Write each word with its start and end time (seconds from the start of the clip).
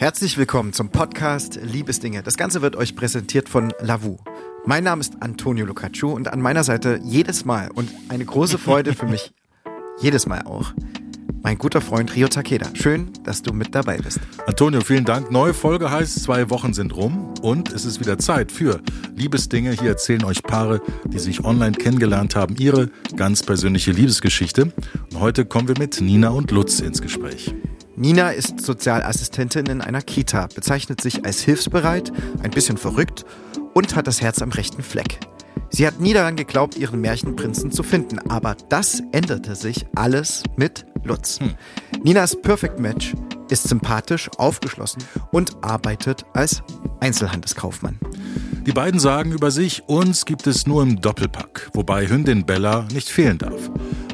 Herzlich 0.00 0.38
willkommen 0.38 0.72
zum 0.72 0.90
Podcast 0.90 1.58
Liebesdinge. 1.60 2.22
Das 2.22 2.36
Ganze 2.36 2.62
wird 2.62 2.76
euch 2.76 2.94
präsentiert 2.94 3.48
von 3.48 3.72
Lavu. 3.80 4.18
Mein 4.64 4.84
Name 4.84 5.00
ist 5.00 5.14
Antonio 5.18 5.66
Lucaccio 5.66 6.12
und 6.12 6.32
an 6.32 6.40
meiner 6.40 6.62
Seite 6.62 7.00
jedes 7.02 7.44
Mal 7.44 7.68
und 7.72 7.90
eine 8.08 8.24
große 8.24 8.58
Freude 8.58 8.94
für 8.94 9.06
mich 9.06 9.32
jedes 10.00 10.26
Mal 10.26 10.42
auch 10.42 10.72
mein 11.42 11.58
guter 11.58 11.80
Freund 11.80 12.14
Rio 12.14 12.28
Takeda. 12.28 12.68
Schön, 12.74 13.10
dass 13.24 13.42
du 13.42 13.52
mit 13.52 13.74
dabei 13.74 13.98
bist. 13.98 14.20
Antonio, 14.46 14.82
vielen 14.82 15.04
Dank. 15.04 15.32
Neue 15.32 15.52
Folge 15.52 15.90
heißt, 15.90 16.22
zwei 16.22 16.48
Wochen 16.48 16.74
sind 16.74 16.94
rum 16.94 17.34
und 17.42 17.72
es 17.72 17.84
ist 17.84 17.98
wieder 17.98 18.18
Zeit 18.18 18.52
für 18.52 18.80
Liebesdinge. 19.16 19.72
Hier 19.72 19.88
erzählen 19.88 20.22
euch 20.22 20.44
Paare, 20.44 20.80
die 21.06 21.18
sich 21.18 21.44
online 21.44 21.72
kennengelernt 21.72 22.36
haben, 22.36 22.54
ihre 22.56 22.88
ganz 23.16 23.42
persönliche 23.42 23.90
Liebesgeschichte. 23.90 24.72
Und 25.10 25.18
heute 25.18 25.44
kommen 25.44 25.66
wir 25.66 25.76
mit 25.76 26.00
Nina 26.00 26.28
und 26.28 26.52
Lutz 26.52 26.78
ins 26.78 27.02
Gespräch. 27.02 27.52
Nina 27.98 28.30
ist 28.30 28.60
Sozialassistentin 28.60 29.66
in 29.66 29.80
einer 29.80 30.02
Kita, 30.02 30.46
bezeichnet 30.54 31.00
sich 31.00 31.24
als 31.24 31.40
hilfsbereit, 31.40 32.12
ein 32.44 32.52
bisschen 32.52 32.76
verrückt 32.76 33.24
und 33.74 33.96
hat 33.96 34.06
das 34.06 34.22
Herz 34.22 34.40
am 34.40 34.50
rechten 34.50 34.84
Fleck. 34.84 35.18
Sie 35.70 35.84
hat 35.84 35.98
nie 35.98 36.12
daran 36.12 36.36
geglaubt, 36.36 36.76
ihren 36.76 37.00
Märchenprinzen 37.00 37.72
zu 37.72 37.82
finden, 37.82 38.20
aber 38.30 38.56
das 38.68 39.02
änderte 39.10 39.56
sich 39.56 39.84
alles 39.96 40.44
mit 40.56 40.86
Lutz. 41.02 41.40
Hm. 41.40 41.54
Ninas 42.04 42.40
Perfect 42.40 42.78
Match 42.78 43.14
ist 43.50 43.66
sympathisch, 43.68 44.30
aufgeschlossen 44.38 45.02
und 45.32 45.56
arbeitet 45.62 46.24
als 46.34 46.62
Einzelhandelskaufmann. 47.00 47.98
Die 48.64 48.72
beiden 48.72 49.00
sagen 49.00 49.32
über 49.32 49.50
sich, 49.50 49.82
uns 49.88 50.24
gibt 50.24 50.46
es 50.46 50.68
nur 50.68 50.84
im 50.84 51.00
Doppelpack, 51.00 51.70
wobei 51.72 52.08
Hündin 52.08 52.46
Bella 52.46 52.86
nicht 52.92 53.08
fehlen 53.08 53.38
darf. 53.38 53.70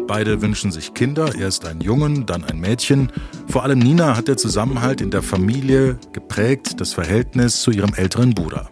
Beide 0.06 0.42
wünschen 0.42 0.70
sich 0.70 0.92
Kinder, 0.92 1.34
erst 1.34 1.64
einen 1.64 1.80
Jungen, 1.80 2.26
dann 2.26 2.44
ein 2.44 2.60
Mädchen. 2.60 3.10
Vor 3.48 3.62
allem 3.62 3.78
Nina 3.78 4.16
hat 4.16 4.28
der 4.28 4.36
Zusammenhalt 4.36 5.00
in 5.00 5.10
der 5.10 5.22
Familie 5.22 5.98
geprägt, 6.12 6.78
das 6.80 6.92
Verhältnis 6.92 7.62
zu 7.62 7.70
ihrem 7.70 7.94
älteren 7.94 8.34
Bruder. 8.34 8.68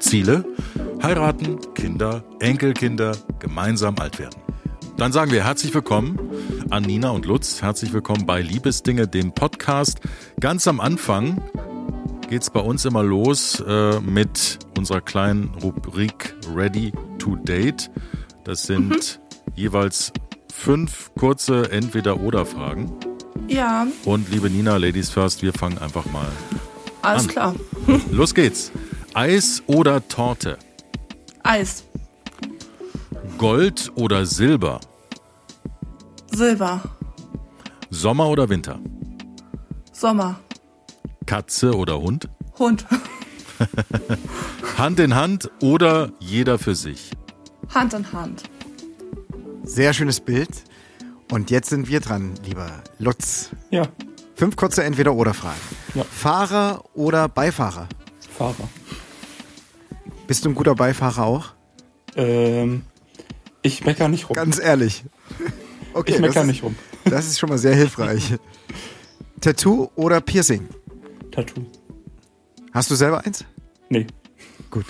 Ziele? 0.00 0.44
Heiraten, 1.00 1.58
Kinder, 1.74 2.24
Enkelkinder, 2.40 3.16
gemeinsam 3.38 3.96
alt 4.00 4.18
werden. 4.18 4.34
Dann 4.96 5.12
sagen 5.12 5.30
wir 5.30 5.44
herzlich 5.44 5.72
willkommen 5.72 6.18
an 6.70 6.82
Nina 6.82 7.10
und 7.10 7.24
Lutz. 7.24 7.62
Herzlich 7.62 7.92
willkommen 7.92 8.26
bei 8.26 8.40
Liebesdinge, 8.40 9.06
dem 9.06 9.32
Podcast. 9.32 10.00
Ganz 10.40 10.66
am 10.66 10.80
Anfang 10.80 11.40
geht 12.28 12.42
es 12.42 12.50
bei 12.50 12.60
uns 12.60 12.84
immer 12.84 13.04
los 13.04 13.62
äh, 13.64 14.00
mit 14.00 14.58
unserer 14.76 15.00
kleinen 15.00 15.54
Rubrik 15.62 16.34
Ready 16.52 16.92
to 17.18 17.36
Date. 17.36 17.90
Das 18.42 18.64
sind 18.64 18.88
mhm. 18.88 19.52
jeweils 19.54 20.12
fünf 20.54 21.10
kurze 21.18 21.70
Entweder-Oder-Fragen. 21.70 22.92
Ja. 23.48 23.86
Und 24.04 24.30
liebe 24.30 24.48
Nina, 24.48 24.76
Ladies 24.76 25.10
First, 25.10 25.42
wir 25.42 25.52
fangen 25.52 25.78
einfach 25.78 26.06
mal 26.06 26.26
Alles 27.02 27.24
an. 27.24 27.28
klar. 27.28 27.54
Los 28.10 28.34
geht's. 28.34 28.70
Eis 29.12 29.62
oder 29.66 30.06
Torte? 30.08 30.58
Eis. 31.42 31.84
Gold 33.36 33.92
oder 33.96 34.24
Silber? 34.24 34.80
Silber. 36.32 36.80
Sommer 37.90 38.28
oder 38.28 38.48
Winter? 38.48 38.78
Sommer. 39.92 40.38
Katze 41.26 41.74
oder 41.76 42.00
Hund? 42.00 42.28
Hund. 42.58 42.86
Hand 44.78 44.98
in 45.00 45.14
Hand 45.14 45.50
oder 45.60 46.10
jeder 46.20 46.58
für 46.58 46.74
sich? 46.74 47.10
Hand 47.72 47.92
in 47.94 48.12
Hand. 48.12 48.44
Sehr 49.64 49.92
schönes 49.92 50.20
Bild. 50.20 50.50
Und 51.32 51.50
jetzt 51.50 51.70
sind 51.70 51.88
wir 51.88 52.00
dran, 52.00 52.34
lieber 52.44 52.82
Lutz. 52.98 53.50
Ja. 53.70 53.88
Fünf 54.34 54.56
kurze 54.56 54.84
Entweder-Oder-Fragen. 54.84 55.60
Ja. 55.94 56.04
Fahrer 56.04 56.84
oder 56.94 57.28
Beifahrer? 57.28 57.88
Fahrer. 58.36 58.68
Bist 60.26 60.44
du 60.44 60.50
ein 60.50 60.54
guter 60.54 60.74
Beifahrer 60.74 61.24
auch? 61.24 61.54
Ähm, 62.16 62.82
ich 63.62 63.84
mecker 63.84 64.08
nicht 64.08 64.28
rum. 64.28 64.34
Ganz 64.34 64.58
ehrlich. 64.58 65.04
Okay, 65.96 66.14
ich 66.14 66.18
mecker 66.18 66.40
ist, 66.40 66.48
nicht 66.48 66.64
rum. 66.64 66.74
Das 67.04 67.24
ist 67.24 67.38
schon 67.38 67.48
mal 67.50 67.56
sehr 67.58 67.76
hilfreich. 67.76 68.34
Tattoo 69.40 69.90
oder 69.94 70.20
Piercing? 70.20 70.68
Tattoo. 71.30 71.66
Hast 72.72 72.90
du 72.90 72.96
selber 72.96 73.24
eins? 73.24 73.44
Nee. 73.90 74.08
Gut. 74.72 74.86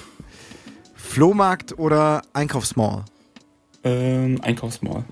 Flohmarkt 0.94 1.78
oder 1.78 2.22
Einkaufsmall? 2.32 3.04
Ähm, 3.84 4.40
Einkaufsmall. 4.42 5.04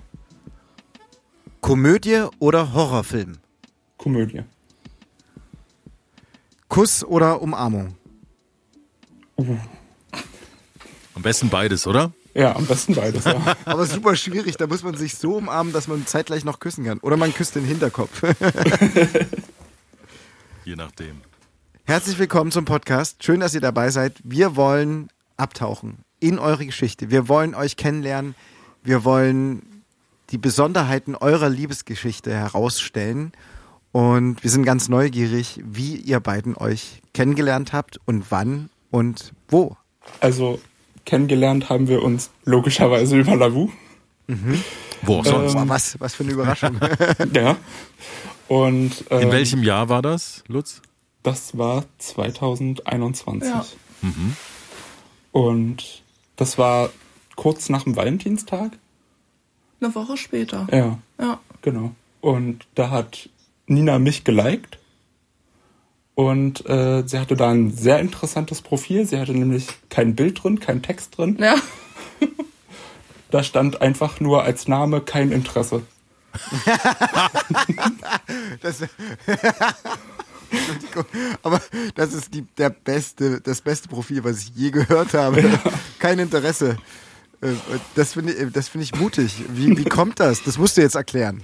Komödie 1.60 2.24
oder 2.38 2.72
Horrorfilm? 2.72 3.38
Komödie. 3.98 4.42
Kuss 6.68 7.04
oder 7.04 7.42
Umarmung? 7.42 7.94
Uh. 9.36 9.56
Am 11.14 11.22
besten 11.22 11.50
beides, 11.50 11.86
oder? 11.86 12.12
Ja, 12.34 12.56
am 12.56 12.64
besten 12.64 12.94
beides, 12.94 13.24
ja. 13.26 13.56
Aber 13.66 13.84
super 13.84 14.16
schwierig, 14.16 14.56
da 14.56 14.66
muss 14.66 14.82
man 14.82 14.96
sich 14.96 15.16
so 15.16 15.36
umarmen, 15.36 15.74
dass 15.74 15.86
man 15.86 16.06
zeitgleich 16.06 16.44
noch 16.44 16.58
küssen 16.58 16.86
kann. 16.86 16.98
Oder 17.00 17.18
man 17.18 17.34
küsst 17.34 17.54
den 17.54 17.64
Hinterkopf. 17.64 18.22
Je 20.64 20.76
nachdem. 20.76 21.20
Herzlich 21.84 22.18
willkommen 22.18 22.50
zum 22.50 22.64
Podcast. 22.64 23.22
Schön, 23.22 23.40
dass 23.40 23.54
ihr 23.54 23.60
dabei 23.60 23.90
seid. 23.90 24.16
Wir 24.24 24.56
wollen 24.56 25.08
abtauchen 25.36 25.98
in 26.20 26.38
eure 26.38 26.64
Geschichte. 26.64 27.10
Wir 27.10 27.28
wollen 27.28 27.54
euch 27.54 27.76
kennenlernen. 27.76 28.34
Wir 28.82 29.04
wollen 29.04 29.84
die 30.30 30.38
Besonderheiten 30.38 31.14
eurer 31.14 31.48
Liebesgeschichte 31.48 32.32
herausstellen. 32.32 33.32
Und 33.92 34.42
wir 34.42 34.50
sind 34.50 34.64
ganz 34.64 34.88
neugierig, 34.88 35.60
wie 35.64 35.96
ihr 35.96 36.20
beiden 36.20 36.56
euch 36.56 37.02
kennengelernt 37.12 37.72
habt 37.72 38.00
und 38.06 38.30
wann 38.30 38.70
und 38.90 39.32
wo. 39.48 39.76
Also 40.20 40.60
kennengelernt 41.04 41.68
haben 41.68 41.88
wir 41.88 42.02
uns 42.02 42.30
logischerweise 42.44 43.18
über 43.18 43.36
Lavu. 43.36 43.70
Mhm. 44.26 44.62
Wo 45.02 45.18
auch 45.18 45.24
sonst? 45.26 45.54
Ähm, 45.54 45.68
was, 45.68 46.00
was 46.00 46.14
für 46.14 46.22
eine 46.24 46.32
Überraschung. 46.32 46.80
ja. 47.34 47.56
Und, 48.48 49.04
ähm, 49.10 49.20
In 49.20 49.32
welchem 49.32 49.62
Jahr 49.62 49.88
war 49.88 50.00
das, 50.00 50.42
Lutz? 50.48 50.80
Das 51.22 51.56
war 51.58 51.84
2021. 51.98 53.48
Ja. 53.48 53.64
Mhm. 54.00 54.36
Und 55.32 56.02
das 56.36 56.58
war 56.58 56.90
kurz 57.36 57.68
nach 57.68 57.84
dem 57.84 57.96
Valentinstag. 57.96 58.72
Eine 59.80 59.94
Woche 59.94 60.16
später. 60.16 60.66
Ja. 60.70 60.98
Ja. 61.18 61.40
Genau. 61.62 61.92
Und 62.20 62.66
da 62.74 62.90
hat 62.90 63.28
Nina 63.66 63.98
mich 63.98 64.24
geliked. 64.24 64.78
Und 66.14 66.68
äh, 66.68 67.04
sie 67.06 67.18
hatte 67.18 67.36
da 67.36 67.50
ein 67.50 67.70
sehr 67.70 67.98
interessantes 67.98 68.60
Profil. 68.60 69.06
Sie 69.06 69.18
hatte 69.18 69.32
nämlich 69.32 69.66
kein 69.88 70.14
Bild 70.14 70.42
drin, 70.42 70.60
kein 70.60 70.82
Text 70.82 71.16
drin. 71.16 71.38
Ja. 71.40 71.56
Da 73.32 73.42
stand 73.42 73.80
einfach 73.80 74.20
nur 74.20 74.44
als 74.44 74.68
Name 74.68 75.00
kein 75.00 75.32
Interesse. 75.32 75.82
das, 78.60 78.82
aber 81.42 81.62
das 81.94 82.12
ist 82.12 82.34
die, 82.34 82.42
der 82.58 82.68
beste, 82.68 83.40
das 83.40 83.62
beste 83.62 83.88
Profil, 83.88 84.22
was 84.22 84.42
ich 84.42 84.52
je 84.54 84.70
gehört 84.70 85.14
habe. 85.14 85.40
Ja. 85.40 85.58
Kein 85.98 86.18
Interesse. 86.18 86.76
Äh, 87.42 87.48
das 87.94 88.14
finde 88.14 88.32
ich, 88.32 88.52
das 88.52 88.68
finde 88.68 88.84
ich 88.84 88.94
mutig. 88.94 89.44
Wie, 89.48 89.76
wie 89.76 89.84
kommt 89.84 90.20
das? 90.20 90.42
Das 90.42 90.58
musst 90.58 90.76
du 90.76 90.80
jetzt 90.80 90.94
erklären. 90.94 91.42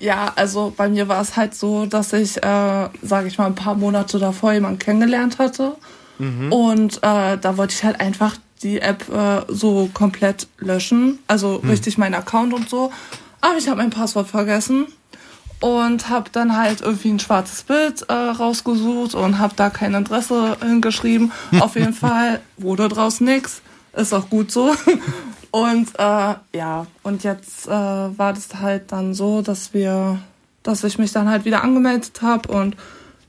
Ja, 0.00 0.32
also 0.34 0.72
bei 0.76 0.88
mir 0.88 1.08
war 1.08 1.22
es 1.22 1.36
halt 1.36 1.54
so, 1.54 1.86
dass 1.86 2.12
ich, 2.12 2.36
äh, 2.38 2.88
sage 3.02 3.28
ich 3.28 3.38
mal, 3.38 3.46
ein 3.46 3.54
paar 3.54 3.76
Monate 3.76 4.18
davor 4.18 4.52
jemanden 4.52 4.78
kennengelernt 4.78 5.38
hatte. 5.38 5.76
Mhm. 6.18 6.52
Und 6.52 6.96
äh, 6.98 7.38
da 7.38 7.56
wollte 7.56 7.74
ich 7.74 7.84
halt 7.84 8.00
einfach 8.00 8.36
die 8.62 8.80
App 8.80 9.08
äh, 9.08 9.42
so 9.48 9.88
komplett 9.94 10.48
löschen. 10.58 11.20
Also 11.28 11.60
mhm. 11.62 11.70
richtig 11.70 11.96
meinen 11.96 12.14
Account 12.14 12.52
und 12.52 12.68
so. 12.68 12.92
Aber 13.40 13.56
ich 13.56 13.68
habe 13.68 13.78
mein 13.78 13.90
Passwort 13.90 14.28
vergessen 14.28 14.86
und 15.60 16.08
habe 16.08 16.30
dann 16.32 16.56
halt 16.56 16.80
irgendwie 16.80 17.10
ein 17.10 17.20
schwarzes 17.20 17.62
Bild 17.62 18.02
äh, 18.08 18.12
rausgesucht 18.12 19.14
und 19.14 19.38
habe 19.38 19.54
da 19.56 19.70
kein 19.70 19.94
Interesse 19.94 20.56
hingeschrieben. 20.60 21.32
Auf 21.60 21.76
jeden 21.76 21.92
Fall 21.94 22.40
wurde 22.56 22.88
draus 22.88 23.20
nichts. 23.20 23.62
Ist 23.96 24.12
auch 24.12 24.28
gut 24.28 24.50
so. 24.50 24.74
Und 25.54 25.90
äh, 26.00 26.34
ja, 26.52 26.86
und 27.04 27.22
jetzt 27.22 27.68
äh, 27.68 27.70
war 27.70 28.32
das 28.32 28.56
halt 28.56 28.90
dann 28.90 29.14
so, 29.14 29.40
dass 29.40 29.72
wir, 29.72 30.18
dass 30.64 30.82
ich 30.82 30.98
mich 30.98 31.12
dann 31.12 31.28
halt 31.28 31.44
wieder 31.44 31.62
angemeldet 31.62 32.22
habe 32.22 32.48
und 32.50 32.76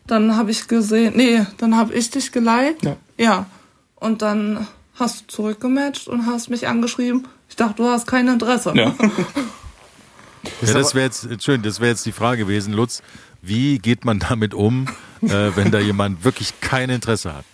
dann 0.08 0.36
habe 0.36 0.50
ich 0.50 0.68
gesehen, 0.68 1.14
nee, 1.16 1.46
dann 1.60 1.78
habe 1.78 1.94
ich 1.94 2.10
dich 2.10 2.32
geliked. 2.32 2.84
Ja. 2.84 2.96
ja. 3.18 3.46
Und 3.94 4.24
dann 4.24 4.66
hast 4.96 5.22
du 5.22 5.28
zurückgematcht 5.28 6.08
und 6.08 6.26
hast 6.26 6.50
mich 6.50 6.68
angeschrieben. 6.68 7.28
Ich 7.48 7.58
dachte, 7.58 7.76
du 7.76 7.90
hast 7.90 8.08
kein 8.08 8.28
Interesse. 8.28 8.74
Ja. 8.76 8.96
ja 10.64 10.74
das 10.74 10.96
wäre 10.96 11.06
jetzt, 11.06 11.28
schön, 11.44 11.62
das 11.62 11.80
wäre 11.80 11.92
jetzt 11.92 12.08
die 12.08 12.12
Frage 12.12 12.46
gewesen, 12.46 12.74
Lutz. 12.74 13.04
Wie 13.44 13.78
geht 13.78 14.04
man 14.04 14.18
damit 14.18 14.56
um, 14.56 14.88
äh, 15.22 15.52
wenn 15.56 15.70
da 15.70 15.78
jemand 15.78 16.24
wirklich 16.24 16.60
kein 16.60 16.90
Interesse 16.90 17.36
hat? 17.36 17.46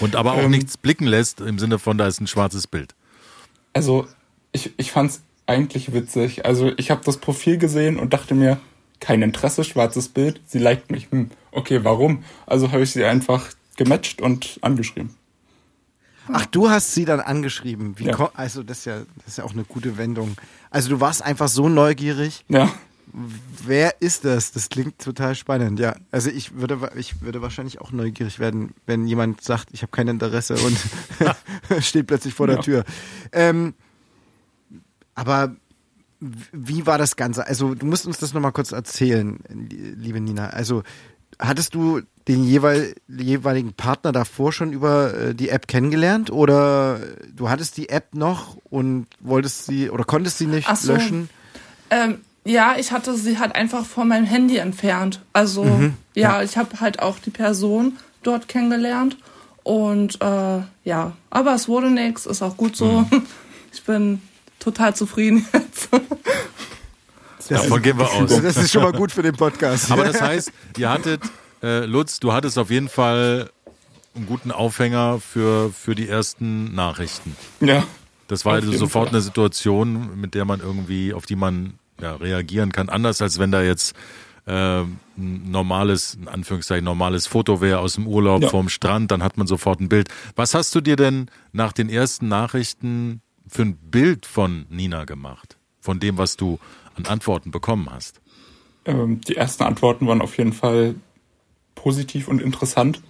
Und 0.00 0.16
aber 0.16 0.32
auch 0.32 0.42
ähm, 0.42 0.50
nichts 0.50 0.76
blicken 0.76 1.06
lässt 1.06 1.40
im 1.40 1.58
Sinne 1.58 1.78
von, 1.78 1.98
da 1.98 2.06
ist 2.06 2.20
ein 2.20 2.26
schwarzes 2.26 2.66
Bild. 2.66 2.94
Also 3.72 4.06
ich, 4.52 4.72
ich 4.76 4.92
fand 4.92 5.10
es 5.10 5.22
eigentlich 5.46 5.92
witzig. 5.92 6.44
Also 6.44 6.72
ich 6.76 6.90
habe 6.90 7.02
das 7.04 7.18
Profil 7.18 7.58
gesehen 7.58 7.98
und 7.98 8.12
dachte 8.12 8.34
mir, 8.34 8.58
kein 9.00 9.22
Interesse, 9.22 9.64
schwarzes 9.64 10.08
Bild, 10.08 10.40
sie 10.46 10.58
liked 10.58 10.90
mich. 10.90 11.10
Hm, 11.10 11.30
okay, 11.52 11.84
warum? 11.84 12.24
Also 12.46 12.72
habe 12.72 12.82
ich 12.82 12.92
sie 12.92 13.04
einfach 13.04 13.50
gematcht 13.76 14.20
und 14.22 14.58
angeschrieben. 14.62 15.14
Ach, 16.32 16.46
du 16.46 16.70
hast 16.70 16.94
sie 16.94 17.04
dann 17.04 17.20
angeschrieben. 17.20 17.98
Wie 17.98 18.06
Ja. 18.06 18.30
Also 18.34 18.62
das 18.62 18.78
ist, 18.78 18.84
ja, 18.86 19.00
das 19.18 19.28
ist 19.28 19.38
ja 19.38 19.44
auch 19.44 19.52
eine 19.52 19.64
gute 19.64 19.98
Wendung. 19.98 20.36
Also 20.70 20.88
du 20.88 21.00
warst 21.00 21.22
einfach 21.22 21.48
so 21.48 21.68
neugierig. 21.68 22.44
Ja, 22.48 22.72
Wer 23.12 24.00
ist 24.00 24.24
das? 24.24 24.52
Das 24.52 24.68
klingt 24.68 24.98
total 24.98 25.34
spannend. 25.34 25.78
Ja, 25.78 25.94
also 26.10 26.30
ich 26.30 26.54
würde, 26.56 26.90
ich 26.96 27.22
würde 27.22 27.42
wahrscheinlich 27.42 27.80
auch 27.80 27.92
neugierig 27.92 28.38
werden, 28.38 28.74
wenn 28.86 29.06
jemand 29.06 29.42
sagt, 29.42 29.68
ich 29.72 29.82
habe 29.82 29.92
kein 29.92 30.08
Interesse 30.08 30.54
und 30.56 30.76
steht 31.84 32.06
plötzlich 32.06 32.34
vor 32.34 32.46
der 32.46 32.56
Ja. 32.56 32.62
Tür. 32.62 32.84
Ähm, 33.32 33.74
aber 35.14 35.54
wie 36.20 36.86
war 36.86 36.98
das 36.98 37.16
Ganze? 37.16 37.46
Also 37.46 37.74
du 37.74 37.86
musst 37.86 38.06
uns 38.06 38.18
das 38.18 38.32
nochmal 38.32 38.52
kurz 38.52 38.72
erzählen, 38.72 39.38
li- 39.48 39.94
liebe 39.96 40.20
Nina. 40.20 40.48
Also 40.48 40.82
hattest 41.38 41.74
du 41.74 42.00
den 42.26 42.44
jeweil, 42.44 42.94
jeweiligen 43.08 43.74
Partner 43.74 44.10
davor 44.12 44.52
schon 44.52 44.72
über 44.72 45.12
äh, 45.14 45.34
die 45.34 45.50
App 45.50 45.68
kennengelernt 45.68 46.30
oder 46.30 47.00
du 47.34 47.50
hattest 47.50 47.76
die 47.76 47.90
App 47.90 48.14
noch 48.14 48.56
und 48.70 49.06
wolltest 49.20 49.66
sie 49.66 49.90
oder 49.90 50.04
konntest 50.04 50.38
sie 50.38 50.46
nicht 50.46 50.74
so. 50.76 50.94
löschen? 50.94 51.28
Ähm, 51.90 52.18
ja, 52.44 52.76
ich 52.78 52.92
hatte 52.92 53.16
sie 53.16 53.38
halt 53.38 53.54
einfach 53.54 53.84
von 53.84 54.08
meinem 54.08 54.26
Handy 54.26 54.56
entfernt. 54.58 55.20
Also 55.32 55.64
Mhm. 55.64 55.94
ja, 56.14 56.42
ich 56.42 56.56
habe 56.56 56.80
halt 56.80 57.00
auch 57.00 57.18
die 57.18 57.30
Person 57.30 57.98
dort 58.22 58.48
kennengelernt. 58.48 59.16
Und 59.62 60.20
äh, 60.20 60.60
ja, 60.84 61.12
aber 61.30 61.54
es 61.54 61.68
wurde 61.68 61.90
nichts, 61.90 62.26
ist 62.26 62.42
auch 62.42 62.56
gut 62.56 62.76
so. 62.76 63.06
Mhm. 63.10 63.22
Ich 63.72 63.82
bin 63.82 64.22
total 64.60 64.94
zufrieden 64.94 65.46
jetzt. 65.52 65.88
Davon 67.48 67.82
gehen 67.82 67.98
wir 67.98 68.10
aus. 68.10 68.40
Das 68.40 68.56
ist 68.56 68.70
schon 68.72 68.82
mal 68.84 68.92
gut 68.92 69.10
für 69.12 69.22
den 69.22 69.34
Podcast. 69.34 69.90
Aber 69.90 70.04
das 70.04 70.20
heißt, 70.20 70.52
ihr 70.78 70.88
hattet, 70.88 71.22
äh, 71.62 71.84
Lutz, 71.84 72.20
du 72.20 72.32
hattest 72.32 72.56
auf 72.58 72.70
jeden 72.70 72.88
Fall 72.88 73.50
einen 74.14 74.26
guten 74.26 74.52
Aufhänger 74.52 75.18
für, 75.20 75.72
für 75.72 75.94
die 75.96 76.08
ersten 76.08 76.74
Nachrichten. 76.74 77.36
ja. 77.60 77.84
Das 78.28 78.44
war 78.46 78.54
also 78.54 78.72
sofort 78.72 79.08
Fall. 79.08 79.16
eine 79.16 79.20
Situation, 79.22 80.18
mit 80.18 80.34
der 80.34 80.46
man 80.46 80.60
irgendwie, 80.60 81.12
auf 81.12 81.26
die 81.26 81.36
man 81.36 81.74
ja, 82.00 82.16
reagieren 82.16 82.72
kann. 82.72 82.88
Anders 82.88 83.22
als 83.22 83.38
wenn 83.38 83.50
da 83.52 83.62
jetzt 83.62 83.94
äh, 84.46 84.52
ein 84.82 84.98
normales, 85.16 86.14
in 86.14 86.28
Anführungszeichen, 86.28 86.84
normales 86.84 87.26
Foto 87.26 87.60
wäre 87.60 87.78
aus 87.78 87.94
dem 87.94 88.06
Urlaub 88.06 88.42
Ja. 88.42 88.48
vom 88.48 88.68
Strand, 88.68 89.10
dann 89.10 89.22
hat 89.22 89.36
man 89.38 89.46
sofort 89.46 89.80
ein 89.80 89.88
Bild. 89.88 90.08
Was 90.36 90.54
hast 90.54 90.74
du 90.74 90.80
dir 90.80 90.96
denn 90.96 91.30
nach 91.52 91.72
den 91.72 91.88
ersten 91.88 92.28
Nachrichten 92.28 93.22
für 93.46 93.62
ein 93.62 93.76
Bild 93.76 94.26
von 94.26 94.66
Nina 94.68 95.04
gemacht? 95.04 95.56
Von 95.80 96.00
dem, 96.00 96.18
was 96.18 96.36
du 96.36 96.58
an 96.96 97.06
Antworten 97.06 97.50
bekommen 97.50 97.88
hast? 97.90 98.20
Ähm, 98.86 99.20
die 99.22 99.36
ersten 99.36 99.62
Antworten 99.64 100.06
waren 100.06 100.20
auf 100.20 100.36
jeden 100.36 100.52
Fall 100.52 100.94
positiv 101.74 102.28
und 102.28 102.40
interessant. 102.42 103.00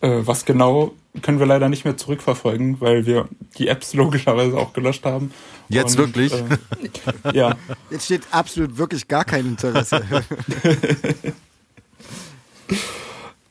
Äh, 0.00 0.20
was 0.26 0.44
genau 0.44 0.92
können 1.22 1.38
wir 1.38 1.46
leider 1.46 1.68
nicht 1.68 1.84
mehr 1.84 1.96
zurückverfolgen, 1.96 2.80
weil 2.80 3.06
wir 3.06 3.28
die 3.58 3.68
Apps 3.68 3.94
logischerweise 3.94 4.56
auch 4.56 4.72
gelöscht 4.72 5.04
haben. 5.04 5.32
Jetzt 5.68 5.96
wirklich? 5.96 6.32
Äh, 6.32 6.58
ja, 7.32 7.56
Jetzt 7.90 8.04
steht 8.06 8.22
absolut 8.30 8.78
wirklich 8.78 9.08
gar 9.08 9.24
kein 9.24 9.46
Interesse. 9.46 10.02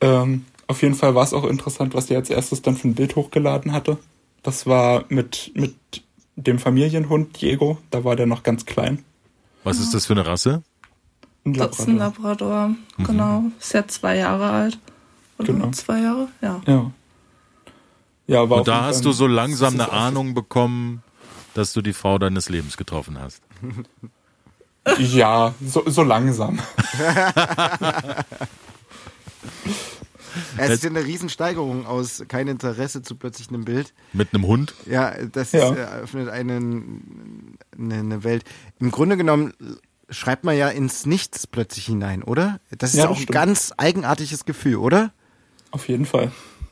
ähm, 0.01 0.45
auf 0.67 0.81
jeden 0.81 0.95
Fall 0.95 1.15
war 1.15 1.23
es 1.23 1.33
auch 1.33 1.43
interessant, 1.45 1.93
was 1.93 2.07
sie 2.07 2.15
als 2.15 2.29
erstes 2.29 2.61
dann 2.61 2.75
für 2.75 2.87
ein 2.87 2.95
Bild 2.95 3.15
hochgeladen 3.15 3.71
hatte. 3.71 3.97
Das 4.43 4.65
war 4.65 5.05
mit, 5.09 5.51
mit 5.55 5.75
dem 6.35 6.59
Familienhund 6.59 7.41
Diego, 7.41 7.77
da 7.91 8.03
war 8.03 8.15
der 8.15 8.25
noch 8.25 8.43
ganz 8.43 8.65
klein. 8.65 9.03
Was 9.63 9.79
ist 9.79 9.93
das 9.93 10.05
für 10.05 10.13
eine 10.13 10.25
Rasse? 10.25 10.63
Ein 11.45 11.53
Das 11.53 11.79
ist 11.79 11.87
ein 11.87 11.97
Labrador. 11.97 12.75
Labrador, 12.97 13.05
genau. 13.05 13.43
Ist 13.59 13.73
jetzt 13.73 13.95
zwei 13.95 14.17
Jahre 14.17 14.49
alt. 14.49 14.79
Oder 15.37 15.53
Genau. 15.53 15.71
zwei 15.71 16.01
Jahre? 16.01 16.27
Ja. 16.41 16.61
Ja. 16.67 16.91
Ja, 18.27 18.41
Und 18.41 18.67
da 18.67 18.85
hast 18.85 19.05
du 19.05 19.11
so 19.11 19.27
langsam 19.27 19.75
eine 19.75 19.87
auch- 19.89 19.93
Ahnung 19.93 20.33
bekommen, 20.33 21.03
dass 21.53 21.73
du 21.73 21.81
die 21.81 21.93
Frau 21.93 22.17
deines 22.17 22.49
Lebens 22.49 22.77
getroffen 22.77 23.19
hast. 23.19 23.41
Ja, 24.99 25.55
so, 25.65 25.81
so 25.89 26.03
langsam. 26.03 26.59
Es 30.57 30.69
ist 30.69 30.83
ja 30.83 30.89
eine 30.89 31.03
Riesensteigerung 31.05 31.85
aus 31.85 32.23
kein 32.27 32.47
Interesse 32.47 33.01
zu 33.01 33.15
plötzlich 33.15 33.49
einem 33.49 33.65
Bild. 33.65 33.93
Mit 34.13 34.33
einem 34.33 34.45
Hund? 34.45 34.73
Ja, 34.85 35.13
das 35.25 35.53
Ja. 35.53 35.69
Ist, 35.71 35.77
äh, 35.77 35.81
eröffnet 35.81 36.29
einen, 36.29 37.57
eine, 37.77 37.95
eine 37.95 38.23
Welt. 38.23 38.43
Im 38.79 38.91
Grunde 38.91 39.17
genommen 39.17 39.53
schreibt 40.09 40.43
man 40.43 40.57
ja 40.57 40.69
ins 40.69 41.05
Nichts 41.05 41.47
plötzlich 41.47 41.85
hinein, 41.85 42.21
oder? 42.21 42.59
Das 42.77 42.91
ist 42.93 42.97
Ja, 42.99 43.07
auch 43.09 43.13
das 43.17 43.21
ein 43.21 43.33
ganz 43.33 43.73
eigenartiges 43.77 44.45
Gefühl, 44.45 44.75
oder? 44.75 45.11
Auf 45.71 45.87
jeden 45.87 46.05
Fall. 46.05 46.31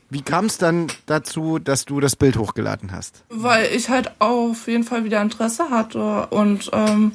Wie 0.10 0.22
kam 0.22 0.46
es 0.46 0.58
dann 0.58 0.88
dazu, 1.06 1.60
dass 1.60 1.86
du 1.86 2.00
das 2.00 2.16
Bild 2.16 2.38
hochgeladen 2.38 2.92
hast? 2.92 3.24
Weil 3.30 3.66
ich 3.76 3.90
halt 3.90 4.12
auf 4.20 4.68
jeden 4.68 4.84
Fall 4.84 5.04
wieder 5.06 5.22
Interesse 5.22 5.70
hatte. 5.70 6.28
Und 6.28 6.70
ähm, 6.74 7.14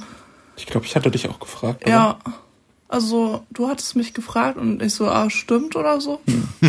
Ich 0.57 0.67
glaube, 0.67 0.87
ich 0.87 0.97
hatte 0.97 1.11
dich 1.11 1.29
auch 1.29 1.39
gefragt. 1.39 1.83
oder? 1.85 1.91
Ja, 1.93 2.19
also 2.89 3.45
du 3.51 3.69
hattest 3.69 3.97
mich 3.97 4.15
gefragt 4.15 4.57
und 4.57 4.83
ich 4.83 4.95
so, 4.95 5.07
ah, 5.09 5.29
stimmt 5.31 5.77
oder 5.77 6.01
so. 6.01 6.21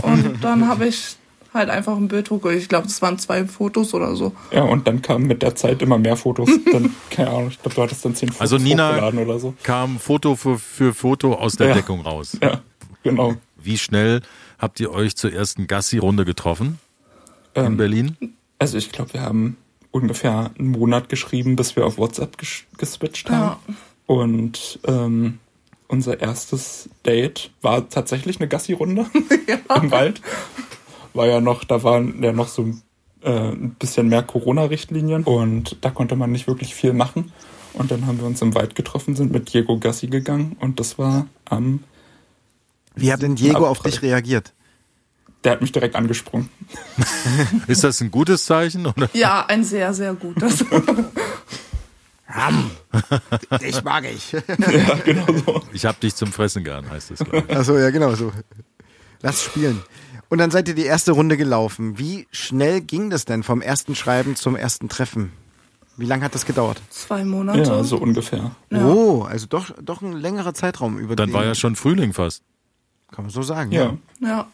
Und 0.04 0.40
dann 0.44 0.68
habe 0.68 0.86
ich 0.88 1.16
halt 1.54 1.70
einfach 1.72 1.96
ein 1.98 2.08
Bild 2.10 2.30
hochgeladen. 2.30 2.62
Ich 2.62 2.70
glaube, 2.70 2.88
das 2.88 3.02
waren 3.02 3.18
zwei 3.18 3.46
Fotos 3.46 3.94
oder 3.96 4.16
so. 4.16 4.34
Ja, 4.52 4.64
und 4.64 4.88
dann 4.88 5.02
kamen 5.02 5.26
mit 5.26 5.42
der 5.42 5.56
Zeit 5.56 5.82
immer 5.82 5.98
mehr 5.98 6.16
Fotos. 6.16 6.48
Dann, 6.72 6.94
keine 7.10 7.30
Ahnung, 7.32 7.48
ich 7.50 7.60
glaube, 7.60 7.74
du 7.76 7.82
hattest 7.82 8.06
dann 8.06 8.14
zehn 8.14 8.30
Fotos 8.30 8.42
Also 8.42 8.58
Nina- 8.58 8.90
hochgeladen 8.92 9.20
oder 9.20 9.40
so. 9.40 9.56
Kam 9.64 9.98
Foto 9.98 10.36
für, 10.36 10.60
für 10.60 10.94
Foto 10.94 11.34
aus 11.34 11.56
der 11.56 11.70
Ja. 11.70 11.74
Deckung 11.74 12.02
raus. 12.02 12.38
Ja, 12.44 12.62
genau. 13.02 13.34
Wie 13.58 13.80
schnell 13.80 14.22
habt 14.60 14.80
ihr 14.80 14.92
euch 14.92 15.16
zur 15.16 15.34
ersten 15.34 15.66
Gassi-Runde 15.68 16.26
getroffen 16.26 16.78
in 17.56 17.66
Ähm, 17.66 17.78
Berlin? 17.78 18.18
also 18.60 18.78
ich 18.78 18.92
glaube, 18.92 19.14
wir 19.14 19.22
haben 19.22 19.58
ungefähr 19.92 20.52
einen 20.60 20.70
Monat 20.72 21.10
geschrieben, 21.10 21.56
bis 21.56 21.76
wir 21.76 21.86
auf 21.86 21.98
WhatsApp 21.98 22.38
ges 22.38 22.64
geswitcht 22.78 23.30
haben. 23.32 23.60
Ja. 23.68 23.74
Und 24.06 24.80
ähm, 24.86 25.40
unser 25.88 26.20
erstes 26.20 26.90
Date 27.06 27.52
war 27.62 27.90
tatsächlich 27.90 28.40
eine 28.40 28.48
Gassi-Runde 28.48 29.06
im 29.82 29.92
Wald. 29.92 30.22
War 31.14 31.26
ja 31.28 31.42
noch, 31.42 31.64
da 31.64 31.82
waren 31.84 32.22
ja 32.22 32.32
noch 32.32 32.48
so 32.50 32.72
äh, 33.24 33.32
ein 33.52 33.76
bisschen 33.80 34.08
mehr 34.10 34.22
Corona-Richtlinien 34.22 35.24
und 35.24 35.78
da 35.82 35.90
konnte 35.90 36.16
man 36.16 36.32
nicht 36.32 36.48
wirklich 36.48 36.76
viel 36.76 36.94
machen. 36.94 37.32
Und 37.74 37.92
dann 37.92 38.06
haben 38.08 38.20
wir 38.20 38.26
uns 38.28 38.42
im 38.42 38.54
Wald 38.56 38.76
getroffen, 38.76 39.16
sind 39.16 39.32
mit 39.32 39.54
Diego 39.54 39.78
Gassi 39.80 40.08
gegangen 40.08 40.56
und 40.60 40.80
das 40.80 40.98
war 41.00 41.28
am, 41.46 41.84
Wie 43.02 43.12
hat 43.14 43.22
denn 43.22 43.36
Diego 43.36 43.68
auf 43.68 43.82
dich 43.82 44.02
reagiert? 44.02 44.54
der 45.44 45.54
hat 45.54 45.62
mich 45.62 45.72
direkt 45.72 45.96
angesprungen. 45.96 46.50
Ist 47.68 47.84
das 47.84 48.02
ein 48.02 48.12
gutes 48.12 48.46
Zeichen? 48.46 48.86
Oder? 48.86 49.10
Ja, 49.14 49.46
ein 49.46 49.64
sehr, 49.64 49.94
sehr 49.94 50.14
gutes. 50.14 50.66
Ich 53.62 53.84
mag 53.84 54.06
ich. 54.06 54.34
ja, 54.34 54.42
genau 55.04 55.26
so. 55.46 55.64
Ich 55.74 55.84
hab 55.86 56.00
dich 56.00 56.14
zum 56.14 56.32
Fressen 56.32 56.64
gern, 56.64 56.88
heißt 56.88 57.10
es. 57.12 57.22
ich. 57.22 57.50
Achso, 57.50 57.76
ja, 57.76 57.90
genau 57.90 58.14
so. 58.14 58.32
Lass 59.22 59.44
spielen. 59.44 59.82
Und 60.30 60.38
dann 60.38 60.52
seid 60.52 60.68
ihr 60.68 60.76
die 60.76 60.86
erste 60.86 61.12
Runde 61.12 61.38
gelaufen. 61.38 61.98
Wie 61.98 62.28
schnell 62.30 62.82
ging 62.82 63.10
das 63.10 63.26
denn 63.26 63.42
vom 63.42 63.64
ersten 63.64 63.96
Schreiben 63.96 64.36
zum 64.36 64.56
ersten 64.56 64.90
Treffen? 64.90 65.32
Wie 65.98 66.06
lange 66.06 66.24
hat 66.24 66.36
das 66.36 66.46
gedauert? 66.46 66.80
Zwei 66.92 67.26
Monate. 67.26 67.62
Ja, 67.62 67.84
so 67.84 67.98
ungefähr. 67.98 68.52
Ja. 68.70 68.86
Oh, 68.86 69.24
also 69.24 69.48
doch, 69.48 69.72
doch 69.82 70.04
ein 70.04 70.14
längerer 70.14 70.54
Zeitraum 70.54 71.00
über 71.00 71.16
Dann 71.16 71.30
den, 71.30 71.34
war 71.34 71.46
ja 71.46 71.56
schon 71.56 71.76
Frühling 71.76 72.14
fast. 72.14 72.44
Kann 73.12 73.26
man 73.26 73.30
so 73.32 73.42
sagen. 73.42 73.72
Ja. 73.72 73.98
Ja. 74.20 74.48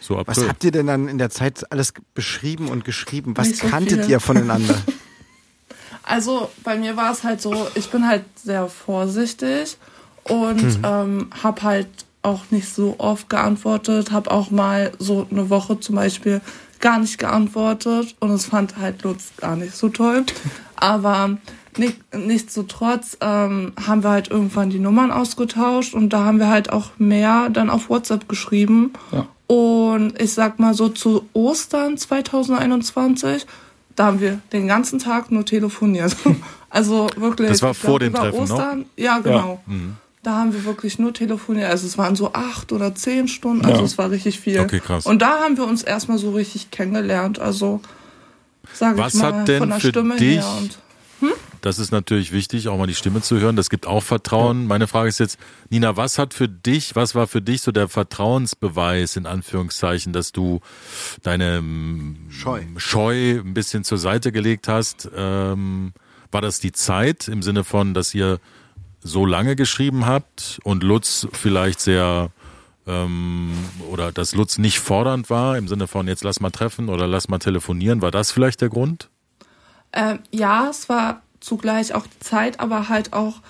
So 0.00 0.16
Was 0.16 0.38
April. 0.38 0.48
habt 0.48 0.64
ihr 0.64 0.70
denn 0.72 0.86
dann 0.86 1.08
in 1.08 1.18
der 1.18 1.30
Zeit 1.30 1.70
alles 1.70 1.92
beschrieben 2.14 2.68
und 2.68 2.84
geschrieben? 2.84 3.36
Was 3.36 3.58
so 3.58 3.68
kanntet 3.68 4.02
viel. 4.04 4.10
ihr 4.12 4.20
voneinander? 4.20 4.74
Also 6.02 6.50
bei 6.64 6.76
mir 6.76 6.96
war 6.96 7.12
es 7.12 7.22
halt 7.22 7.40
so, 7.40 7.68
ich 7.74 7.88
bin 7.90 8.06
halt 8.06 8.24
sehr 8.36 8.66
vorsichtig 8.68 9.76
und 10.24 10.62
Mhm. 10.78 10.82
ähm, 10.84 11.30
habe 11.42 11.62
halt 11.62 11.88
auch 12.22 12.42
nicht 12.50 12.68
so 12.72 12.96
oft 12.98 13.28
geantwortet, 13.28 14.10
habe 14.10 14.30
auch 14.30 14.50
mal 14.50 14.90
so 14.98 15.26
eine 15.30 15.50
Woche 15.50 15.78
zum 15.78 15.94
Beispiel 15.94 16.40
gar 16.80 16.98
nicht 16.98 17.18
geantwortet 17.18 18.16
und 18.18 18.30
es 18.32 18.46
fand 18.46 18.76
halt 18.78 19.02
Lutz 19.02 19.32
gar 19.36 19.54
nicht 19.56 19.76
so 19.76 19.88
toll. 19.88 20.24
Aber 20.76 21.38
nichtsdestotrotz 21.76 23.16
ähm, 23.20 23.72
haben 23.86 24.02
wir 24.02 24.10
halt 24.10 24.28
irgendwann 24.30 24.70
die 24.70 24.78
Nummern 24.78 25.10
ausgetauscht 25.10 25.94
und 25.94 26.10
da 26.12 26.24
haben 26.24 26.38
wir 26.38 26.48
halt 26.48 26.70
auch 26.72 26.90
mehr 26.98 27.48
dann 27.50 27.70
auf 27.70 27.88
WhatsApp 27.90 28.28
geschrieben. 28.28 28.92
Ja. 29.12 29.26
Und 29.46 30.20
ich 30.20 30.32
sag 30.32 30.58
mal 30.58 30.74
so 30.74 30.88
zu 30.88 31.28
Ostern 31.32 31.96
2021, 31.96 33.46
da 33.96 34.06
haben 34.06 34.20
wir 34.20 34.38
den 34.52 34.66
ganzen 34.68 34.98
Tag 34.98 35.30
nur 35.30 35.44
telefoniert. 35.44 36.16
Also 36.72 37.08
wirklich. 37.16 37.48
Das 37.48 37.62
war 37.62 37.74
vor 37.74 37.98
dem 37.98 38.14
Treffen 38.14 38.44
noch? 38.44 38.50
Ostern, 38.52 38.84
Ja, 38.96 39.18
genau. 39.18 39.60
Da 40.22 40.36
haben 40.36 40.52
wir 40.52 40.64
wirklich 40.64 41.00
nur 41.00 41.12
telefoniert. 41.12 41.68
Also 41.68 41.84
es 41.84 41.98
waren 41.98 42.14
so 42.14 42.32
acht 42.32 42.70
oder 42.70 42.94
zehn 42.94 43.26
Stunden. 43.26 43.64
Also 43.64 43.78
Ja. 43.80 43.84
es 43.86 43.98
war 43.98 44.08
richtig 44.12 44.38
viel. 44.38 44.60
Okay, 44.60 44.78
krass. 44.78 45.04
Und 45.04 45.20
da 45.20 45.40
haben 45.40 45.56
wir 45.56 45.64
uns 45.66 45.82
erstmal 45.82 46.18
so 46.18 46.30
richtig 46.30 46.70
kennengelernt. 46.70 47.40
Also 47.40 47.80
sage 48.72 49.02
ich 49.04 49.14
mal 49.14 49.32
hat 49.40 49.48
denn 49.48 49.58
von 49.58 49.68
der 49.70 49.80
für 49.80 49.88
Stimme 49.88 50.14
dich- 50.16 50.36
her. 50.38 50.46
Und 50.60 50.78
Das 51.60 51.78
ist 51.78 51.92
natürlich 51.92 52.32
wichtig, 52.32 52.68
auch 52.68 52.78
mal 52.78 52.86
die 52.86 52.94
Stimme 52.94 53.20
zu 53.20 53.38
hören. 53.38 53.54
Das 53.54 53.68
gibt 53.68 53.86
auch 53.86 54.02
Vertrauen. 54.02 54.66
Meine 54.66 54.86
Frage 54.86 55.08
ist 55.08 55.20
jetzt, 55.20 55.38
Nina, 55.68 55.96
was 55.96 56.18
hat 56.18 56.32
für 56.32 56.48
dich, 56.48 56.96
was 56.96 57.14
war 57.14 57.26
für 57.26 57.42
dich 57.42 57.60
so 57.60 57.70
der 57.70 57.88
Vertrauensbeweis 57.88 59.16
in 59.16 59.26
Anführungszeichen, 59.26 60.12
dass 60.12 60.32
du 60.32 60.60
deine 61.22 61.60
mm, 61.60 62.30
Scheu, 62.30 62.62
Scheu 62.76 63.40
ein 63.40 63.52
bisschen 63.52 63.84
zur 63.84 63.98
Seite 63.98 64.32
gelegt 64.32 64.68
hast? 64.68 65.10
Ähm, 65.14 65.92
war 66.30 66.40
das 66.40 66.60
die 66.60 66.72
Zeit 66.72 67.28
im 67.28 67.42
Sinne 67.42 67.64
von, 67.64 67.92
dass 67.92 68.14
ihr 68.14 68.38
so 69.02 69.26
lange 69.26 69.56
geschrieben 69.56 70.06
habt 70.06 70.60
und 70.64 70.82
Lutz 70.82 71.26
vielleicht 71.32 71.80
sehr 71.80 72.30
ähm, 72.86 73.52
oder 73.90 74.12
dass 74.12 74.34
Lutz 74.34 74.58
nicht 74.58 74.80
fordernd 74.80 75.28
war 75.28 75.58
im 75.58 75.68
Sinne 75.68 75.86
von 75.86 76.08
jetzt 76.08 76.24
lass 76.24 76.40
mal 76.40 76.50
treffen 76.50 76.88
oder 76.88 77.06
lass 77.06 77.28
mal 77.28 77.38
telefonieren? 77.38 78.00
War 78.00 78.10
das 78.10 78.32
vielleicht 78.32 78.60
der 78.62 78.70
Grund? 78.70 79.09
Ähm, 79.92 80.20
ja, 80.30 80.68
es 80.68 80.88
war 80.88 81.22
zugleich 81.40 81.94
auch 81.94 82.06
die 82.06 82.20
Zeit, 82.20 82.60
aber 82.60 82.88
halt 82.88 83.12
auch, 83.12 83.40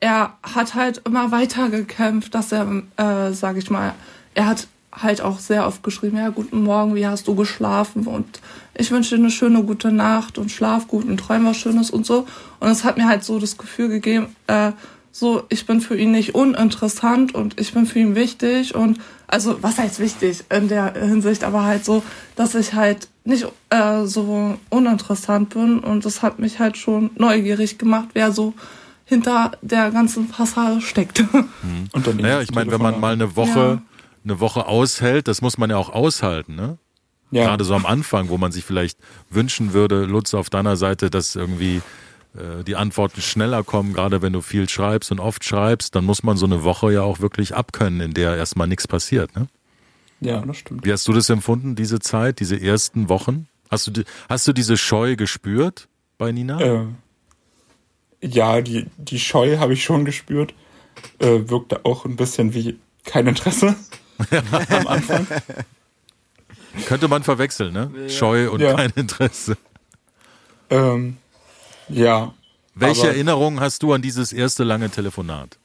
er 0.00 0.34
hat 0.42 0.74
halt 0.74 1.02
immer 1.04 1.30
weiter 1.30 1.68
gekämpft, 1.68 2.34
dass 2.34 2.52
er, 2.52 2.82
äh, 2.96 3.32
sag 3.32 3.56
ich 3.56 3.70
mal, 3.70 3.94
er 4.34 4.46
hat 4.46 4.68
halt 4.92 5.20
auch 5.20 5.38
sehr 5.38 5.66
oft 5.66 5.82
geschrieben, 5.82 6.16
ja, 6.16 6.30
guten 6.30 6.62
Morgen, 6.62 6.94
wie 6.94 7.06
hast 7.06 7.28
du 7.28 7.34
geschlafen? 7.34 8.06
Und 8.06 8.40
ich 8.74 8.90
wünsche 8.90 9.16
dir 9.16 9.22
eine 9.22 9.30
schöne 9.30 9.62
gute 9.62 9.92
Nacht 9.92 10.38
und 10.38 10.50
schlaf 10.50 10.88
gut 10.88 11.04
und 11.04 11.18
träum 11.18 11.46
was 11.46 11.56
Schönes 11.56 11.90
und 11.90 12.06
so. 12.06 12.26
Und 12.58 12.68
es 12.68 12.84
hat 12.84 12.96
mir 12.96 13.06
halt 13.06 13.22
so 13.24 13.38
das 13.38 13.56
Gefühl 13.56 13.88
gegeben, 13.88 14.34
äh, 14.46 14.72
so, 15.12 15.42
ich 15.48 15.66
bin 15.66 15.80
für 15.80 15.96
ihn 15.96 16.12
nicht 16.12 16.34
uninteressant 16.34 17.34
und 17.34 17.60
ich 17.60 17.74
bin 17.74 17.86
für 17.86 17.98
ihn 17.98 18.14
wichtig 18.14 18.76
und 18.76 19.00
also 19.26 19.60
was 19.60 19.78
heißt 19.78 19.98
wichtig 19.98 20.44
in 20.50 20.68
der 20.68 20.92
Hinsicht, 20.94 21.42
aber 21.42 21.64
halt 21.64 21.84
so, 21.84 22.02
dass 22.36 22.54
ich 22.54 22.74
halt 22.74 23.08
nicht 23.30 23.46
äh, 23.70 24.04
so 24.04 24.58
uninteressant 24.68 25.50
bin 25.50 25.78
und 25.78 26.04
das 26.04 26.22
hat 26.22 26.38
mich 26.38 26.58
halt 26.58 26.76
schon 26.76 27.10
neugierig 27.16 27.78
gemacht, 27.78 28.08
wer 28.12 28.32
so 28.32 28.54
hinter 29.04 29.52
der 29.62 29.90
ganzen 29.90 30.28
Passage 30.28 30.82
steckt. 30.82 31.24
Mhm. 31.62 31.88
Und 31.92 32.06
dann 32.06 32.16
naja, 32.16 32.40
ich 32.40 32.52
meine, 32.52 32.70
wenn 32.70 32.80
man 32.80 33.00
mal 33.00 33.12
eine 33.12 33.36
Woche, 33.36 33.58
ja. 33.58 33.82
eine 34.24 34.40
Woche 34.40 34.66
aushält, 34.66 35.28
das 35.28 35.42
muss 35.42 35.58
man 35.58 35.68
ja 35.68 35.76
auch 35.76 35.90
aushalten, 35.90 36.54
ne? 36.54 36.78
Ja. 37.30 37.44
Gerade 37.44 37.64
so 37.64 37.74
am 37.74 37.86
Anfang, 37.86 38.28
wo 38.28 38.38
man 38.38 38.50
sich 38.50 38.64
vielleicht 38.64 38.98
wünschen 39.28 39.72
würde, 39.72 40.04
Lutz, 40.04 40.32
auf 40.32 40.48
deiner 40.48 40.76
Seite, 40.76 41.10
dass 41.10 41.36
irgendwie 41.36 41.82
äh, 42.34 42.64
die 42.64 42.76
Antworten 42.76 43.20
schneller 43.20 43.62
kommen, 43.62 43.92
gerade 43.92 44.22
wenn 44.22 44.32
du 44.32 44.40
viel 44.40 44.68
schreibst 44.68 45.12
und 45.12 45.20
oft 45.20 45.44
schreibst, 45.44 45.94
dann 45.94 46.04
muss 46.04 46.22
man 46.22 46.36
so 46.36 46.46
eine 46.46 46.64
Woche 46.64 46.92
ja 46.92 47.02
auch 47.02 47.20
wirklich 47.20 47.54
abkönnen, 47.54 48.00
in 48.00 48.14
der 48.14 48.36
erstmal 48.36 48.68
nichts 48.68 48.88
passiert, 48.88 49.36
ne? 49.36 49.48
Ja, 50.20 50.40
das 50.40 50.58
stimmt. 50.58 50.84
Wie 50.84 50.92
hast 50.92 51.06
du 51.08 51.12
das 51.12 51.28
empfunden, 51.30 51.74
diese 51.74 51.98
Zeit, 51.98 52.40
diese 52.40 52.60
ersten 52.60 53.08
Wochen? 53.08 53.48
Hast 53.70 53.86
du, 53.86 54.04
hast 54.28 54.46
du 54.46 54.52
diese 54.52 54.76
Scheu 54.76 55.16
gespürt 55.16 55.88
bei 56.18 56.32
Nina? 56.32 56.60
Äh, 56.60 56.86
ja, 58.20 58.60
die, 58.60 58.86
die 58.98 59.18
Scheu 59.18 59.58
habe 59.58 59.72
ich 59.72 59.82
schon 59.82 60.04
gespürt. 60.04 60.54
Äh, 61.18 61.48
wirkte 61.48 61.84
auch 61.84 62.04
ein 62.04 62.16
bisschen 62.16 62.52
wie 62.52 62.78
kein 63.04 63.26
Interesse 63.26 63.74
am 64.70 64.86
Anfang. 64.86 65.26
Könnte 66.86 67.08
man 67.08 67.22
verwechseln, 67.22 67.72
ne? 67.72 67.90
Ja. 67.94 68.08
Scheu 68.08 68.50
und 68.50 68.60
ja. 68.60 68.74
kein 68.74 68.90
Interesse. 68.90 69.56
Ähm, 70.68 71.16
ja. 71.88 72.34
Welche 72.74 73.08
Erinnerungen 73.08 73.60
hast 73.60 73.82
du 73.82 73.92
an 73.92 74.02
dieses 74.02 74.32
erste 74.32 74.64
lange 74.64 74.90
Telefonat? 74.90 75.58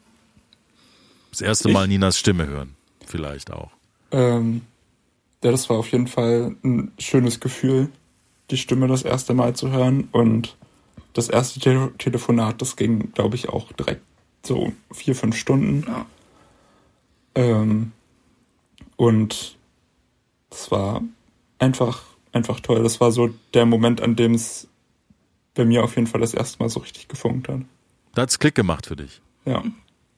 Das 1.32 1.42
erste 1.42 1.70
Mal 1.70 1.88
Ninas 1.88 2.18
Stimme 2.18 2.48
hören, 2.48 2.76
vielleicht 3.06 3.52
auch. 3.52 3.75
Ähm, 4.16 4.62
ja, 5.44 5.52
das 5.52 5.70
war 5.70 5.78
auf 5.78 5.92
jeden 5.92 6.08
Fall 6.08 6.56
ein 6.64 6.94
schönes 6.98 7.40
Gefühl, 7.40 7.90
die 8.50 8.58
Stimme 8.58 8.88
das 8.88 9.04
erste 9.04 9.34
Mal 9.34 9.56
zu 9.56 9.72
hören. 9.72 10.08
Und 10.12 10.56
das 11.14 11.30
erste 11.30 11.60
Te 11.60 11.92
Telefonat, 11.98 12.62
das 12.62 12.78
ging, 12.78 13.12
glaube 13.12 13.36
ich, 13.36 13.50
auch 13.50 13.72
direkt 13.74 14.02
so 14.44 14.72
vier, 14.92 15.16
fünf 15.16 15.36
Stunden. 15.36 15.84
Ja. 15.86 16.06
Ähm, 17.36 17.92
und 18.96 19.58
es 20.50 20.72
war 20.72 21.04
einfach, 21.60 22.04
einfach 22.32 22.62
toll. 22.62 22.82
Das 22.82 23.02
war 23.02 23.12
so 23.12 23.30
der 23.54 23.66
Moment, 23.66 24.02
an 24.02 24.16
dem 24.16 24.34
es 24.34 24.68
bei 25.56 25.66
mir 25.66 25.84
auf 25.84 25.96
jeden 25.96 26.08
Fall 26.08 26.22
das 26.22 26.34
erste 26.34 26.60
Mal 26.60 26.70
so 26.70 26.80
richtig 26.80 27.10
gefunkt 27.10 27.50
hat. 27.50 27.62
Da 28.14 28.22
hat's 28.22 28.40
Klick 28.40 28.56
gemacht 28.56 28.86
für 28.86 28.96
dich. 28.96 29.22
Ja. 29.46 29.62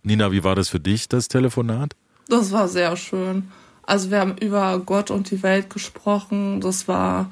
Nina, 0.04 0.32
wie 0.32 0.44
war 0.44 0.56
das 0.56 0.70
für 0.70 0.80
dich, 0.80 1.10
das 1.10 1.27
Telefonat? 1.27 1.96
Das 2.27 2.51
war 2.51 2.68
sehr 2.68 2.96
schön. 2.96 3.51
Also 3.88 4.12
wir 4.12 4.20
haben 4.20 4.38
über 4.38 4.79
Gott 4.86 5.10
und 5.10 5.32
die 5.32 5.41
Welt 5.41 5.72
gesprochen. 5.72 6.62
Das 6.62 6.88
war, 6.88 7.29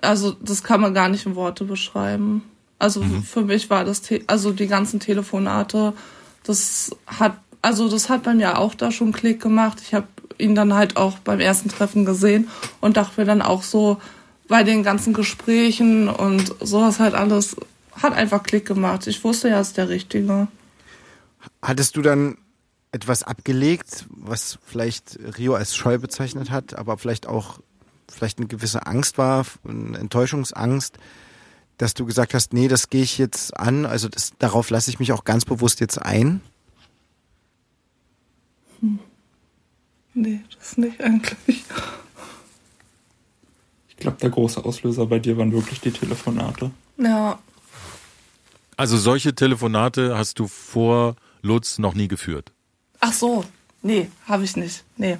also 0.00 0.32
das 0.32 0.64
kann 0.64 0.80
man 0.80 0.94
gar 0.94 1.08
nicht 1.08 1.26
in 1.26 1.36
Worte 1.36 1.64
beschreiben. 1.64 2.42
Also 2.78 3.02
mhm. 3.02 3.22
für 3.22 3.42
mich 3.42 3.70
war 3.70 3.84
das, 3.84 4.02
also 4.26 4.50
die 4.50 4.66
ganzen 4.66 4.98
Telefonate, 4.98 5.92
das 6.42 6.96
hat, 7.06 7.36
also 7.60 7.88
das 7.88 8.08
hat 8.08 8.24
bei 8.24 8.34
mir 8.34 8.58
auch 8.58 8.74
da 8.74 8.90
schon 8.90 9.12
Klick 9.12 9.40
gemacht. 9.40 9.78
Ich 9.82 9.94
habe 9.94 10.08
ihn 10.38 10.54
dann 10.54 10.74
halt 10.74 10.96
auch 10.96 11.18
beim 11.18 11.38
ersten 11.38 11.68
Treffen 11.68 12.04
gesehen 12.04 12.48
und 12.80 12.96
dachte 12.96 13.20
mir 13.20 13.26
dann 13.26 13.42
auch 13.42 13.62
so 13.62 13.98
bei 14.48 14.64
den 14.64 14.82
ganzen 14.82 15.12
Gesprächen 15.12 16.08
und 16.08 16.54
sowas 16.60 16.98
halt 16.98 17.14
alles 17.14 17.54
hat 18.00 18.14
einfach 18.14 18.42
Klick 18.42 18.66
gemacht. 18.66 19.06
Ich 19.06 19.22
wusste 19.22 19.50
ja, 19.50 19.60
es 19.60 19.68
ist 19.68 19.76
der 19.76 19.90
Richtige. 19.90 20.48
Hattest 21.60 21.96
du 21.96 22.02
dann 22.02 22.38
etwas 22.92 23.22
abgelegt, 23.22 24.06
was 24.10 24.58
vielleicht 24.64 25.18
Rio 25.38 25.54
als 25.54 25.74
Scheu 25.74 25.98
bezeichnet 25.98 26.50
hat, 26.50 26.74
aber 26.74 26.98
vielleicht 26.98 27.26
auch 27.26 27.58
vielleicht 28.08 28.38
eine 28.38 28.46
gewisse 28.46 28.86
Angst 28.86 29.16
war, 29.16 29.46
eine 29.66 29.98
Enttäuschungsangst, 29.98 30.98
dass 31.78 31.94
du 31.94 32.04
gesagt 32.04 32.34
hast, 32.34 32.52
nee, 32.52 32.68
das 32.68 32.90
gehe 32.90 33.02
ich 33.02 33.16
jetzt 33.18 33.58
an, 33.58 33.86
also 33.86 34.08
das, 34.08 34.32
darauf 34.38 34.70
lasse 34.70 34.90
ich 34.90 35.00
mich 35.00 35.12
auch 35.12 35.24
ganz 35.24 35.46
bewusst 35.46 35.80
jetzt 35.80 36.00
ein? 36.00 36.42
Hm. 38.80 38.98
Nee, 40.14 40.40
das 40.58 40.76
nicht 40.76 41.00
eigentlich. 41.00 41.64
Ich 43.88 43.96
glaube, 43.96 44.18
der 44.20 44.30
große 44.30 44.62
Auslöser 44.62 45.06
bei 45.06 45.18
dir 45.18 45.38
waren 45.38 45.52
wirklich 45.52 45.80
die 45.80 45.92
Telefonate. 45.92 46.70
Ja. 46.98 47.38
Also 48.76 48.98
solche 48.98 49.34
Telefonate 49.34 50.18
hast 50.18 50.38
du 50.38 50.48
vor 50.48 51.16
Lutz 51.40 51.78
noch 51.78 51.94
nie 51.94 52.08
geführt? 52.08 52.52
Ach 53.04 53.12
so, 53.12 53.44
nee, 53.82 54.08
habe 54.28 54.44
ich 54.44 54.56
nicht. 54.56 54.84
Nee. 54.96 55.18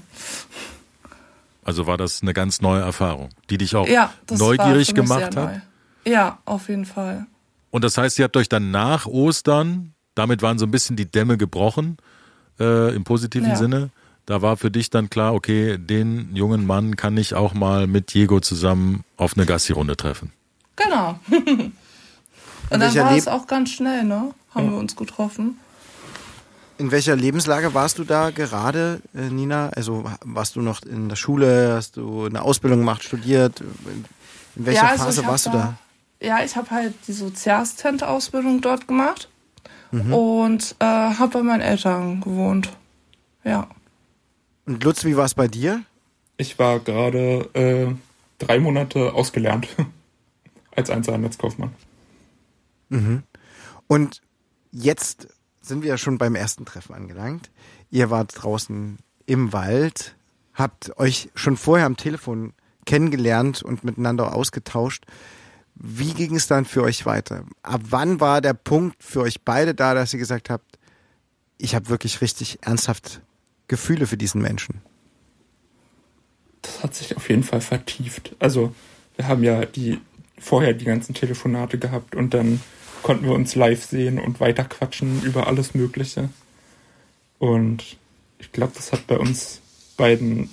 Also 1.65 1.89
war 1.89 1.97
das 1.97 2.23
eine 2.23 2.33
ganz 2.33 2.61
neue 2.61 2.81
Erfahrung, 2.81 3.31
die 3.51 3.59
dich 3.59 3.75
auch 3.75 3.89
ja, 3.89 4.13
neugierig 4.31 4.95
gemacht 4.95 5.35
hat? 5.37 5.63
Neu. 6.05 6.13
Ja, 6.13 6.39
auf 6.45 6.69
jeden 6.69 6.85
Fall. 6.85 7.27
Und 7.71 7.83
das 7.83 7.99
heißt, 7.99 8.21
ihr 8.21 8.25
habt 8.25 8.37
euch 8.37 8.49
dann 8.49 8.71
nach 8.71 9.07
Ostern, 9.07 9.95
damit 10.15 10.43
waren 10.43 10.61
so 10.61 10.67
ein 10.67 10.71
bisschen 10.71 10.95
die 10.95 11.11
Dämme 11.11 11.37
gebrochen, 11.37 11.97
äh, 12.61 12.95
im 12.95 13.03
positiven 13.03 13.49
ja. 13.49 13.57
Sinne. 13.57 13.91
Da 14.27 14.43
war 14.43 14.57
für 14.57 14.71
dich 14.71 14.89
dann 14.91 15.11
klar, 15.11 15.35
okay, 15.35 15.77
den 15.77 16.37
jungen 16.37 16.65
Mann 16.65 16.95
kann 16.95 17.17
ich 17.17 17.35
auch 17.35 17.53
mal 17.53 17.89
mit 17.89 18.15
Diego 18.15 18.39
zusammen 18.39 19.03
auf 19.17 19.37
eine 19.37 19.45
Gassi-Runde 19.45 19.97
treffen. 19.97 20.33
Genau. 20.77 21.19
Und 21.31 21.73
dann 22.71 22.95
war 22.95 23.17
es 23.17 23.27
auch 23.27 23.49
ganz 23.49 23.71
schnell, 23.71 24.05
ne? 24.05 24.33
Haben 24.55 24.67
ja. 24.67 24.71
wir 24.71 24.79
uns 24.79 24.95
getroffen. 24.95 25.59
In 26.83 26.91
welcher 26.91 27.15
Lebenslage 27.15 27.75
warst 27.75 28.01
du 28.01 28.05
da 28.05 28.31
gerade, 28.31 29.01
äh, 29.15 29.31
Nina? 29.31 29.69
Also 29.69 30.03
warst 30.25 30.57
du 30.57 30.63
noch 30.63 30.83
in 30.83 31.09
der 31.09 31.15
Schule, 31.15 31.75
hast 31.77 31.97
du 31.97 32.25
eine 32.25 32.43
Ausbildung 32.43 32.81
gemacht, 32.81 33.05
studiert? 33.05 33.61
In 33.61 34.67
welcher 34.67 34.83
ja, 34.83 34.89
also 34.89 35.05
Phase 35.05 35.25
warst 35.25 35.47
da, 35.47 35.51
du 35.53 35.59
da? 35.59 35.79
Ja, 36.21 36.45
ich 36.45 36.57
habe 36.57 36.69
halt 36.73 36.95
die 37.07 37.13
Sozialassistent-Ausbildung 37.13 38.63
dort 38.63 38.89
gemacht 38.89 39.29
mhm. 39.93 40.13
und 40.13 40.75
äh, 40.81 40.85
habe 40.85 41.29
bei 41.35 41.43
meinen 41.45 41.61
Eltern 41.61 42.21
gewohnt. 42.21 42.71
Ja. 43.45 43.69
Und 44.67 44.83
Lutz, 44.83 45.05
wie 45.05 45.17
war 45.17 45.27
es 45.27 45.35
bei 45.35 45.47
dir? 45.47 45.85
Ich 46.37 46.59
war 46.59 46.81
gerade 46.81 47.49
äh, 47.55 47.95
drei 48.45 48.59
Monate 48.59 49.15
ausgelernt 49.15 49.69
als 50.75 50.91
Einzelhandelskaufmann. 50.91 51.71
Mhm. 52.89 53.23
Und 53.87 54.21
jetzt 54.73 55.29
sind 55.63 55.83
wir 55.83 55.91
ja 55.91 55.99
schon 55.99 56.19
beim 56.19 56.35
ersten 56.35 56.65
Treffen 56.65 56.95
angelangt. 56.95 57.51
Ihr 57.91 58.11
wart 58.11 58.33
draußen 58.35 58.99
im 59.27 59.53
Wald, 59.53 60.17
habt 60.55 60.97
euch 60.99 61.31
schon 61.35 61.57
vorher 61.57 61.87
am 61.87 61.97
Telefon 61.97 62.53
kennengelernt 62.85 63.63
und 63.63 63.85
miteinander 63.85 64.35
ausgetauscht. 64.35 65.07
Wie 65.75 66.13
ging 66.13 66.35
es 66.35 66.49
dann 66.49 66.65
für 66.65 66.83
euch 66.83 67.07
weiter? 67.07 67.45
Ab 67.63 67.81
wann 67.85 68.21
war 68.21 68.41
der 68.41 68.55
Punkt 68.55 69.03
für 69.03 69.23
euch 69.23 69.43
beide 69.43 69.75
da, 69.75 69.95
dass 69.95 70.13
ihr 70.13 70.19
gesagt 70.19 70.51
habt, 70.51 70.79
ich 71.59 71.75
habe 71.75 71.89
wirklich 71.89 72.21
richtig 72.21 72.59
ernsthaft 72.63 73.23
Gefühle 73.69 74.07
für 74.07 74.17
diesen 74.17 74.43
Menschen? 74.43 74.83
Das 76.61 76.83
hat 76.83 76.95
sich 76.95 77.17
auf 77.17 77.29
jeden 77.29 77.43
Fall 77.43 77.61
vertieft. 77.61 78.37
Also 78.39 78.75
wir 79.17 79.29
haben 79.29 79.43
ja 79.43 79.65
die 79.65 80.01
vorher 80.39 80.75
die 80.75 80.85
ganzen 80.85 81.15
Telefonate 81.15 81.79
gehabt 81.79 82.15
und 82.15 82.35
dann 82.35 82.61
konnten 83.03 83.25
wir 83.25 83.33
uns 83.33 83.55
live 83.55 83.85
sehen 83.85 84.19
und 84.19 84.41
weiter 84.41 84.65
quatschen 84.65 85.23
über 85.23 85.47
alles 85.47 85.75
Mögliche. 85.75 86.29
Und 87.39 87.97
ich 88.39 88.53
glaube, 88.53 88.73
das 88.77 88.93
hat 88.93 89.07
bei 89.07 89.19
uns 89.19 89.61
beiden 89.97 90.51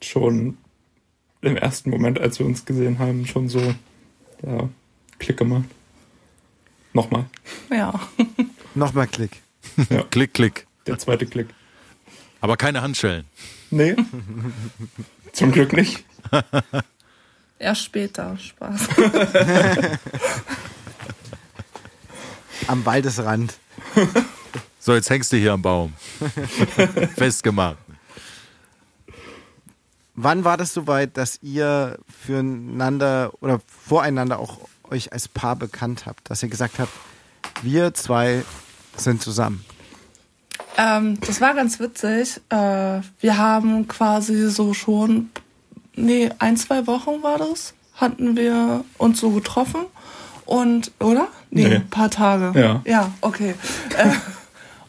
schon 0.00 0.56
im 1.40 1.56
ersten 1.56 1.90
Moment, 1.90 2.20
als 2.20 2.38
wir 2.38 2.46
uns 2.46 2.64
gesehen 2.64 2.98
haben, 2.98 3.26
schon 3.26 3.48
so 3.48 3.74
ja, 4.42 4.68
Klick 5.18 5.36
gemacht. 5.36 5.64
Nochmal. 6.92 7.26
Ja. 7.70 7.98
Nochmal 8.74 9.06
Klick. 9.06 9.42
Ja. 9.90 10.02
klick, 10.10 10.34
klick. 10.34 10.66
Der 10.86 10.98
zweite 10.98 11.26
Klick. 11.26 11.48
Aber 12.40 12.56
keine 12.56 12.82
Handschellen. 12.82 13.24
Nee. 13.70 13.94
Zum 15.32 15.52
Glück 15.52 15.72
nicht. 15.72 16.04
Erst 17.58 17.84
später. 17.84 18.36
Spaß. 18.36 18.88
Am 22.68 22.84
Waldesrand. 22.86 23.54
So, 24.78 24.94
jetzt 24.94 25.10
hängst 25.10 25.32
du 25.32 25.36
hier 25.36 25.52
am 25.52 25.62
Baum. 25.62 25.92
Festgemacht. 27.16 27.76
Wann 30.14 30.44
war 30.44 30.56
das 30.56 30.74
soweit, 30.74 31.16
dass 31.16 31.38
ihr 31.42 31.98
füreinander 32.24 33.32
oder 33.40 33.60
voreinander 33.66 34.38
auch 34.38 34.58
euch 34.90 35.12
als 35.12 35.28
Paar 35.28 35.56
bekannt 35.56 36.04
habt? 36.06 36.28
Dass 36.28 36.42
ihr 36.42 36.48
gesagt 36.48 36.78
habt, 36.78 36.92
wir 37.62 37.94
zwei 37.94 38.44
sind 38.96 39.22
zusammen? 39.22 39.64
Ähm, 40.76 41.18
das 41.20 41.40
war 41.40 41.54
ganz 41.54 41.80
witzig. 41.80 42.40
Äh, 42.48 43.00
wir 43.20 43.38
haben 43.38 43.88
quasi 43.88 44.50
so 44.50 44.74
schon, 44.74 45.30
nee, 45.94 46.30
ein, 46.38 46.56
zwei 46.56 46.86
Wochen 46.86 47.22
war 47.22 47.38
das, 47.38 47.74
hatten 47.94 48.36
wir 48.36 48.84
uns 48.98 49.20
so 49.20 49.30
getroffen. 49.30 49.86
Und, 50.46 50.92
oder? 51.00 51.28
Nee, 51.50 51.68
Nee. 51.68 51.74
ein 51.76 51.90
paar 51.90 52.10
Tage. 52.10 52.58
Ja. 52.58 52.82
Ja, 52.84 53.10
okay. 53.20 53.54
äh, 53.96 54.10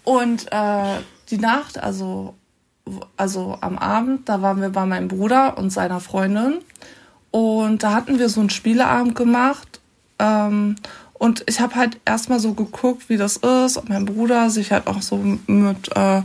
und 0.03 0.51
äh, 0.51 0.99
die 1.29 1.37
Nacht, 1.37 1.81
also, 1.81 2.33
also 3.17 3.57
am 3.61 3.77
Abend, 3.77 4.27
da 4.29 4.41
waren 4.41 4.61
wir 4.61 4.69
bei 4.69 4.85
meinem 4.85 5.07
Bruder 5.07 5.57
und 5.57 5.69
seiner 5.71 5.99
Freundin. 5.99 6.55
Und 7.31 7.83
da 7.83 7.93
hatten 7.93 8.19
wir 8.19 8.29
so 8.29 8.39
einen 8.41 8.49
Spieleabend 8.49 9.15
gemacht. 9.15 9.79
Ähm, 10.19 10.75
und 11.13 11.43
ich 11.47 11.61
habe 11.61 11.75
halt 11.75 11.99
erstmal 12.05 12.39
so 12.39 12.53
geguckt, 12.53 13.07
wie 13.09 13.17
das 13.17 13.37
ist, 13.37 13.77
ob 13.77 13.89
mein 13.89 14.05
Bruder 14.05 14.49
sich 14.49 14.71
halt 14.71 14.87
auch 14.87 15.01
so 15.01 15.17
mit, 15.47 15.95
äh, 15.95 16.21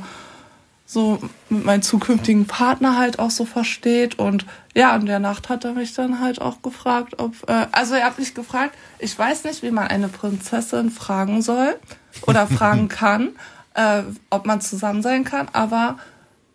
so 0.90 1.18
mit 1.50 1.66
meinem 1.66 1.82
zukünftigen 1.82 2.46
Partner 2.46 2.96
halt 2.96 3.18
auch 3.18 3.30
so 3.30 3.44
versteht. 3.44 4.18
Und 4.18 4.46
ja, 4.74 4.96
in 4.96 5.04
der 5.04 5.18
Nacht 5.18 5.50
hat 5.50 5.66
er 5.66 5.74
mich 5.74 5.92
dann 5.92 6.18
halt 6.18 6.40
auch 6.40 6.62
gefragt, 6.62 7.18
ob, 7.18 7.34
äh, 7.46 7.66
also 7.72 7.94
er 7.94 8.06
hat 8.06 8.18
mich 8.18 8.34
gefragt, 8.34 8.74
ich 8.98 9.16
weiß 9.16 9.44
nicht, 9.44 9.62
wie 9.62 9.70
man 9.70 9.88
eine 9.88 10.08
Prinzessin 10.08 10.90
fragen 10.90 11.42
soll 11.42 11.76
oder 12.22 12.46
fragen 12.48 12.88
kann, 12.88 13.32
äh, 13.74 14.02
ob 14.30 14.46
man 14.46 14.62
zusammen 14.62 15.02
sein 15.02 15.24
kann, 15.24 15.48
aber 15.52 15.98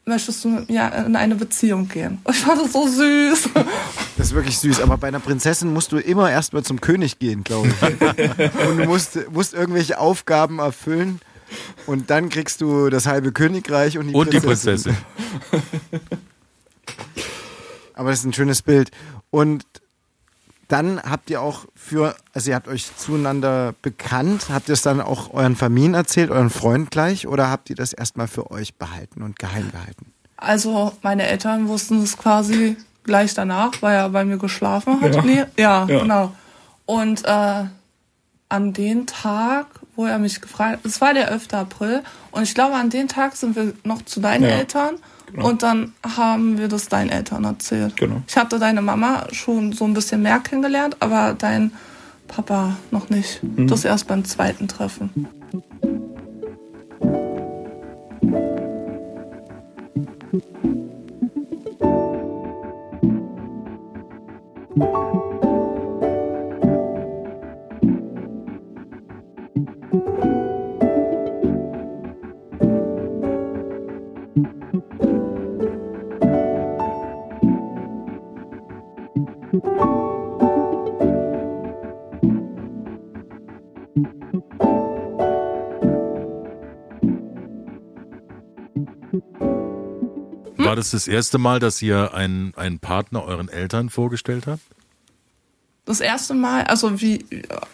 möchtest 0.05 0.43
du 0.43 0.49
mit 0.49 0.67
mir 0.67 0.91
in 1.05 1.15
eine 1.15 1.35
Beziehung 1.35 1.87
gehen? 1.87 2.17
Und 2.23 2.35
ich 2.35 2.41
fand 2.41 2.59
das 2.59 2.73
so 2.73 2.87
süß. 2.87 3.49
Das 4.15 4.27
ist 4.27 4.35
wirklich 4.35 4.59
süß, 4.59 4.79
aber 4.79 4.97
bei 4.97 5.07
einer 5.07 5.19
Prinzessin 5.19 5.73
musst 5.73 5.91
du 5.91 5.97
immer 5.97 6.29
erstmal 6.29 6.61
zum 6.61 6.79
König 6.79 7.17
gehen, 7.17 7.43
glaube 7.43 7.69
ich. 7.69 7.81
Und 8.67 8.77
du 8.77 8.85
musst, 8.85 9.31
musst 9.31 9.55
irgendwelche 9.55 9.97
Aufgaben 9.97 10.59
erfüllen 10.59 11.19
und 11.87 12.09
dann 12.09 12.29
kriegst 12.29 12.61
du 12.61 12.89
das 12.89 13.05
halbe 13.07 13.31
Königreich 13.31 13.97
und 13.97 14.07
die 14.09 14.13
Und 14.13 14.33
die 14.33 14.39
Prinzessin. 14.39 14.95
Prinzessin. 15.49 16.01
Aber 17.93 18.09
das 18.09 18.19
ist 18.19 18.25
ein 18.25 18.33
schönes 18.33 18.61
Bild. 18.61 18.91
Und 19.29 19.65
dann 20.67 21.01
habt 21.03 21.29
ihr 21.29 21.41
auch 21.41 21.65
für, 21.75 22.15
also 22.33 22.49
ihr 22.49 22.55
habt 22.55 22.67
euch 22.67 22.95
zueinander 22.97 23.75
bekannt, 23.81 24.47
habt 24.49 24.69
ihr 24.69 24.73
es 24.73 24.81
dann 24.81 25.01
auch 25.01 25.33
euren 25.33 25.55
Familien 25.55 25.93
erzählt, 25.93 26.31
euren 26.31 26.49
Freunden 26.49 26.89
gleich, 26.89 27.27
oder 27.27 27.49
habt 27.49 27.69
ihr 27.69 27.75
das 27.75 27.93
erstmal 27.93 28.27
für 28.27 28.49
euch 28.49 28.73
behalten 28.75 29.21
und 29.21 29.37
geheim 29.37 29.71
gehalten? 29.71 30.07
Also 30.37 30.93
meine 31.03 31.27
Eltern 31.27 31.67
wussten 31.67 32.01
es 32.01 32.17
quasi 32.17 32.75
gleich 33.03 33.33
danach, 33.33 33.71
weil 33.81 33.95
er 33.95 34.09
bei 34.09 34.25
mir 34.25 34.37
geschlafen 34.37 34.99
hat. 35.01 35.15
Ja. 35.15 35.21
Nee, 35.21 35.43
ja, 35.57 35.85
Ja. 35.85 35.99
genau. 36.01 36.33
Und 36.85 37.23
äh, 37.25 37.63
an 38.49 38.73
den 38.73 39.05
Tag, 39.05 39.67
wo 39.95 40.05
er 40.05 40.19
mich 40.19 40.41
gefragt 40.41 40.77
hat, 40.77 40.85
es 40.85 41.01
war 41.01 41.13
der 41.13 41.29
11. 41.31 41.53
April, 41.53 42.01
und 42.31 42.43
ich 42.43 42.53
glaube, 42.55 42.75
an 42.75 42.89
den 42.89 43.07
Tag 43.07 43.35
sind 43.35 43.55
wir 43.55 43.73
noch 43.83 44.01
zu 44.03 44.19
deinen 44.19 44.43
Ja, 44.43 44.49
Eltern 44.49 44.95
genau. 45.31 45.47
und 45.49 45.63
dann 45.63 45.93
haben 46.15 46.57
wir 46.57 46.67
das 46.67 46.87
deinen 46.89 47.09
Eltern 47.09 47.43
erzählt. 47.43 47.95
Genau. 47.97 48.21
Ich 48.27 48.35
hatte 48.37 48.59
deine 48.59 48.81
Mama 48.81 49.27
schon 49.31 49.73
so 49.73 49.85
ein 49.85 49.93
bisschen 49.93 50.21
mehr 50.21 50.39
kennengelernt, 50.39 50.97
aber 50.99 51.35
dein 51.37 51.71
Papa 52.27 52.77
noch 52.91 53.09
nicht. 53.09 53.43
Mhm. 53.43 53.67
Das 53.67 53.85
erst 53.85 54.07
beim 54.07 54.25
zweiten 54.25 54.67
Treffen. 54.67 55.27
War 90.73 90.77
das 90.77 90.89
das 90.89 91.07
erste 91.07 91.37
Mal, 91.37 91.59
dass 91.59 91.83
ihr 91.83 92.15
einen, 92.15 92.51
einen 92.55 92.79
Partner 92.79 93.23
euren 93.25 93.47
Eltern 93.47 93.91
vorgestellt 93.91 94.47
habt? 94.47 94.63
Das 95.85 95.99
erste 95.99 96.33
Mal, 96.33 96.63
also 96.63 96.99
wie, 96.99 97.23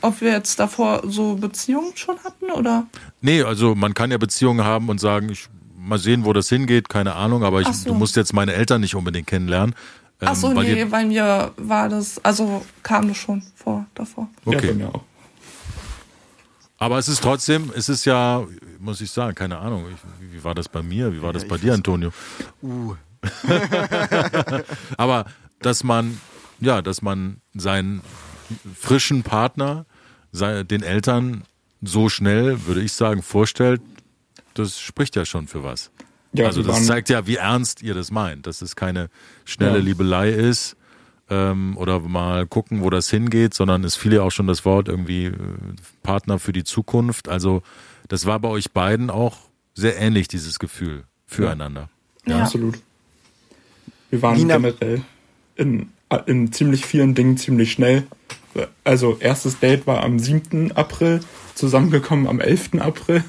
ob 0.02 0.20
wir 0.20 0.32
jetzt 0.34 0.60
davor 0.60 1.04
so 1.06 1.36
Beziehungen 1.36 1.94
schon 1.96 2.20
hatten 2.26 2.52
oder? 2.52 2.88
Nee, 3.22 3.42
also 3.44 3.74
man 3.74 3.94
kann 3.94 4.12
ja 4.12 4.18
Beziehungen 4.18 4.66
haben 4.66 4.90
und 4.90 5.00
sagen, 5.00 5.30
ich 5.30 5.48
mal 5.78 5.98
sehen, 5.98 6.26
wo 6.26 6.34
das 6.34 6.50
hingeht, 6.50 6.90
keine 6.90 7.16
Ahnung, 7.16 7.46
aber 7.46 7.62
ich, 7.62 7.70
so. 7.70 7.88
du 7.92 7.96
musst 7.96 8.18
jetzt 8.18 8.34
meine 8.34 8.52
Eltern 8.52 8.82
nicht 8.82 8.96
unbedingt 8.96 9.28
kennenlernen. 9.28 9.76
Ähm, 10.20 10.28
Ach 10.32 10.36
so, 10.36 10.54
weil 10.54 10.66
nee, 10.66 10.80
ihr- 10.80 10.90
bei 10.90 11.06
mir 11.06 11.54
war 11.56 11.88
das, 11.88 12.20
also 12.26 12.66
kam 12.84 13.08
das 13.08 13.16
schon 13.16 13.42
vor 13.56 13.86
davor. 13.96 14.28
Ja, 14.46 14.58
Okay. 14.58 14.68
bei 14.68 14.74
mir 14.74 14.90
auch. 14.94 15.04
Aber 16.80 16.98
es 16.98 17.08
ist 17.10 17.22
trotzdem, 17.22 17.72
es 17.76 17.90
ist 17.90 18.06
ja, 18.06 18.46
muss 18.80 19.02
ich 19.02 19.12
sagen, 19.12 19.36
keine 19.36 19.58
Ahnung, 19.60 19.86
ich, 19.94 20.34
wie 20.34 20.44
war 20.44 20.56
das 20.56 20.70
bei 20.70 20.82
mir, 20.82 21.14
wie 21.14 21.22
war 21.22 21.34
das 21.34 21.46
bei 21.48 21.58
dir, 21.58 21.74
Antonio? 21.74 22.12
Uh, 22.64 22.96
Aber 24.98 25.26
dass 25.62 25.84
man, 25.84 26.20
ja, 26.60 26.82
dass 26.82 27.02
man 27.02 27.42
seinen 27.54 28.02
frischen 28.76 29.24
Partner, 29.24 29.86
sei- 30.32 30.64
den 30.64 30.84
Eltern 30.84 31.44
so 31.82 32.10
schnell, 32.10 32.66
würde 32.66 32.82
ich 32.82 32.94
sagen, 32.94 33.22
vorstellt, 33.24 33.82
das 34.54 34.80
spricht 34.80 35.16
ja 35.16 35.26
schon 35.26 35.48
für 35.48 35.64
was. 35.64 35.92
Ja, 36.34 36.46
also 36.46 36.62
das 36.64 36.86
zeigt 36.86 37.10
ja, 37.10 37.26
wie 37.28 37.36
ernst 37.38 37.82
ihr 37.82 37.94
das 37.94 38.12
meint, 38.12 38.46
dass 38.48 38.62
es 38.62 38.76
keine 38.76 39.10
schnelle 39.46 39.80
Ja. 39.80 39.84
Liebelei 39.84 40.30
ist 40.30 40.76
ähm, 41.30 41.78
oder 41.78 42.00
mal 42.00 42.48
gucken, 42.48 42.82
wo 42.82 42.90
das 42.90 43.10
hingeht, 43.10 43.54
sondern 43.54 43.84
es 43.84 43.96
fiel 43.96 44.14
ja 44.14 44.22
auch 44.22 44.32
schon 44.32 44.48
das 44.48 44.66
Wort 44.66 44.88
irgendwie 44.88 45.26
äh, 45.26 45.34
Partner 46.04 46.40
für 46.40 46.54
die 46.54 46.64
Zukunft. 46.64 47.30
Also 47.30 47.62
das 48.08 48.26
war 48.26 48.40
bei 48.40 48.50
euch 48.50 48.72
beiden 48.72 49.10
auch 49.10 49.38
sehr 49.76 49.98
ähnlich, 50.00 50.28
dieses 50.28 50.60
Gefühl 50.60 51.04
füreinander. 51.28 51.90
Ja. 52.26 52.44
Absolut. 52.44 52.80
Wir 54.10 54.22
waren 54.22 54.38
Nina- 54.38 54.56
generell 54.58 55.02
in, 55.56 55.90
in 56.26 56.52
ziemlich 56.52 56.86
vielen 56.86 57.14
Dingen 57.16 57.38
ziemlich 57.38 57.72
schnell. 57.72 58.08
Also 58.84 59.18
erstes 59.20 59.60
Date 59.60 59.86
war 59.86 60.04
am 60.04 60.18
7. 60.18 60.72
April, 60.72 61.20
zusammengekommen 61.54 62.28
am 62.28 62.40
11. 62.40 62.72
April. 62.80 63.24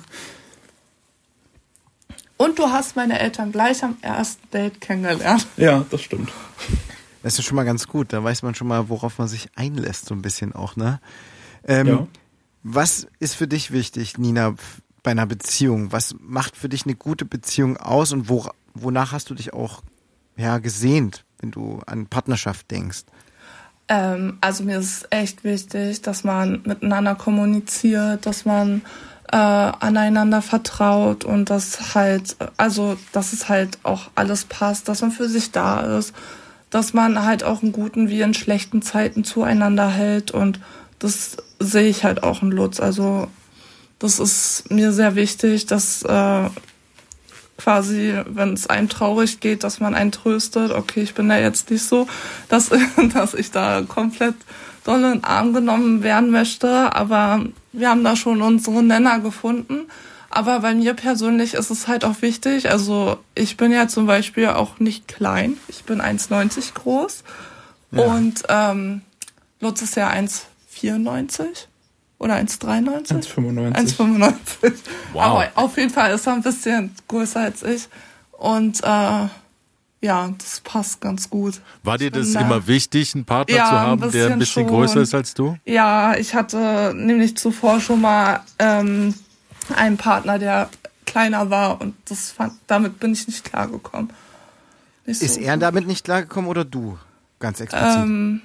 Und 2.39 2.59
du 2.59 2.69
hast 2.69 2.97
meine 2.97 3.19
Eltern 3.19 3.53
gleich 3.53 3.85
am 3.85 3.99
ersten 4.01 4.49
Date 4.51 4.81
kennengelernt. 4.81 5.47
Ja, 5.59 5.85
das 5.91 6.01
stimmt. 6.01 6.33
Das 7.23 7.39
ist 7.39 7.45
schon 7.45 7.57
mal 7.57 7.65
ganz 7.65 7.87
gut. 7.87 8.13
Da 8.13 8.23
weiß 8.23 8.43
man 8.43 8.55
schon 8.55 8.69
mal, 8.69 8.89
worauf 8.89 9.19
man 9.19 9.29
sich 9.29 9.49
einlässt, 9.57 10.07
so 10.07 10.15
ein 10.15 10.23
bisschen 10.23 10.55
auch, 10.55 10.77
ne? 10.77 11.01
Ähm, 11.65 11.87
Ja. 11.87 12.07
Was 12.63 13.07
ist 13.21 13.35
für 13.37 13.49
dich 13.49 13.71
wichtig, 13.71 14.19
Nina, 14.19 14.55
bei 15.03 15.13
einer 15.13 15.27
Beziehung? 15.27 15.93
Was 15.93 16.15
macht 16.21 16.57
für 16.57 16.69
dich 16.69 16.85
eine 16.85 16.95
gute 16.95 17.25
Beziehung 17.25 17.79
aus 17.79 18.13
und 18.13 18.29
wo, 18.29 18.51
wonach 18.75 19.13
hast 19.13 19.31
du 19.31 19.35
dich 19.35 19.55
auch 19.55 19.83
ja, 20.37 20.59
gesehnt, 20.59 21.25
wenn 21.41 21.51
du 21.51 21.81
an 21.87 22.07
Partnerschaft 22.07 22.71
denkst? 22.71 23.05
Ähm, 23.89 24.37
also 24.43 24.65
mir 24.65 24.79
ist 24.79 25.07
echt 25.11 25.43
wichtig, 25.43 26.03
dass 26.03 26.23
man 26.23 26.63
miteinander 26.65 27.15
kommuniziert, 27.15 28.27
dass 28.27 28.45
man 28.45 28.83
äh, 29.33 29.37
aneinander 29.37 30.43
vertraut 30.43 31.25
und 31.25 31.51
dass 31.51 31.95
halt, 31.95 32.37
also 32.57 32.97
dass 33.13 33.33
es 33.33 33.49
halt 33.49 33.79
auch 33.85 34.11
alles 34.15 34.45
passt, 34.45 34.89
dass 34.89 35.01
man 35.01 35.13
für 35.13 35.29
sich 35.29 35.51
da 35.51 35.99
ist, 35.99 36.13
dass 36.71 36.95
man 36.95 37.25
halt 37.25 37.45
auch 37.45 37.63
in 37.63 37.73
guten 37.73 38.09
wie 38.09 38.21
in 38.21 38.35
schlechten 38.35 38.81
Zeiten 38.83 39.25
zueinander 39.25 39.89
hält 39.91 40.31
und 40.31 40.61
das 40.99 41.37
sehe 41.59 41.89
ich 41.89 42.05
halt 42.05 42.23
auch 42.23 42.43
in 42.43 42.51
Lutz. 42.51 42.81
Also 42.81 43.29
das 43.99 44.19
ist 44.19 44.71
mir 44.71 44.93
sehr 44.93 45.15
wichtig, 45.15 45.67
dass 45.67 46.03
äh, 46.03 46.49
quasi, 47.59 48.15
wenn 48.27 48.55
es 48.55 48.69
einem 48.69 48.89
traurig 48.89 49.41
geht, 49.41 49.65
dass 49.65 49.81
man 49.81 49.95
einen 49.95 50.13
tröstet. 50.13 50.73
Okay, 50.73 51.03
ich 51.03 51.15
bin 51.15 51.29
da 51.29 51.39
jetzt 51.39 51.71
nicht 51.71 51.85
so, 51.85 52.07
dass, 52.49 52.71
dass 53.15 53.35
ich 53.35 53.51
da 53.51 53.83
komplett 53.83 54.35
doll 54.85 54.97
in 54.97 55.11
den 55.13 55.25
Arm 55.25 55.53
genommen 55.53 56.03
werden 56.03 56.31
möchte, 56.31 56.95
aber 56.95 57.45
wir 57.73 57.91
haben 57.91 58.05
da 58.05 58.17
schon 58.17 58.41
unsere 58.41 58.83
Nenner 58.83 59.21
gefunden. 59.21 59.87
Aber 60.31 60.61
bei 60.61 60.75
mir 60.75 60.95
persönlich 60.95 61.55
ist 61.55 61.71
es 61.71 61.89
halt 61.89 62.05
auch 62.05 62.23
wichtig. 62.23 62.71
Also 62.71 63.19
ich 63.35 63.57
bin 63.57 63.73
ja 63.73 63.89
zum 63.89 64.07
Beispiel 64.07 64.47
auch 64.47 64.79
nicht 64.79 65.09
klein. 65.09 65.57
Ich 65.67 65.85
bin 65.85 66.01
1,90 66.01 66.75
groß. 66.75 67.25
Ja. 67.91 68.05
Und 68.05 68.45
ähm, 68.49 69.03
Lutz 69.59 69.83
ist 69.83 69.97
ja 69.97 70.09
1,94 70.09 71.67
oder 72.19 72.37
1,93? 72.37 73.09
1,95. 73.09 73.97
1,95. 73.97 74.73
Wow. 75.13 75.23
Aber 75.23 75.49
auf 75.57 75.77
jeden 75.77 75.91
Fall 75.91 76.15
ist 76.15 76.27
er 76.27 76.35
ein 76.35 76.43
bisschen 76.43 76.95
größer 77.09 77.41
als 77.41 77.65
ich. 77.65 77.89
Und 78.31 78.85
äh, 78.85 79.27
ja, 80.03 80.31
das 80.39 80.61
passt 80.61 81.01
ganz 81.01 81.29
gut. 81.29 81.61
War 81.83 81.99
dir 81.99 82.11
das 82.11 82.33
bin, 82.33 82.43
immer 82.43 82.67
wichtig, 82.67 83.15
einen 83.15 83.25
Partner 83.25 83.57
ja, 83.57 83.65
zu 83.67 83.73
haben, 83.73 84.03
ein 84.03 84.11
der 84.13 84.31
ein 84.31 84.39
bisschen 84.39 84.69
schon. 84.69 84.77
größer 84.77 85.01
ist 85.01 85.15
als 85.15 85.35
du? 85.35 85.59
Ja, 85.65 86.17
ich 86.17 86.35
hatte 86.35 86.95
nämlich 86.95 87.37
zuvor 87.37 87.81
schon 87.81 88.01
mal 88.01 88.41
ähm, 88.59 89.15
einen 89.75 89.97
Partner, 89.97 90.39
der 90.39 90.71
kleiner 91.07 91.51
war 91.51 91.81
und 91.81 91.95
das 92.07 92.31
fand, 92.31 92.55
damit 92.67 93.01
bin 93.01 93.13
ich 93.13 93.27
nicht 93.27 93.45
klargekommen. 93.45 94.13
Nicht 95.07 95.23
ist 95.23 95.35
so 95.35 95.41
er 95.41 95.57
damit 95.57 95.87
nicht 95.87 96.05
klargekommen 96.05 96.49
oder 96.49 96.65
du? 96.65 96.99
Ganz 97.39 97.61
explizit. 97.61 97.97
Ähm, 97.97 98.43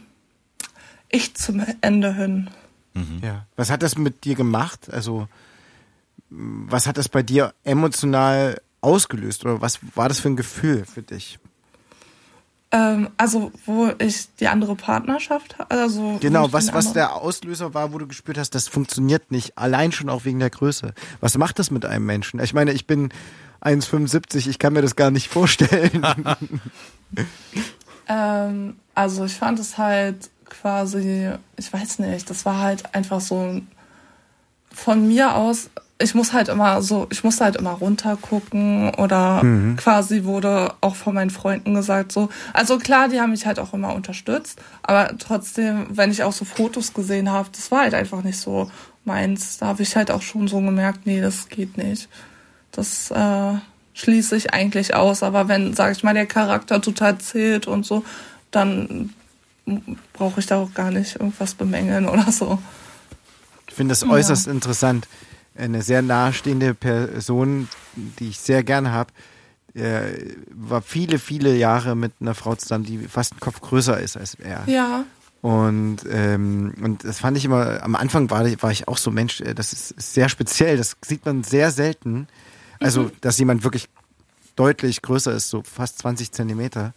ich 1.10 1.36
zum 1.36 1.64
Ende 1.82 2.14
hin. 2.14 2.50
Mhm. 2.94 3.20
Ja. 3.24 3.46
Was 3.56 3.70
hat 3.70 3.84
das 3.84 3.98
mit 3.98 4.24
dir 4.24 4.36
gemacht? 4.36 4.92
Also, 4.92 5.28
was 6.30 6.88
hat 6.88 6.98
das 6.98 7.10
bei 7.10 7.24
dir 7.24 7.54
emotional 7.64 8.60
ausgelöst 8.82 9.46
oder 9.46 9.62
was 9.62 9.80
war 9.96 10.10
das 10.10 10.20
für 10.20 10.30
ein 10.30 10.36
Gefühl 10.36 10.86
für 10.86 11.02
dich? 11.02 11.40
Ähm, 12.76 13.10
also, 13.16 13.54
wo 13.66 13.90
ich 14.00 14.36
die 14.36 14.50
andere 14.50 14.76
Partnerschaft, 14.76 15.56
also. 15.70 16.18
Genau, 16.20 16.52
was, 16.52 16.74
was 16.74 16.92
der 16.92 17.16
Auslöser 17.16 17.74
war, 17.74 17.94
wo 17.94 18.00
du 18.00 18.06
gespürt 18.06 18.38
hast, 18.38 18.54
das 18.54 18.68
funktioniert 18.68 19.32
nicht, 19.32 19.58
allein 19.58 19.94
schon 19.94 20.10
auch 20.10 20.26
wegen 20.26 20.40
der 20.40 20.50
Größe. 20.50 20.94
Was 21.22 21.38
macht 21.38 21.58
das 21.58 21.72
mit 21.72 21.86
einem 21.86 22.06
Menschen? 22.06 22.42
Ich 22.42 22.54
meine, 22.54 22.74
ich 22.74 22.86
bin 22.86 23.14
1,75, 23.62 24.50
ich 24.50 24.60
kann 24.60 24.74
mir 24.74 24.82
das 24.82 24.98
gar 24.98 25.10
nicht 25.10 25.30
vorstellen. 25.30 26.06
ähm, 28.10 28.76
also, 28.94 29.24
ich 29.24 29.36
fand 29.36 29.58
es 29.60 29.78
halt 29.78 30.30
quasi, 30.44 31.32
ich 31.56 31.72
weiß 31.72 32.00
nicht, 32.00 32.30
das 32.30 32.46
war 32.46 32.60
halt 32.60 32.94
einfach 32.94 33.22
so 33.22 33.62
von 34.70 35.08
mir 35.08 35.36
aus 35.36 35.70
ich 35.98 36.14
muss 36.14 36.34
halt 36.34 36.50
immer 36.50 36.82
so, 36.82 37.08
ich 37.10 37.24
muss 37.24 37.40
halt 37.40 37.56
immer 37.56 37.72
runtergucken 37.72 38.94
oder 38.96 39.44
mhm. 39.44 39.78
quasi 39.78 40.26
wurde 40.26 40.74
auch 40.82 40.96
von 40.96 41.16
meinen 41.16 41.30
Freunden 41.30 41.74
gesagt 41.74 42.12
so. 42.12 42.30
Also 42.54 42.78
klar, 42.78 43.08
die 43.08 43.22
haben 43.22 43.32
mich 43.32 43.46
halt 43.46 43.60
auch 43.60 43.74
immer 43.74 43.96
unterstützt, 43.96 44.60
aber 44.84 45.18
trotzdem, 45.18 45.88
wenn 45.90 46.12
ich 46.12 46.24
auch 46.24 46.34
so 46.34 46.44
Fotos 46.44 46.94
gesehen 46.94 47.32
habe, 47.32 47.50
das 47.54 47.72
war 47.72 47.82
halt 47.82 47.94
einfach 47.94 48.24
nicht 48.24 48.40
so 48.40 48.70
meins. 49.06 49.58
Da 49.58 49.68
habe 49.68 49.84
ich 49.84 49.96
halt 49.96 50.12
auch 50.12 50.22
schon 50.22 50.50
so 50.50 50.60
gemerkt, 50.60 51.06
nee, 51.06 51.22
das 51.22 51.48
geht 51.48 51.78
nicht. 51.78 52.10
Das 52.74 53.10
äh, 53.12 53.54
schließe 53.94 54.36
ich 54.36 54.54
eigentlich 54.54 54.96
aus. 54.96 55.24
Aber 55.24 55.48
wenn, 55.48 55.74
sag 55.76 55.94
ich 55.94 56.04
mal, 56.04 56.14
der 56.14 56.26
Charakter 56.26 56.82
total 56.82 57.20
zählt 57.20 57.68
und 57.68 57.86
so, 57.86 58.04
dann 58.52 59.14
brauche 60.12 60.42
ich 60.42 60.46
da 60.46 60.58
auch 60.58 60.74
gar 60.74 60.92
nicht 60.92 61.16
irgendwas 61.16 61.54
bemängeln 61.54 62.10
oder 62.10 62.30
so. 62.34 62.60
Ich 63.70 63.76
finde 63.76 63.94
das 63.94 64.04
äußerst 64.04 64.48
ja. 64.48 64.52
interessant 64.52 65.08
eine 65.56 65.82
sehr 65.82 66.02
nahestehende 66.02 66.74
Person, 66.74 67.68
die 67.96 68.30
ich 68.30 68.40
sehr 68.40 68.64
gerne 68.64 68.92
habe, 68.92 69.12
äh, 69.74 70.34
war 70.52 70.82
viele, 70.82 71.20
viele 71.20 71.56
Jahre 71.56 71.96
mit 71.96 72.14
einer 72.20 72.36
Frau 72.36 72.56
zusammen, 72.56 72.86
die 72.86 72.98
fast 73.08 73.34
einen 73.34 73.40
Kopf 73.40 73.62
größer 73.62 74.00
ist 74.00 74.18
als 74.18 74.36
er. 74.36 74.64
Ja. 74.68 75.06
Und, 75.42 75.98
ähm, 76.10 76.74
und 76.82 77.04
das 77.04 77.20
fand 77.20 77.38
ich 77.38 77.46
immer, 77.46 77.84
am 77.84 77.96
Anfang 77.96 78.30
war, 78.32 78.46
war 78.62 78.72
ich 78.72 78.88
auch 78.88 78.98
so, 78.98 79.12
Mensch, 79.12 79.42
äh, 79.42 79.54
das 79.54 79.74
ist 79.74 79.94
sehr 80.00 80.30
speziell, 80.30 80.78
das 80.78 80.98
sieht 81.06 81.26
man 81.26 81.44
sehr 81.44 81.72
selten. 81.72 82.28
Also, 82.80 83.04
mhm. 83.04 83.12
dass 83.22 83.38
jemand 83.38 83.64
wirklich 83.64 83.90
deutlich 84.56 85.02
größer 85.02 85.34
ist, 85.34 85.50
so 85.50 85.62
fast 85.64 86.00
20 86.00 86.32
Zentimeter. 86.32 86.94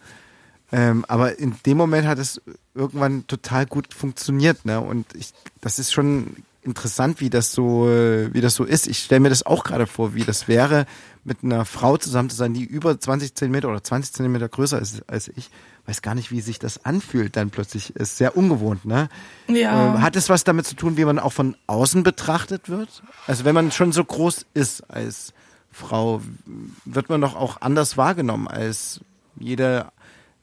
Ähm, 0.71 1.03
aber 1.07 1.37
in 1.39 1.55
dem 1.65 1.77
Moment 1.77 2.07
hat 2.07 2.19
es 2.19 2.41
irgendwann 2.75 3.25
total 3.27 3.65
gut 3.65 3.93
funktioniert, 3.93 4.65
ne? 4.65 4.79
Und 4.79 5.05
ich, 5.15 5.33
das 5.61 5.79
ist 5.79 5.91
schon 5.91 6.37
interessant, 6.61 7.21
wie 7.21 7.29
das 7.29 7.53
so, 7.53 7.85
wie 7.85 8.41
das 8.41 8.55
so 8.55 8.63
ist. 8.63 8.87
Ich 8.87 8.99
stelle 8.99 9.21
mir 9.21 9.29
das 9.29 9.45
auch 9.45 9.63
gerade 9.63 9.87
vor, 9.87 10.13
wie 10.13 10.23
das 10.23 10.47
wäre, 10.47 10.85
mit 11.23 11.43
einer 11.43 11.65
Frau 11.65 11.97
zusammen 11.97 12.29
zu 12.29 12.35
sein, 12.35 12.53
die 12.53 12.63
über 12.63 12.99
20 12.99 13.35
Zentimeter 13.35 13.69
oder 13.69 13.83
20 13.83 14.13
Zentimeter 14.13 14.49
größer 14.49 14.79
ist 14.79 15.03
als 15.07 15.29
ich. 15.29 15.49
Weiß 15.85 16.01
gar 16.01 16.15
nicht, 16.15 16.31
wie 16.31 16.41
sich 16.41 16.59
das 16.59 16.85
anfühlt 16.85 17.35
dann 17.35 17.49
plötzlich. 17.49 17.95
Ist 17.95 18.17
sehr 18.17 18.37
ungewohnt, 18.37 18.85
ne? 18.85 19.09
Ja. 19.47 19.95
Ähm, 19.95 20.01
hat 20.01 20.15
es 20.15 20.29
was 20.29 20.43
damit 20.43 20.67
zu 20.67 20.75
tun, 20.75 20.97
wie 20.97 21.05
man 21.05 21.19
auch 21.19 21.33
von 21.33 21.55
außen 21.67 22.03
betrachtet 22.03 22.69
wird? 22.69 23.03
Also 23.25 23.45
wenn 23.45 23.55
man 23.55 23.71
schon 23.71 23.91
so 23.91 24.03
groß 24.03 24.45
ist 24.53 24.81
als 24.89 25.33
Frau, 25.71 26.21
wird 26.85 27.09
man 27.09 27.21
doch 27.21 27.35
auch 27.35 27.61
anders 27.61 27.97
wahrgenommen 27.97 28.47
als 28.47 29.01
jede 29.37 29.91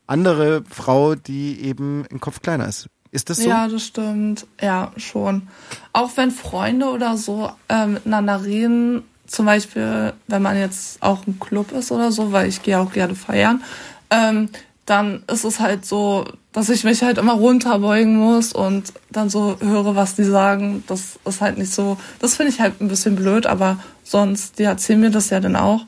andere 0.07 0.64
Frau, 0.68 1.14
die 1.14 1.61
eben 1.62 2.05
im 2.07 2.20
Kopf 2.20 2.40
kleiner 2.40 2.68
ist. 2.68 2.88
Ist 3.16 3.31
das 3.31 3.38
so? 3.38 3.48
Ja, 3.48 3.66
das 3.66 3.83
stimmt. 3.83 4.46
Ja, 4.61 4.92
schon. 4.98 5.48
Auch 5.94 6.11
wenn 6.16 6.31
Freunde 6.31 6.90
oder 6.90 7.16
so 7.16 7.50
äh, 7.70 7.87
miteinander 7.87 8.44
reden, 8.44 9.05
zum 9.26 9.46
Beispiel, 9.46 10.12
wenn 10.26 10.42
man 10.42 10.59
jetzt 10.59 11.02
auch 11.02 11.26
im 11.26 11.40
Club 11.40 11.72
ist 11.72 11.90
oder 11.90 12.12
so, 12.12 12.33
weil 12.33 12.46
ich 12.46 12.62
gehe 12.62 12.79
auch 12.79 12.92
gerne 12.92 13.14
feiern, 13.14 13.64
ähm, 14.11 14.50
dann 14.85 15.24
ist 15.33 15.44
es 15.44 15.61
halt 15.61 15.87
so, 15.87 16.26
dass 16.52 16.68
ich 16.68 16.85
mich 16.85 17.02
halt 17.02 17.16
immer 17.16 17.33
runterbeugen 17.33 18.18
muss 18.18 18.52
und 18.52 18.92
dann 19.09 19.31
so 19.31 19.57
höre, 19.61 19.96
was 19.96 20.14
die 20.14 20.24
sagen. 20.24 20.85
Das 20.87 21.18
ist 21.24 21.40
halt 21.40 21.57
nicht 21.57 21.72
so, 21.72 21.96
das 22.18 22.37
finde 22.37 22.52
ich 22.52 22.61
halt 22.61 22.83
ein 22.83 22.88
bisschen 22.88 23.16
blöd, 23.16 23.46
aber 23.46 23.79
sonst, 24.05 24.59
die 24.59 24.64
erzählen 24.64 25.00
mir 25.00 25.11
das 25.11 25.31
ja 25.31 25.40
dann 25.40 25.57
auch. 25.57 25.87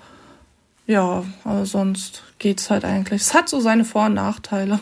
Ja, 0.87 1.25
aber 1.45 1.67
sonst 1.67 2.23
geht's 2.39 2.71
halt 2.71 2.87
eigentlich. 2.87 3.21
Es 3.21 3.35
hat 3.35 3.51
so 3.51 3.61
seine 3.61 3.85
Vor- 3.85 4.07
und 4.07 4.15
Nachteile. 4.15 4.81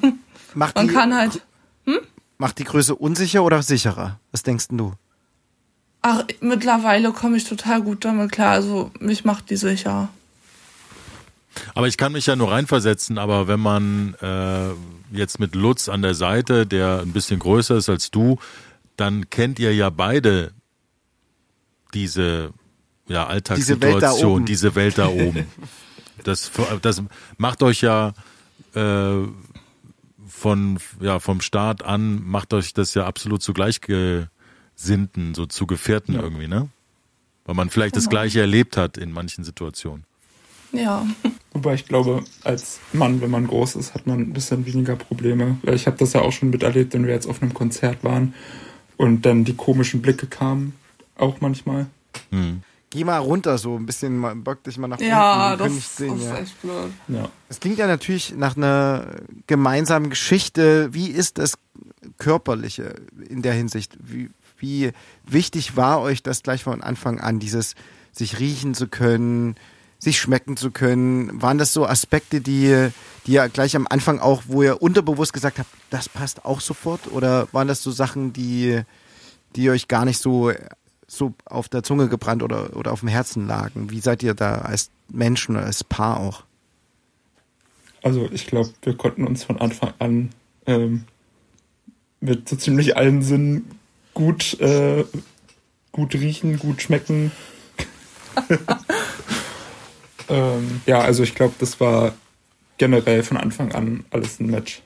Macht 0.54 0.76
Man 0.76 0.86
kann 0.86 1.12
halt. 1.12 1.42
Macht 2.38 2.58
die 2.58 2.64
Größe 2.64 2.94
unsicher 2.94 3.42
oder 3.42 3.62
sicherer? 3.62 4.20
Was 4.32 4.42
denkst 4.42 4.66
du? 4.70 4.92
Ach, 6.02 6.24
mittlerweile 6.40 7.12
komme 7.12 7.36
ich 7.36 7.44
total 7.44 7.82
gut 7.82 8.04
damit 8.04 8.32
klar. 8.32 8.52
Also 8.52 8.90
mich 9.00 9.24
macht 9.24 9.50
die 9.50 9.56
sicher. 9.56 10.08
Aber 11.74 11.88
ich 11.88 11.96
kann 11.96 12.12
mich 12.12 12.26
ja 12.26 12.36
nur 12.36 12.52
reinversetzen, 12.52 13.18
aber 13.18 13.48
wenn 13.48 13.60
man 13.60 14.14
äh, 14.20 15.16
jetzt 15.16 15.40
mit 15.40 15.54
Lutz 15.54 15.88
an 15.88 16.02
der 16.02 16.14
Seite, 16.14 16.66
der 16.66 17.00
ein 17.00 17.12
bisschen 17.12 17.38
größer 17.38 17.76
ist 17.76 17.88
als 17.88 18.10
du, 18.10 18.38
dann 18.96 19.30
kennt 19.30 19.58
ihr 19.58 19.74
ja 19.74 19.90
beide 19.90 20.52
diese 21.94 22.52
ja, 23.08 23.26
Alltagssituation, 23.26 24.44
diese 24.44 24.74
Welt 24.74 24.98
da 24.98 25.06
oben. 25.08 25.16
Diese 25.16 25.24
Welt 25.24 25.36
da 25.36 25.42
oben. 25.42 25.46
Das, 26.24 26.50
das 26.82 27.02
macht 27.36 27.62
euch 27.62 27.82
ja 27.82 28.12
äh, 28.74 29.28
von, 30.36 30.78
ja, 31.00 31.18
vom 31.18 31.40
Start 31.40 31.82
an 31.82 32.22
macht 32.22 32.52
euch 32.52 32.74
das 32.74 32.92
ja 32.92 33.06
absolut 33.06 33.42
zu 33.42 33.54
Gleichgesinnten, 33.54 35.34
so 35.34 35.46
zu 35.46 35.66
Gefährten 35.66 36.14
ja. 36.14 36.22
irgendwie, 36.22 36.46
ne? 36.46 36.68
Weil 37.46 37.54
man 37.54 37.70
vielleicht 37.70 37.94
genau. 37.94 38.04
das 38.04 38.10
Gleiche 38.10 38.40
erlebt 38.40 38.76
hat 38.76 38.98
in 38.98 39.12
manchen 39.12 39.44
Situationen. 39.44 40.04
Ja. 40.72 41.06
Wobei 41.52 41.74
ich 41.74 41.86
glaube, 41.86 42.22
als 42.44 42.80
Mann, 42.92 43.22
wenn 43.22 43.30
man 43.30 43.46
groß 43.46 43.76
ist, 43.76 43.94
hat 43.94 44.06
man 44.06 44.20
ein 44.20 44.32
bisschen 44.34 44.66
weniger 44.66 44.96
Probleme. 44.96 45.58
Ich 45.62 45.86
habe 45.86 45.96
das 45.96 46.12
ja 46.12 46.20
auch 46.20 46.32
schon 46.32 46.50
miterlebt, 46.50 46.92
wenn 46.92 47.06
wir 47.06 47.14
jetzt 47.14 47.26
auf 47.26 47.40
einem 47.40 47.54
Konzert 47.54 48.04
waren 48.04 48.34
und 48.98 49.22
dann 49.22 49.44
die 49.44 49.54
komischen 49.54 50.02
Blicke 50.02 50.26
kamen, 50.26 50.74
auch 51.16 51.40
manchmal. 51.40 51.86
Hm 52.30 52.62
geh 52.90 53.04
mal 53.04 53.18
runter, 53.18 53.58
so 53.58 53.76
ein 53.76 53.86
bisschen, 53.86 54.42
bock 54.42 54.62
dich 54.64 54.78
mal 54.78 54.88
nach 54.88 55.00
ja, 55.00 55.52
unten. 55.52 55.64
Das, 55.64 55.74
das 55.74 55.96
sehen, 55.96 56.16
ist 56.16 56.24
ja. 56.24 56.38
echt 56.38 56.62
blöd. 56.62 56.92
Ja. 57.08 57.28
Es 57.48 57.60
klingt 57.60 57.78
ja 57.78 57.86
natürlich 57.86 58.34
nach 58.34 58.56
einer 58.56 59.06
gemeinsamen 59.46 60.10
Geschichte. 60.10 60.92
Wie 60.92 61.08
ist 61.08 61.38
das 61.38 61.58
Körperliche 62.18 62.94
in 63.28 63.42
der 63.42 63.54
Hinsicht? 63.54 63.96
Wie, 64.00 64.30
wie 64.58 64.92
wichtig 65.24 65.76
war 65.76 66.00
euch 66.00 66.22
das 66.22 66.42
gleich 66.42 66.64
von 66.64 66.82
Anfang 66.82 67.20
an, 67.20 67.38
dieses 67.38 67.74
sich 68.12 68.38
riechen 68.38 68.74
zu 68.74 68.88
können, 68.88 69.56
sich 69.98 70.18
schmecken 70.18 70.56
zu 70.56 70.70
können? 70.70 71.42
Waren 71.42 71.58
das 71.58 71.72
so 71.72 71.86
Aspekte, 71.86 72.40
die, 72.40 72.90
die 73.26 73.32
ja 73.32 73.48
gleich 73.48 73.76
am 73.76 73.86
Anfang 73.88 74.20
auch, 74.20 74.44
wo 74.46 74.62
ihr 74.62 74.80
unterbewusst 74.80 75.32
gesagt 75.32 75.58
habt, 75.58 75.70
das 75.90 76.08
passt 76.08 76.44
auch 76.44 76.60
sofort? 76.60 77.12
Oder 77.12 77.48
waren 77.52 77.68
das 77.68 77.82
so 77.82 77.90
Sachen, 77.90 78.32
die, 78.32 78.80
die 79.56 79.70
euch 79.70 79.88
gar 79.88 80.04
nicht 80.04 80.20
so 80.20 80.52
so 81.06 81.34
auf 81.44 81.68
der 81.68 81.82
Zunge 81.82 82.08
gebrannt 82.08 82.42
oder, 82.42 82.76
oder 82.76 82.92
auf 82.92 83.00
dem 83.00 83.08
Herzen 83.08 83.46
lagen? 83.46 83.90
Wie 83.90 84.00
seid 84.00 84.22
ihr 84.22 84.34
da 84.34 84.56
als 84.58 84.90
Menschen 85.08 85.56
oder 85.56 85.66
als 85.66 85.84
Paar 85.84 86.20
auch? 86.20 86.42
Also 88.02 88.28
ich 88.30 88.46
glaube, 88.46 88.70
wir 88.82 88.96
konnten 88.96 89.26
uns 89.26 89.44
von 89.44 89.60
Anfang 89.60 89.92
an 89.98 90.30
ähm, 90.66 91.04
mit 92.20 92.48
so 92.48 92.56
ziemlich 92.56 92.96
allen 92.96 93.22
Sinnen 93.22 93.70
gut, 94.14 94.58
äh, 94.60 95.04
gut 95.92 96.14
riechen, 96.14 96.58
gut 96.58 96.82
schmecken. 96.82 97.32
Ähm, 100.28 100.80
ja, 100.86 101.00
also 101.00 101.22
ich 101.22 101.34
glaube, 101.34 101.54
das 101.58 101.80
war 101.80 102.14
generell 102.78 103.22
von 103.22 103.36
Anfang 103.36 103.72
an 103.72 104.04
alles 104.10 104.40
ein 104.40 104.46
Match. 104.46 104.82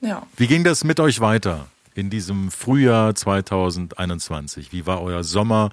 Ja. 0.00 0.26
Wie 0.36 0.46
ging 0.46 0.64
das 0.64 0.84
mit 0.84 1.00
euch 1.00 1.20
weiter 1.20 1.66
in 1.94 2.10
diesem 2.10 2.50
Frühjahr 2.50 3.14
2021? 3.14 4.72
Wie 4.72 4.86
war 4.86 5.02
euer 5.02 5.24
Sommer? 5.24 5.70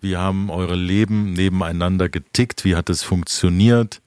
Wie 0.00 0.16
haben 0.16 0.50
eure 0.50 0.76
Leben 0.76 1.32
nebeneinander 1.32 2.08
getickt? 2.08 2.64
Wie 2.64 2.76
hat 2.76 2.88
es 2.88 3.02
funktioniert? 3.02 4.00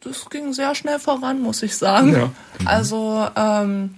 Das 0.00 0.28
ging 0.30 0.52
sehr 0.52 0.74
schnell 0.74 0.98
voran, 0.98 1.40
muss 1.40 1.62
ich 1.62 1.76
sagen. 1.76 2.12
Ja. 2.12 2.30
Also, 2.64 3.26
ähm, 3.34 3.94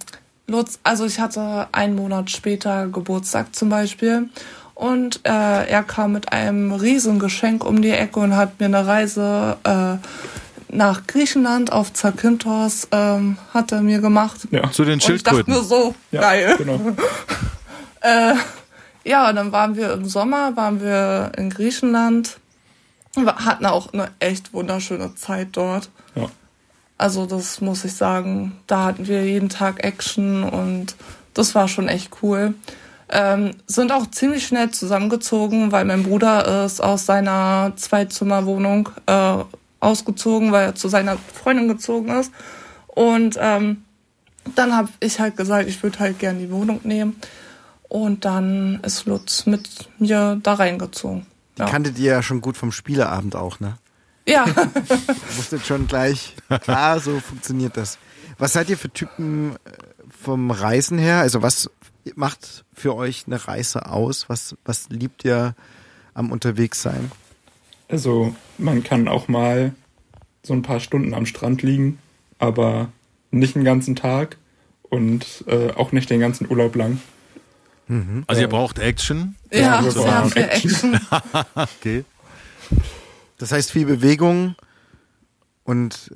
Lutz, 0.47 0.79
also 0.83 1.05
ich 1.05 1.19
hatte 1.19 1.67
einen 1.71 1.95
Monat 1.95 2.31
später 2.31 2.87
Geburtstag 2.87 3.55
zum 3.55 3.69
Beispiel. 3.69 4.29
Und 4.73 5.21
äh, 5.25 5.67
er 5.67 5.83
kam 5.83 6.13
mit 6.13 6.31
einem 6.33 6.71
Riesengeschenk 6.71 7.63
um 7.63 7.81
die 7.81 7.91
Ecke 7.91 8.19
und 8.19 8.35
hat 8.35 8.59
mir 8.59 8.65
eine 8.65 8.87
Reise 8.87 9.57
äh, 9.63 9.97
nach 10.71 11.05
Griechenland 11.07 11.71
auf 11.71 11.93
Zakynthos 11.93 12.87
ähm, 12.91 13.37
hat 13.53 13.71
er 13.71 13.81
mir 13.81 13.99
gemacht. 13.99 14.47
Ja. 14.51 14.71
Zu 14.71 14.83
den 14.83 14.93
Und 14.93 15.09
ich 15.09 15.23
dachte 15.23 15.37
Schildkröten. 15.37 15.53
mir 15.53 15.63
so, 15.63 15.95
Ja, 16.11 16.21
geil. 16.21 16.55
Genau. 16.57 16.79
Äh, 18.03 18.33
ja, 19.03 19.29
und 19.29 19.35
dann 19.35 19.51
waren 19.51 19.75
wir 19.75 19.93
im 19.93 20.05
Sommer, 20.05 20.55
waren 20.57 20.81
wir 20.81 21.33
in 21.37 21.51
Griechenland. 21.51 22.37
Wir 23.13 23.35
hatten 23.35 23.67
auch 23.67 23.93
eine 23.93 24.09
echt 24.17 24.55
wunderschöne 24.55 25.13
Zeit 25.13 25.49
dort. 25.51 25.91
Ja. 26.15 26.25
Also 26.97 27.27
das 27.27 27.61
muss 27.61 27.85
ich 27.85 27.93
sagen, 27.93 28.53
da 28.65 28.85
hatten 28.85 29.05
wir 29.05 29.23
jeden 29.23 29.49
Tag 29.49 29.83
Action 29.83 30.43
und 30.43 30.95
das 31.35 31.53
war 31.53 31.67
schon 31.67 31.87
echt 31.87 32.09
cool. 32.23 32.55
Ähm, 33.09 33.51
sind 33.67 33.91
auch 33.91 34.09
ziemlich 34.09 34.47
schnell 34.47 34.71
zusammengezogen, 34.71 35.71
weil 35.71 35.85
mein 35.85 36.01
Bruder 36.01 36.65
ist 36.65 36.81
aus 36.81 37.05
seiner 37.05 37.73
Zweizimmerwohnung 37.75 38.89
äh, 39.05 39.35
ausgezogen, 39.81 40.51
weil 40.51 40.67
er 40.67 40.75
zu 40.75 40.87
seiner 40.87 41.17
Freundin 41.17 41.67
gezogen 41.67 42.09
ist. 42.09 42.31
Und 42.87 43.37
ähm, 43.39 43.83
dann 44.55 44.75
habe 44.75 44.89
ich 44.99 45.19
halt 45.19 45.35
gesagt, 45.35 45.67
ich 45.67 45.83
würde 45.83 45.99
halt 45.99 46.19
gerne 46.19 46.39
die 46.39 46.51
Wohnung 46.51 46.79
nehmen. 46.83 47.17
Und 47.89 48.23
dann 48.23 48.79
ist 48.83 49.05
Lutz 49.05 49.45
mit 49.45 49.89
mir 49.99 50.39
da 50.41 50.53
reingezogen. 50.53 51.25
Die 51.57 51.61
Ja, 51.61 51.67
kanntet 51.67 51.99
ihr 51.99 52.13
ja 52.13 52.23
schon 52.23 52.39
gut 52.39 52.55
vom 52.55 52.71
Spieleabend 52.71 53.35
auch, 53.35 53.59
ne? 53.59 53.77
ja. 54.25 54.45
Wusstet 55.35 55.65
schon 55.65 55.87
gleich, 55.87 56.35
ah, 56.67 56.99
so 56.99 57.19
funktioniert 57.19 57.75
das. 57.75 57.97
Was 58.37 58.53
seid 58.53 58.69
ihr 58.69 58.77
für 58.77 58.89
Typen 58.89 59.55
äh, 59.55 59.57
vom 60.23 60.51
Reisen 60.51 60.97
her? 60.97 61.19
Also 61.19 61.41
was 61.41 61.69
macht 62.15 62.63
für 62.73 62.95
euch 62.95 63.25
eine 63.27 63.47
Reise 63.47 63.87
aus? 63.87 64.29
Was, 64.29 64.55
was 64.63 64.89
liebt 64.89 65.25
ihr 65.25 65.55
am 66.13 66.31
Unterwegssein? 66.31 67.11
Also 67.91 68.33
man 68.57 68.83
kann 68.83 69.07
auch 69.07 69.27
mal 69.27 69.73
so 70.43 70.53
ein 70.53 70.61
paar 70.61 70.79
Stunden 70.79 71.13
am 71.13 71.25
Strand 71.25 71.61
liegen, 71.61 71.99
aber 72.39 72.89
nicht 73.31 73.55
den 73.55 73.63
ganzen 73.63 73.95
Tag 73.95 74.37
und 74.83 75.43
äh, 75.47 75.71
auch 75.71 75.91
nicht 75.91 76.09
den 76.09 76.19
ganzen 76.19 76.49
Urlaub 76.49 76.75
lang. 76.75 76.99
Also 78.27 78.41
ihr 78.41 78.47
braucht 78.47 78.79
Action. 78.79 79.35
ja, 79.51 79.83
wir 79.83 79.91
sehr 79.91 80.01
brauchen 80.03 80.31
viel 80.31 80.43
Action. 80.43 80.93
Action. 80.93 81.45
Okay. 81.55 82.05
Das 83.37 83.51
heißt 83.51 83.71
viel 83.71 83.85
Bewegung 83.85 84.55
und 85.65 86.11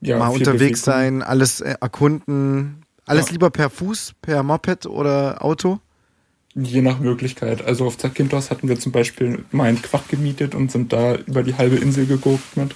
Ja, 0.00 0.18
mal 0.18 0.28
unterwegs 0.28 0.82
Bewegung. 0.82 1.20
sein, 1.20 1.22
alles 1.22 1.60
äh, 1.60 1.76
erkunden. 1.80 2.82
Alles 3.06 3.26
Ja. 3.26 3.32
lieber 3.32 3.50
per 3.50 3.70
Fuß, 3.70 4.14
per 4.20 4.42
Moped 4.42 4.86
oder 4.86 5.44
Auto? 5.44 5.78
Je 6.54 6.82
nach 6.82 6.98
Möglichkeit. 6.98 7.62
Also 7.62 7.86
auf 7.86 7.96
Zakynthos 7.96 8.50
hatten 8.50 8.68
wir 8.68 8.78
zum 8.78 8.92
Beispiel 8.92 9.44
mal 9.52 9.64
einen 9.64 9.80
Quach 9.80 10.06
gemietet 10.08 10.54
und 10.54 10.70
sind 10.70 10.92
da 10.92 11.14
über 11.14 11.42
die 11.42 11.56
halbe 11.56 11.76
Insel 11.76 12.06
gegurkt 12.06 12.56
mit. 12.56 12.74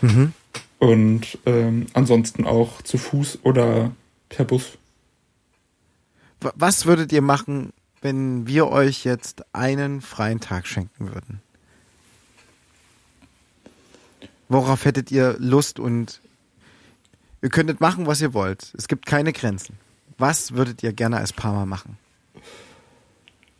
Mhm. 0.00 0.32
Und 0.78 1.38
ähm, 1.46 1.86
ansonsten 1.92 2.44
auch 2.44 2.82
zu 2.82 2.98
Fuß 2.98 3.40
oder 3.44 3.92
per 4.28 4.44
Bus. 4.44 4.76
Was 6.40 6.86
würdet 6.86 7.12
ihr 7.12 7.22
machen, 7.22 7.72
wenn 8.00 8.48
wir 8.48 8.68
euch 8.68 9.04
jetzt 9.04 9.44
einen 9.54 10.00
freien 10.00 10.40
Tag 10.40 10.66
schenken 10.66 11.14
würden? 11.14 11.40
Worauf 14.48 14.84
hättet 14.84 15.12
ihr 15.12 15.36
Lust 15.38 15.78
und 15.78 16.20
ihr 17.42 17.50
könntet 17.50 17.80
machen, 17.80 18.06
was 18.06 18.20
ihr 18.20 18.34
wollt. 18.34 18.72
Es 18.76 18.88
gibt 18.88 19.06
keine 19.06 19.32
Grenzen. 19.32 19.78
Was 20.18 20.52
würdet 20.52 20.82
ihr 20.82 20.92
gerne 20.92 21.18
als 21.18 21.32
Paar 21.32 21.52
mal 21.52 21.66
machen? 21.66 21.96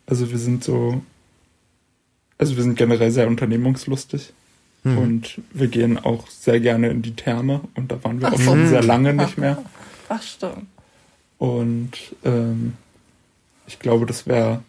Also 0.07 0.31
wir 0.31 0.38
sind 0.38 0.65
so, 0.65 1.03
also 2.38 2.57
wir 2.57 2.62
sind 2.62 2.77
generell 2.77 3.11
sehr 3.11 3.29
unternehmungslustig 3.29 4.33
Mhm. 4.85 4.99
und 4.99 5.41
wir 5.53 5.69
gehen 5.69 5.97
auch 5.97 6.27
sehr 6.29 6.59
gerne 6.59 6.88
in 6.88 7.03
die 7.03 7.15
Therme 7.15 7.61
und 7.77 7.93
da 7.93 8.03
waren 8.03 8.21
wir 8.21 8.27
Ach 8.29 8.33
auch 8.33 8.38
so. 8.38 8.43
schon 8.45 8.67
sehr 8.67 8.83
lange 8.83 9.15
nicht 9.15 9.38
mehr. 9.38 9.62
Das 10.09 10.29
stimmt. 10.29 10.67
Und 11.38 11.91
ähm, 12.25 12.73
ich 13.69 13.79
glaube, 13.79 14.07
das 14.07 14.27
wäre 14.27 14.62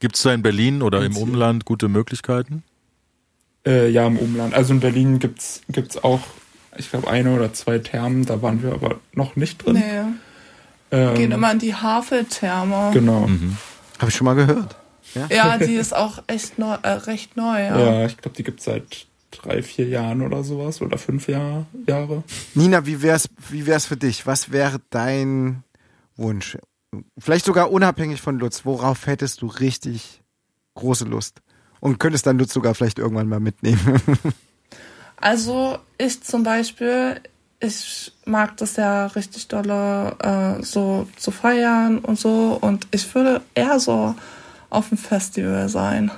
Gibt 0.00 0.16
es 0.16 0.22
da 0.22 0.34
in 0.34 0.42
Berlin 0.42 0.82
oder 0.82 1.04
im. 1.04 1.16
Umland 1.16 1.64
gute 1.64 1.88
Möglichkeiten? 1.88 2.64
äh, 3.66 3.88
ja 3.88 4.04
im 4.08 4.16
Umland. 4.18 4.52
Also 4.54 4.74
in 4.74 4.80
Berlin 4.80 5.20
gibt's 5.20 5.62
gibt's 5.68 5.96
auch, 6.02 6.20
ich 6.76 6.90
glaube, 6.90 7.08
eine 7.08 7.34
oder 7.36 7.52
zwei 7.52 7.78
Thermen, 7.78 8.24
da 8.26 8.42
waren 8.42 8.64
wir 8.64 8.72
aber 8.72 8.98
noch 9.12 9.36
nicht 9.36 9.64
drin. 9.64 9.74
Nee, 9.74 10.02
Ähm, 10.90 11.14
gehen 11.14 11.30
immer 11.32 11.52
in 11.52 11.58
die 11.60 11.74
Haveltherme. 11.76 12.90
Genau. 12.92 13.28
Mhm. 13.28 13.56
Habe 13.98 14.10
ich 14.10 14.16
schon 14.16 14.24
mal 14.24 14.34
gehört. 14.34 14.76
Ja, 15.30 15.56
die 15.58 15.74
ist 15.74 15.94
auch 15.94 16.22
echt 16.26 16.58
neu, 16.58 16.76
äh, 16.82 16.90
recht 16.90 17.36
neu, 17.36 17.62
ja. 17.62 17.78
Ja, 17.78 18.06
ich 18.06 18.16
glaube, 18.16 18.36
die 18.36 18.42
gibt's 18.44 18.64
seit 18.64 19.06
drei, 19.30 19.62
vier 19.62 19.88
Jahren 19.88 20.22
oder 20.22 20.44
sowas 20.44 20.80
oder 20.82 20.98
fünf 20.98 21.28
Jahr, 21.28 21.66
Jahre. 21.86 22.22
Nina, 22.54 22.86
wie 22.86 23.02
wär's, 23.02 23.28
wie 23.50 23.66
wär's 23.66 23.86
für 23.86 23.96
dich? 23.96 24.26
Was 24.26 24.52
wäre 24.52 24.80
dein 24.90 25.64
Wunsch? 26.16 26.58
Vielleicht 27.18 27.44
sogar 27.44 27.70
unabhängig 27.70 28.20
von 28.20 28.38
Lutz. 28.38 28.64
Worauf 28.64 29.06
hättest 29.06 29.42
du 29.42 29.46
richtig 29.46 30.22
große 30.74 31.04
Lust? 31.04 31.40
Und 31.80 31.98
könntest 31.98 32.26
dann 32.26 32.38
Lutz 32.38 32.52
sogar 32.52 32.74
vielleicht 32.74 32.98
irgendwann 32.98 33.28
mal 33.28 33.40
mitnehmen? 33.40 34.00
Also 35.20 35.78
ich 35.98 36.22
zum 36.22 36.44
Beispiel, 36.44 37.20
ich 37.60 38.12
mag 38.28 38.56
das 38.58 38.76
ja 38.76 39.06
richtig 39.06 39.48
dolle, 39.48 40.14
äh, 40.22 40.62
so 40.62 41.08
zu 41.16 41.30
feiern 41.30 41.98
und 41.98 42.18
so. 42.18 42.58
Und 42.60 42.86
ich 42.90 43.12
würde 43.14 43.40
eher 43.54 43.80
so 43.80 44.14
auf 44.70 44.88
dem 44.90 44.98
Festival 44.98 45.68
sein. 45.68 46.10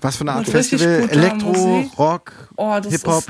Was 0.00 0.16
für 0.16 0.22
eine 0.22 0.32
Art 0.32 0.40
Mit 0.46 0.50
Festival? 0.50 1.08
Elektro, 1.10 1.48
Musik. 1.52 1.98
Rock, 1.98 2.32
Oh, 2.56 2.74
Hip-Hop? 2.82 3.24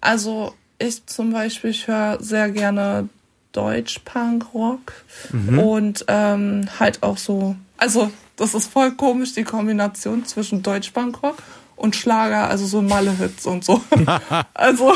Also 0.00 0.54
ich 0.78 1.04
zum 1.06 1.32
Beispiel, 1.32 1.70
ich 1.70 1.86
höre 1.88 2.18
sehr 2.22 2.50
gerne 2.50 3.08
Deutsch-Punk-Rock 3.52 4.92
Mhm. 5.32 5.58
und 5.58 6.04
ähm, 6.08 6.68
halt 6.78 7.02
auch 7.02 7.18
so. 7.18 7.56
Also 7.76 8.10
das 8.36 8.54
ist 8.54 8.70
voll 8.70 8.92
komisch, 8.92 9.34
die 9.34 9.42
Kombination 9.44 10.24
zwischen 10.24 10.62
Deutsch-Punk-Rock 10.62 11.36
und 11.76 11.96
Schlager, 11.96 12.48
also 12.48 12.66
so 12.66 12.80
Malle-Hits 12.82 13.46
und 13.46 13.64
so. 13.64 13.80
also, 14.54 14.92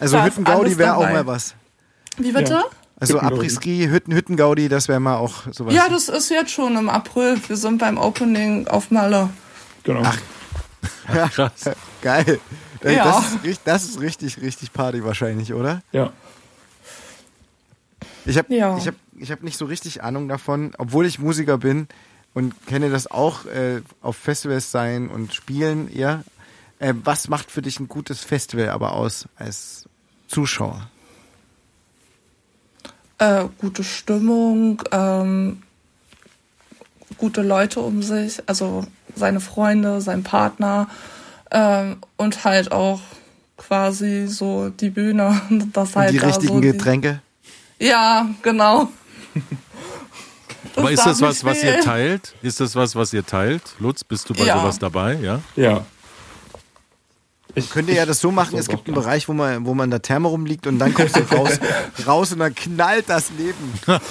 Also 0.00 0.16
Da 0.16 0.24
Hüttengaudi 0.26 0.76
wäre 0.78 0.96
auch 0.96 1.08
mal 1.10 1.26
was. 1.26 1.54
wie 2.18 2.32
bitte? 2.32 2.52
Ja. 2.52 2.64
Also. 3.00 3.18
Après-Ski, 3.20 3.88
Hütten, 3.90 4.12
Hüttengaudi, 4.14 4.68
das 4.68 4.88
wäre 4.88 5.00
mal 5.00 5.16
auch 5.16 5.42
sowas. 5.52 5.74
Ja, 5.74 5.88
das 5.88 6.08
ist 6.08 6.30
jetzt 6.30 6.52
schon 6.52 6.76
im 6.76 6.88
April. 6.88 7.38
Wir 7.48 7.56
sind 7.56 7.78
beim 7.78 7.98
Opening 7.98 8.66
auf 8.68 8.90
Malle. 8.90 9.30
Genau. 9.82 10.02
Ach. 10.04 10.18
Krass. 11.32 11.70
Geil. 12.02 12.38
Ja. 12.82 13.04
Das, 13.04 13.26
ist, 13.28 13.34
richtig- 13.44 13.60
das 13.64 13.84
ist 13.84 14.00
richtig, 14.00 14.40
richtig 14.40 14.72
Party 14.72 15.04
wahrscheinlich, 15.04 15.52
oder? 15.54 15.82
Ja. 15.92 16.12
Ich 18.26 18.38
habe 18.38 18.54
Ja. 18.54 18.76
ich 18.78 18.86
hab, 18.86 18.94
ich 19.18 19.30
hab 19.30 19.42
nicht 19.42 19.58
so 19.58 19.64
richtig 19.66 20.02
Ahnung 20.02 20.28
davon, 20.28 20.72
obwohl 20.78 21.06
ich 21.06 21.18
Musiker 21.18 21.58
bin 21.58 21.88
und 22.32 22.54
kenne 22.66 22.90
das 22.90 23.06
auch 23.10 23.44
äh, 23.46 23.80
auf 24.02 24.16
Festivals 24.16 24.70
sein 24.70 25.08
und 25.08 25.34
spielen 25.34 25.90
eher. 25.92 26.24
Äh, 26.84 26.94
was 27.02 27.28
macht 27.28 27.50
für 27.50 27.62
dich 27.62 27.80
ein 27.80 27.88
gutes 27.88 28.20
Festival 28.20 28.68
aber 28.68 28.92
aus 28.92 29.26
als 29.36 29.86
Zuschauer? 30.28 30.90
Äh, 33.18 33.44
gute 33.58 33.84
Stimmung, 33.84 34.82
ähm, 34.92 35.62
gute 37.16 37.40
Leute 37.42 37.80
um 37.80 38.02
sich, 38.02 38.42
also 38.46 38.84
seine 39.14 39.40
Freunde, 39.40 40.00
sein 40.02 40.24
Partner 40.24 40.88
ähm, 41.50 41.98
und 42.16 42.44
halt 42.44 42.70
auch 42.72 43.00
quasi 43.56 44.26
so 44.26 44.68
die 44.68 44.90
Bühne, 44.90 45.40
das 45.72 45.96
halt 45.96 46.08
Und 46.08 46.14
die 46.14 46.18
da 46.18 46.26
richtigen 46.26 46.54
so 46.56 46.60
die- 46.60 46.72
Getränke? 46.72 47.22
Ja, 47.78 48.28
genau. 48.42 48.88
Aber 50.76 50.90
ist 50.90 51.06
das 51.06 51.20
was, 51.22 51.44
was 51.44 51.62
ihr 51.62 51.80
teilt? 51.80 52.34
Ist 52.42 52.58
das 52.60 52.74
was, 52.74 52.94
was 52.96 53.12
ihr 53.12 53.24
teilt? 53.24 53.62
Lutz, 53.78 54.02
bist 54.04 54.28
du 54.28 54.34
bei 54.34 54.44
Ja. 54.44 54.58
sowas 54.58 54.78
dabei? 54.78 55.14
Ja. 55.14 55.40
Ja. 55.56 55.86
Ich, 57.54 57.70
Könnt 57.70 57.88
ihr 57.88 57.94
ja 57.94 58.06
das 58.06 58.20
so 58.20 58.30
machen, 58.30 58.58
es 58.58 58.68
gibt 58.68 58.86
einen. 58.86 58.94
Bereich, 58.94 59.28
wo 59.28 59.32
man, 59.32 59.64
wo 59.64 59.74
man 59.74 59.90
der 59.90 60.02
Therme 60.02 60.28
rumliegt 60.28 60.66
und 60.66 60.78
dann 60.78 60.92
kommst 60.92 61.16
du 61.16 61.20
raus, 61.36 61.60
raus 62.06 62.32
und 62.32 62.40
dann 62.40 62.54
knallt 62.54 63.08
das 63.08 63.30
Leben. 63.38 63.72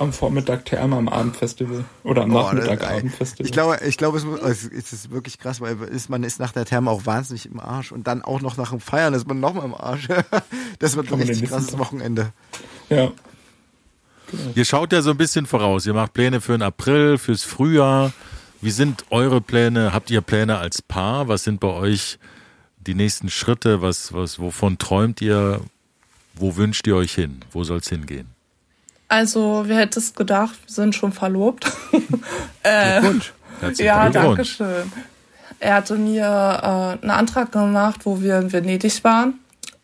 am 0.00 0.12
Vormittag 0.14 0.64
Therme 0.64 0.96
am 0.96 1.08
Abendfestival 1.08 1.84
oder 2.04 2.22
am 2.22 2.30
Nachmittag 2.30 2.82
Abendfestival. 2.82 3.46
Ich 3.46 3.52
glaube, 3.52 3.78
ich 3.86 3.96
glaube, 3.98 4.18
es, 4.18 4.64
es 4.64 4.92
ist 4.92 5.10
wirklich 5.10 5.38
krass, 5.38 5.60
weil 5.60 5.76
man 6.08 6.24
ist 6.24 6.40
nach 6.40 6.52
der 6.52 6.64
Therme 6.64 6.90
auch 6.90 7.04
wahnsinnig 7.04 7.46
im 7.46 7.60
Arsch 7.60 7.92
und 7.92 8.06
dann 8.06 8.22
auch 8.22 8.40
noch 8.40 8.56
nach 8.56 8.70
dem 8.70 8.80
Feiern 8.80 9.12
ist 9.12 9.28
man 9.28 9.40
noch 9.40 9.52
mal 9.52 9.64
im 9.64 9.74
Arsch. 9.74 10.08
Das 10.78 10.96
wird 10.96 11.12
ein 11.12 11.20
richtig 11.20 11.50
krasses 11.50 11.76
Wochenende. 11.76 12.32
Ja. 12.88 13.12
Genau. 14.30 14.52
Ihr 14.54 14.64
schaut 14.64 14.92
ja 14.92 15.02
so 15.02 15.10
ein 15.10 15.18
bisschen 15.18 15.44
voraus. 15.44 15.84
Ihr 15.84 15.92
macht 15.92 16.14
Pläne 16.14 16.40
für 16.40 16.52
den 16.52 16.62
April, 16.62 17.18
fürs 17.18 17.42
Frühjahr. 17.42 18.12
Wie 18.60 18.70
sind 18.70 19.04
eure 19.10 19.40
Pläne? 19.40 19.92
Habt 19.92 20.10
ihr 20.10 20.20
Pläne 20.20 20.58
als 20.58 20.82
Paar? 20.82 21.28
Was 21.28 21.44
sind 21.44 21.60
bei 21.60 21.68
euch 21.68 22.18
die 22.78 22.94
nächsten 22.94 23.30
Schritte? 23.30 23.80
Was, 23.80 24.12
was, 24.12 24.38
wovon 24.38 24.76
träumt 24.78 25.20
ihr? 25.22 25.60
Wo 26.34 26.56
wünscht 26.56 26.86
ihr 26.86 26.96
euch 26.96 27.14
hin? 27.14 27.40
Wo 27.52 27.64
soll 27.64 27.78
es 27.78 27.88
hingehen? 27.88 28.28
Also, 29.08 29.64
wer 29.66 29.78
hätte 29.78 29.98
es 29.98 30.14
gedacht, 30.14 30.58
wir 30.66 30.72
sind 30.72 30.94
schon 30.94 31.12
verlobt. 31.12 31.66
äh, 32.62 33.00
Glückwunsch. 33.00 33.32
Ja, 33.76 34.08
danke 34.08 34.44
schön. 34.44 34.92
Er 35.58 35.74
hatte 35.74 35.96
mir 35.96 36.22
äh, 36.22 37.02
einen 37.02 37.10
Antrag 37.10 37.52
gemacht, 37.52 38.00
wo 38.04 38.20
wir 38.20 38.38
in 38.38 38.52
Venedig 38.52 39.02
waren. 39.04 39.34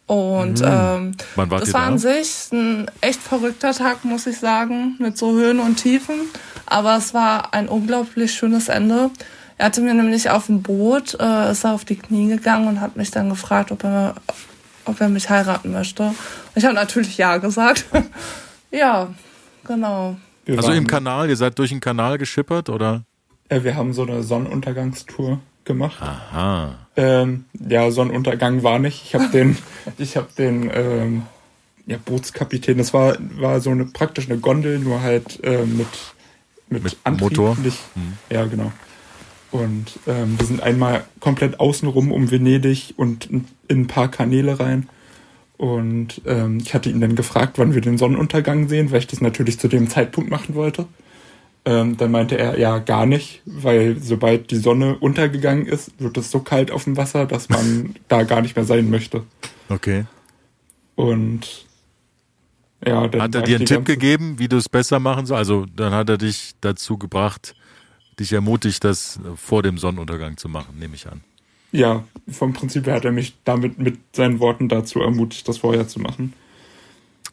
Und 0.07 0.61
mhm. 0.61 0.67
ähm, 0.67 1.17
das 1.51 1.73
war 1.73 1.81
da? 1.81 1.87
an 1.87 1.99
sich 1.99 2.53
ein 2.53 2.91
echt 3.01 3.21
verrückter 3.21 3.73
Tag, 3.73 4.05
muss 4.05 4.27
ich 4.27 4.39
sagen, 4.39 4.97
mit 4.99 5.19
so 5.19 5.33
Höhen 5.33 5.59
und 5.59 5.77
Tiefen. 5.77 6.15
Aber 6.67 6.97
es 6.97 7.15
war 7.15 7.55
ein 7.55 7.69
unglaublich 7.69 8.33
schönes 8.35 8.69
Ende. 8.69 9.11
Er 9.59 9.67
hatte 9.67 9.81
mir 9.81 9.95
nämlich 9.95 10.29
auf 10.29 10.47
dem 10.47 10.63
Boot, 10.63 11.17
äh, 11.19 11.51
ist 11.51 11.65
er 11.65 11.73
auf 11.73 11.85
die 11.85 11.97
Knie 11.97 12.29
gegangen 12.29 12.69
und 12.69 12.81
hat 12.81 12.97
mich 12.97 13.11
dann 13.11 13.31
gefragt, 13.31 13.73
ob 13.73 13.85
er, 13.85 14.17
ob 14.85 15.01
er 15.01 15.09
mich 15.09 15.31
heiraten 15.31 15.73
möchte. 15.73 16.15
Ich 16.55 16.65
habe 16.65 16.75
natürlich 16.75 17.17
ja 17.17 17.39
gesagt. 17.39 17.87
ja, 18.71 19.09
genau. 19.65 20.17
Wir 20.45 20.59
also 20.59 20.73
im 20.73 20.87
Kanal, 20.87 21.29
ihr 21.29 21.37
seid 21.37 21.59
durch 21.59 21.71
den 21.71 21.81
Kanal 21.81 22.19
geschippert, 22.19 22.69
oder? 22.69 23.05
Ja, 23.51 23.65
wir 23.65 23.77
haben 23.77 23.93
so 23.93 24.03
eine 24.03 24.23
Sonnenuntergangstour 24.23 25.41
gemacht. 25.65 26.03
Aha. 26.03 26.75
Ähm, 26.97 27.47
ja, 27.55 27.91
Sonnenuntergang 27.91 28.63
war 28.63 28.79
nicht. 28.79 29.05
Ich 29.05 29.15
habe 29.15 29.29
den, 29.29 29.57
ich 29.99 30.17
habe 30.17 30.29
den 30.37 30.71
ähm, 30.73 31.23
ja, 31.87 31.99
Bootskapitän. 32.05 32.79
Das 32.79 32.93
war 32.93 33.17
war 33.37 33.61
so 33.61 33.71
eine 33.71 33.87
praktisch 33.87 34.29
eine 34.29 34.39
Gondel, 34.39 34.79
nur 34.79 35.03
halt 35.03 35.43
äh, 35.45 35.65
mit 35.65 35.89
mit, 36.69 36.85
mit 36.85 36.97
Antrieb. 37.05 37.31
Motor. 37.31 37.57
Nicht, 37.63 37.79
hm. 37.95 38.15
Ja, 38.31 38.45
genau. 38.47 38.73
Und 39.51 39.99
ähm, 40.07 40.39
wir 40.39 40.47
sind 40.47 40.63
einmal 40.63 41.05
komplett 41.21 41.61
außenrum 41.61 42.13
um 42.13 42.31
Venedig 42.31 42.95
und 42.97 43.27
in, 43.27 43.45
in 43.69 43.83
ein 43.83 43.87
paar 43.87 44.11
Kanäle 44.11 44.59
rein. 44.59 44.89
Und 45.57 46.21
ähm, 46.27 46.59
ich 46.63 46.75
hatte 46.75 46.91
ihn 46.91 47.01
dann 47.01 47.17
gefragt, 47.17 47.59
wann 47.59 47.75
wir 47.75 47.81
den 47.81 47.97
Sonnenuntergang 47.97 48.69
sehen, 48.69 48.91
weil 48.91 48.99
ich 48.99 49.07
das 49.07 49.21
natürlich 49.21 49.59
zu 49.59 49.69
dem 49.69 49.89
Zeitpunkt 49.89 50.31
machen 50.31 50.55
wollte. 50.55 50.87
Ähm, 51.65 51.97
dann 51.97 52.11
meinte 52.11 52.39
er, 52.39 52.59
ja, 52.59 52.79
gar 52.79 53.07
nicht, 53.07 53.43
weil 53.45 53.97
sobald 54.01 54.51
die 54.51 54.57
Sonne 54.57 54.97
untergegangen 54.99 55.67
ist, 55.67 55.99
wird 55.99 56.17
es 56.17 56.31
so 56.31 56.41
kalt 56.41 56.71
auf 56.71 56.85
dem 56.85 56.97
Wasser, 56.97 57.27
dass 57.27 57.49
man 57.49 57.97
da 58.09 58.25
gar 58.25 58.43
nicht 58.43 58.55
mehr 58.55 58.65
sein 58.65 58.91
möchte. 58.91 59.25
Okay. 59.69 60.05
Und 60.95 61.66
ja, 62.85 63.09
dann 63.09 63.23
hat 63.23 63.35
er 63.35 63.43
dir 63.43 63.57
einen 63.57 63.67
Tipp 63.67 63.85
gegeben, 63.85 64.39
wie 64.39 64.49
du 64.49 64.57
es 64.57 64.69
besser 64.69 65.01
machen 65.01 65.27
sollst? 65.27 65.39
Also 65.39 65.67
dann 65.67 65.93
hat 65.93 66.09
er 66.11 66.19
dich 66.19 66.55
dazu 66.61 66.99
gebracht, 66.99 67.55
dich 68.19 68.33
ermutigt, 68.33 68.85
das 68.85 69.19
vor 69.37 69.63
dem 69.63 69.79
Sonnenuntergang 69.79 70.37
zu 70.37 70.49
machen, 70.49 70.79
nehme 70.79 70.95
ich 70.95 71.07
an. 71.09 71.23
Ja, 71.73 72.05
vom 72.29 72.53
Prinzip 72.53 72.87
her 72.87 72.95
hat 72.95 73.05
er 73.05 73.13
mich 73.13 73.35
damit 73.45 73.79
mit 73.79 73.99
seinen 74.13 74.41
Worten 74.41 74.69
dazu 74.69 75.01
ermutigt, 75.01 75.49
das 75.49 75.59
vorher 75.59 75.89
zu 75.89 76.01
machen. 76.01 76.33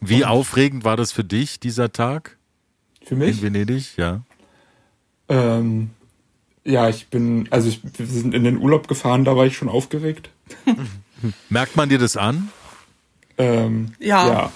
Wie 0.00 0.22
Und 0.22 0.24
aufregend 0.24 0.84
war 0.84 0.96
das 0.96 1.12
für 1.12 1.24
dich, 1.24 1.60
dieser 1.60 1.92
Tag? 1.92 2.36
Für 3.04 3.16
mich? 3.16 3.38
In 3.38 3.42
Venedig, 3.42 3.96
ja. 3.96 4.22
Ähm, 5.28 5.90
ja, 6.64 6.88
ich 6.88 7.08
bin, 7.08 7.46
also 7.50 7.68
ich, 7.68 7.80
wir 7.82 8.06
sind 8.06 8.34
in 8.34 8.44
den 8.44 8.58
Urlaub 8.58 8.88
gefahren, 8.88 9.24
da 9.24 9.36
war 9.36 9.46
ich 9.46 9.56
schon 9.56 9.68
aufgeregt. 9.68 10.30
Merkt 11.48 11.76
man 11.76 11.88
dir 11.88 11.98
das 11.98 12.16
an? 12.16 12.50
Ähm, 13.38 13.92
ja. 13.98 14.28
Ja, 14.28 14.52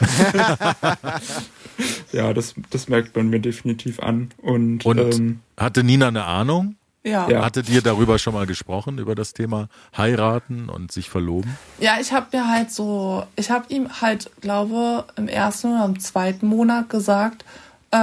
ja 2.12 2.32
das, 2.32 2.54
das 2.70 2.88
merkt 2.88 3.16
man 3.16 3.28
mir 3.28 3.40
definitiv 3.40 4.00
an. 4.00 4.30
Und, 4.38 4.84
Und 4.84 4.98
ähm, 4.98 5.40
hatte 5.56 5.84
Nina 5.84 6.08
eine 6.08 6.24
Ahnung? 6.24 6.76
Ja. 7.06 7.44
Hattet 7.44 7.68
ihr 7.68 7.82
darüber 7.82 8.18
schon 8.18 8.34
mal 8.34 8.46
gesprochen, 8.46 8.98
über 8.98 9.14
das 9.14 9.32
Thema 9.32 9.68
heiraten 9.96 10.68
und 10.68 10.90
sich 10.90 11.08
verloben? 11.08 11.56
Ja, 11.78 11.98
ich 12.00 12.12
habe 12.12 12.36
mir 12.36 12.48
halt 12.48 12.72
so, 12.72 13.24
ich 13.36 13.52
habe 13.52 13.66
ihm 13.68 14.00
halt, 14.00 14.28
glaube 14.40 15.04
im 15.14 15.28
ersten 15.28 15.68
oder 15.68 15.84
im 15.84 16.00
zweiten 16.00 16.48
Monat 16.48 16.90
gesagt, 16.90 17.44
äh, 17.92 17.98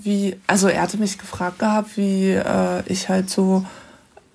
wie, 0.00 0.36
also 0.48 0.66
er 0.66 0.82
hatte 0.82 0.96
mich 0.96 1.18
gefragt 1.18 1.60
gehabt, 1.60 1.96
wie 1.96 2.30
äh, 2.30 2.82
ich 2.86 3.08
halt 3.08 3.30
so 3.30 3.64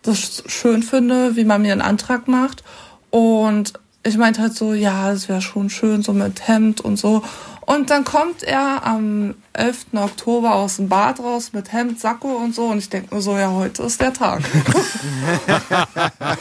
das 0.03 0.41
schön 0.47 0.83
finde, 0.83 1.35
wie 1.35 1.43
man 1.43 1.61
mir 1.61 1.73
einen 1.73 1.81
Antrag 1.81 2.29
macht. 2.29 2.63
Und 3.09 3.73
ich 4.07 4.17
meinte 4.17 4.41
halt 4.41 4.55
so, 4.55 4.73
ja, 4.73 5.11
es 5.11 5.29
wäre 5.29 5.41
schon 5.41 5.69
schön, 5.69 6.01
so 6.03 6.13
mit 6.13 6.47
Hemd 6.47 6.81
und 6.81 6.97
so. 6.97 7.23
Und 7.61 7.89
dann 7.89 8.05
kommt 8.05 8.43
er 8.43 8.85
am 8.85 9.35
11. 9.53 9.87
Oktober 9.93 10.55
aus 10.55 10.77
dem 10.77 10.87
Bad 10.87 11.19
raus 11.19 11.51
mit 11.51 11.73
Hemd, 11.73 11.99
Sakko 11.99 12.29
und 12.29 12.55
so. 12.55 12.67
Und 12.67 12.77
ich 12.77 12.89
denke 12.89 13.13
nur 13.13 13.21
so, 13.21 13.37
ja, 13.37 13.51
heute 13.51 13.83
ist 13.83 13.99
der 13.99 14.13
Tag. 14.13 14.41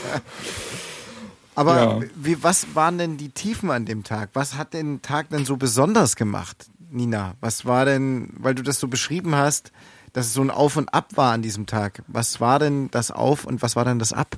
Aber 1.56 1.76
ja. 1.76 2.00
wie, 2.14 2.42
was 2.42 2.74
waren 2.74 2.98
denn 2.98 3.16
die 3.16 3.30
Tiefen 3.30 3.70
an 3.70 3.86
dem 3.86 4.04
Tag? 4.04 4.30
Was 4.34 4.56
hat 4.56 4.72
den 4.74 5.02
Tag 5.02 5.30
denn 5.30 5.44
so 5.44 5.56
besonders 5.56 6.14
gemacht? 6.14 6.66
Nina? 6.90 7.34
Was 7.40 7.64
war 7.64 7.84
denn, 7.84 8.30
weil 8.38 8.54
du 8.54 8.62
das 8.62 8.78
so 8.78 8.86
beschrieben 8.88 9.34
hast, 9.34 9.72
dass 10.12 10.26
es 10.26 10.34
so 10.34 10.42
ein 10.42 10.50
Auf 10.50 10.76
und 10.76 10.94
Ab 10.94 11.16
war 11.16 11.32
an 11.32 11.42
diesem 11.42 11.66
Tag. 11.66 12.02
Was 12.06 12.40
war 12.40 12.58
denn 12.58 12.90
das 12.90 13.10
Auf 13.10 13.44
und 13.44 13.62
was 13.62 13.74
war 13.74 13.84
denn 13.84 13.98
das 13.98 14.12
Ab? 14.12 14.36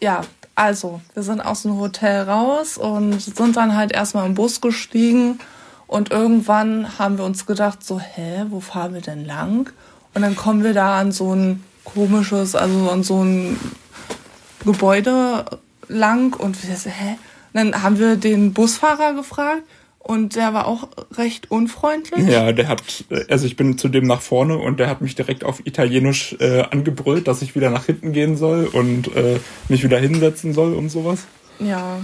Ja, 0.00 0.22
also, 0.54 1.00
wir 1.14 1.22
sind 1.22 1.40
aus 1.40 1.62
dem 1.62 1.78
Hotel 1.78 2.22
raus 2.22 2.76
und 2.76 3.20
sind 3.20 3.56
dann 3.56 3.76
halt 3.76 3.92
erstmal 3.92 4.26
im 4.26 4.34
Bus 4.34 4.60
gestiegen 4.60 5.38
und 5.86 6.10
irgendwann 6.10 6.98
haben 6.98 7.18
wir 7.18 7.24
uns 7.24 7.46
gedacht, 7.46 7.84
so, 7.84 8.00
hä, 8.00 8.44
wo 8.50 8.60
fahren 8.60 8.94
wir 8.94 9.00
denn 9.00 9.24
lang? 9.24 9.70
Und 10.14 10.22
dann 10.22 10.36
kommen 10.36 10.62
wir 10.62 10.74
da 10.74 10.98
an 10.98 11.12
so 11.12 11.34
ein 11.34 11.64
komisches, 11.84 12.54
also 12.54 12.90
an 12.90 13.02
so 13.02 13.22
ein 13.24 13.58
Gebäude 14.64 15.44
lang 15.88 16.34
und 16.38 16.66
wir 16.66 16.76
so, 16.76 16.90
hä? 16.90 17.18
Und 17.52 17.72
dann 17.72 17.82
haben 17.82 17.98
wir 17.98 18.16
den 18.16 18.52
Busfahrer 18.52 19.14
gefragt 19.14 19.62
und 20.02 20.34
der 20.34 20.52
war 20.52 20.66
auch 20.66 20.88
recht 21.12 21.50
unfreundlich. 21.50 22.26
Ja, 22.26 22.52
der 22.52 22.68
hat, 22.68 22.82
also 23.28 23.46
ich 23.46 23.56
bin 23.56 23.78
zu 23.78 23.88
dem 23.88 24.06
nach 24.06 24.20
vorne 24.20 24.58
und 24.58 24.80
der 24.80 24.88
hat 24.88 25.00
mich 25.00 25.14
direkt 25.14 25.44
auf 25.44 25.64
Italienisch 25.64 26.36
äh, 26.40 26.62
angebrüllt, 26.62 27.28
dass 27.28 27.40
ich 27.40 27.54
wieder 27.54 27.70
nach 27.70 27.86
hinten 27.86 28.12
gehen 28.12 28.36
soll 28.36 28.66
und 28.66 29.14
äh, 29.16 29.38
mich 29.68 29.84
wieder 29.84 29.98
hinsetzen 29.98 30.54
soll 30.54 30.74
und 30.74 30.88
sowas. 30.88 31.20
Ja. 31.60 32.00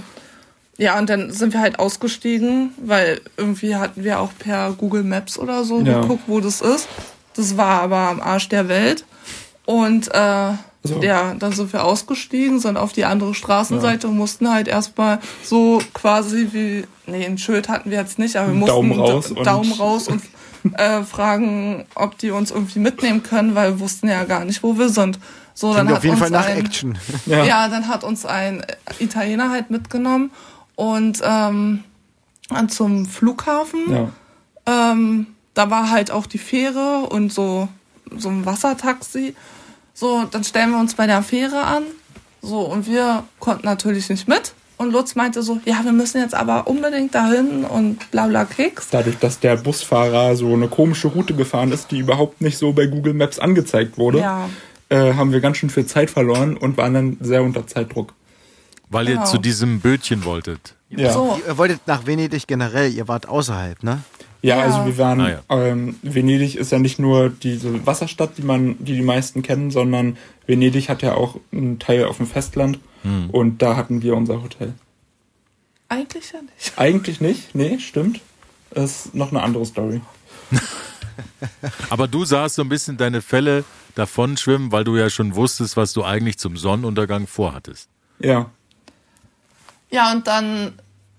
Ja, 0.76 0.96
und 0.96 1.10
dann 1.10 1.32
sind 1.32 1.54
wir 1.54 1.60
halt 1.60 1.80
ausgestiegen, 1.80 2.70
weil 2.76 3.20
irgendwie 3.36 3.74
hatten 3.74 4.04
wir 4.04 4.20
auch 4.20 4.30
per 4.38 4.72
Google 4.78 5.02
Maps 5.02 5.36
oder 5.36 5.64
so 5.64 5.80
ja. 5.80 6.00
geguckt, 6.00 6.22
wo 6.28 6.38
das 6.38 6.60
ist. 6.60 6.88
Das 7.34 7.56
war 7.56 7.82
aber 7.82 7.96
am 7.96 8.20
Arsch 8.20 8.48
der 8.48 8.68
Welt. 8.68 9.04
Und 9.64 10.08
äh, 10.14 10.52
so. 10.84 11.02
Ja, 11.02 11.34
dann 11.34 11.52
sind 11.52 11.72
wir 11.72 11.84
ausgestiegen, 11.84 12.60
sind 12.60 12.76
auf 12.76 12.92
die 12.92 13.04
andere 13.04 13.34
Straßenseite 13.34 14.06
ja. 14.06 14.10
und 14.10 14.16
mussten 14.16 14.50
halt 14.50 14.68
erstmal 14.68 15.18
so 15.42 15.82
quasi 15.92 16.48
wie, 16.52 16.84
nee, 17.06 17.26
ein 17.26 17.36
Schild 17.36 17.68
hatten 17.68 17.90
wir 17.90 17.98
jetzt 17.98 18.18
nicht, 18.18 18.36
aber 18.36 18.48
wir 18.48 18.54
mussten 18.54 18.74
Daumen 18.74 18.92
raus 18.92 19.30
und, 19.30 19.46
Daumen 19.46 19.72
raus 19.72 20.08
und 20.08 20.22
äh, 20.78 21.02
fragen, 21.02 21.84
ob 21.94 22.16
die 22.18 22.30
uns 22.30 22.50
irgendwie 22.50 22.78
mitnehmen 22.78 23.22
können, 23.22 23.54
weil 23.54 23.72
wir 23.72 23.80
wussten 23.80 24.08
ja 24.08 24.24
gar 24.24 24.44
nicht, 24.44 24.62
wo 24.62 24.78
wir 24.78 24.88
sind. 24.88 25.18
So, 25.52 25.74
dann 25.74 25.88
hat 25.88 25.96
auf 25.98 26.04
jeden 26.04 26.14
uns 26.14 26.22
Fall 26.22 26.30
nach 26.30 26.46
ein, 26.46 26.58
Action. 26.58 26.98
Ja. 27.26 27.44
ja, 27.44 27.68
dann 27.68 27.88
hat 27.88 28.04
uns 28.04 28.24
ein 28.24 28.64
Italiener 29.00 29.50
halt 29.50 29.70
mitgenommen 29.70 30.30
und 30.76 31.20
ähm, 31.24 31.82
zum 32.68 33.06
Flughafen. 33.06 33.80
Ja. 33.90 34.92
Ähm, 34.92 35.26
da 35.54 35.70
war 35.70 35.90
halt 35.90 36.12
auch 36.12 36.26
die 36.26 36.38
Fähre 36.38 37.00
und 37.08 37.32
so, 37.32 37.68
so 38.16 38.28
ein 38.28 38.46
Wassertaxi. 38.46 39.34
So, 39.98 40.26
dann 40.30 40.44
stellen 40.44 40.70
wir 40.70 40.78
uns 40.78 40.94
bei 40.94 41.08
der 41.08 41.22
Fähre 41.22 41.64
an. 41.64 41.82
So, 42.40 42.60
und 42.60 42.86
wir 42.86 43.24
konnten 43.40 43.66
natürlich 43.66 44.08
nicht 44.08 44.28
mit. 44.28 44.52
Und 44.76 44.92
Lutz 44.92 45.16
meinte 45.16 45.42
so, 45.42 45.58
ja, 45.64 45.80
wir 45.82 45.90
müssen 45.90 46.20
jetzt 46.20 46.36
aber 46.36 46.68
unbedingt 46.68 47.16
dahin 47.16 47.64
und 47.64 48.08
bla 48.12 48.28
bla 48.28 48.44
Keks. 48.44 48.90
Dadurch, 48.90 49.18
dass 49.18 49.40
der 49.40 49.56
Busfahrer 49.56 50.36
so 50.36 50.52
eine 50.52 50.68
komische 50.68 51.08
Route 51.08 51.34
gefahren 51.34 51.72
ist, 51.72 51.90
die 51.90 51.98
überhaupt 51.98 52.40
nicht 52.40 52.58
so 52.58 52.72
bei 52.72 52.86
Google 52.86 53.12
Maps 53.12 53.40
angezeigt 53.40 53.98
wurde, 53.98 54.20
ja. 54.20 54.48
äh, 54.88 55.14
haben 55.14 55.32
wir 55.32 55.40
ganz 55.40 55.56
schön 55.56 55.68
viel 55.68 55.86
Zeit 55.86 56.10
verloren 56.10 56.56
und 56.56 56.76
waren 56.76 56.94
dann 56.94 57.16
sehr 57.20 57.42
unter 57.42 57.66
Zeitdruck. 57.66 58.14
Weil 58.88 59.06
genau. 59.06 59.22
ihr 59.22 59.24
zu 59.24 59.38
diesem 59.38 59.80
Bötchen 59.80 60.24
wolltet. 60.24 60.76
Ja. 60.90 61.12
So. 61.12 61.40
Ihr 61.44 61.58
wolltet 61.58 61.80
nach 61.88 62.06
Venedig 62.06 62.46
generell, 62.46 62.92
ihr 62.92 63.08
wart 63.08 63.28
außerhalb, 63.28 63.82
ne? 63.82 64.04
Ja, 64.42 64.56
ja. 64.56 64.62
also 64.62 64.86
wir 64.86 64.98
waren, 64.98 65.20
ah, 65.20 65.30
ja. 65.30 65.42
ähm, 65.50 65.96
Venedig 66.02 66.56
ist 66.56 66.70
ja 66.70 66.78
nicht 66.78 66.98
nur 66.98 67.28
diese 67.28 67.86
Wasserstadt, 67.86 68.38
die 68.38 68.42
man, 68.42 68.76
die 68.78 68.94
die 68.94 69.02
meisten 69.02 69.42
kennen, 69.42 69.70
sondern 69.70 70.16
Venedig 70.46 70.88
hat 70.88 71.02
ja 71.02 71.14
auch 71.14 71.40
einen 71.52 71.78
Teil 71.78 72.04
auf 72.04 72.18
dem 72.18 72.26
Festland 72.26 72.78
hm. 73.02 73.30
und 73.30 73.62
da 73.62 73.76
hatten 73.76 74.02
wir 74.02 74.16
unser 74.16 74.42
Hotel. 74.42 74.74
Eigentlich 75.88 76.32
ja 76.32 76.40
nicht. 76.42 76.72
Eigentlich 76.76 77.20
nicht, 77.20 77.54
nee, 77.54 77.78
stimmt. 77.78 78.20
Das 78.70 79.06
ist 79.06 79.14
noch 79.14 79.30
eine 79.30 79.42
andere 79.42 79.64
Story. 79.64 80.00
Aber 81.90 82.06
du 82.06 82.24
sahst 82.24 82.56
so 82.56 82.62
ein 82.62 82.68
bisschen 82.68 82.96
deine 82.96 83.22
Fälle 83.22 83.64
davon 83.94 84.36
schwimmen, 84.36 84.70
weil 84.70 84.84
du 84.84 84.96
ja 84.96 85.10
schon 85.10 85.34
wusstest, 85.34 85.76
was 85.76 85.92
du 85.92 86.04
eigentlich 86.04 86.38
zum 86.38 86.56
Sonnenuntergang 86.56 87.26
vorhattest. 87.26 87.88
Ja. 88.20 88.50
Ja, 89.90 90.12
und 90.12 90.26
dann 90.26 90.74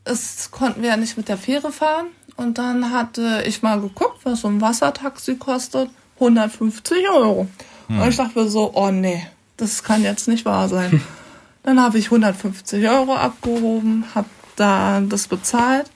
ist, 0.05 0.51
konnten 0.51 0.81
wir 0.81 0.89
ja 0.89 0.97
nicht 0.97 1.17
mit 1.17 1.27
der 1.27 1.37
Fähre 1.37 1.71
fahren. 1.71 2.07
Und 2.39 2.57
dann 2.57 2.91
hatte 2.91 3.43
ich 3.45 3.61
mal 3.61 3.79
geguckt, 3.81 4.19
was 4.23 4.41
so 4.41 4.47
ein 4.47 4.61
Wassertaxi 4.61 5.35
kostet. 5.35 5.89
150 6.15 7.09
Euro. 7.09 7.47
Und 7.87 8.07
ich 8.07 8.17
dachte 8.17 8.37
mir 8.39 8.47
so, 8.49 8.71
oh 8.75 8.91
nee, 8.91 9.25
das 9.57 9.83
kann 9.83 10.03
jetzt 10.03 10.27
nicht 10.27 10.45
wahr 10.45 10.67
sein. 10.69 11.01
Dann 11.63 11.81
habe 11.81 11.97
ich 11.97 12.05
150 12.05 12.87
Euro 12.87 13.15
abgehoben, 13.15 14.05
habe 14.15 14.27
da 14.55 15.01
das 15.01 15.27
bezahlt 15.27 15.89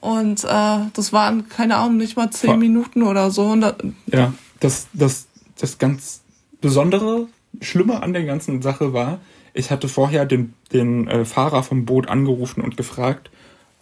und 0.00 0.44
äh, 0.44 0.78
das 0.92 1.12
waren, 1.12 1.48
keine 1.48 1.76
Ahnung, 1.76 1.96
nicht 1.96 2.16
mal 2.16 2.30
10 2.30 2.50
Vor- 2.50 2.56
Minuten 2.58 3.02
oder 3.02 3.30
so. 3.30 3.46
Und 3.46 3.62
da, 3.62 3.74
Ja, 4.06 4.32
das, 4.60 4.86
das, 4.92 5.26
das 5.58 5.78
ganz 5.78 6.20
Besondere, 6.60 7.26
Schlimme 7.60 8.02
an 8.02 8.12
der 8.12 8.24
ganzen 8.24 8.62
Sache 8.62 8.92
war, 8.92 9.18
ich 9.54 9.70
hatte 9.70 9.88
vorher 9.88 10.24
den, 10.26 10.54
den 10.72 11.08
äh, 11.08 11.24
Fahrer 11.24 11.62
vom 11.62 11.84
Boot 11.84 12.08
angerufen 12.08 12.60
und 12.62 12.76
gefragt, 12.76 13.30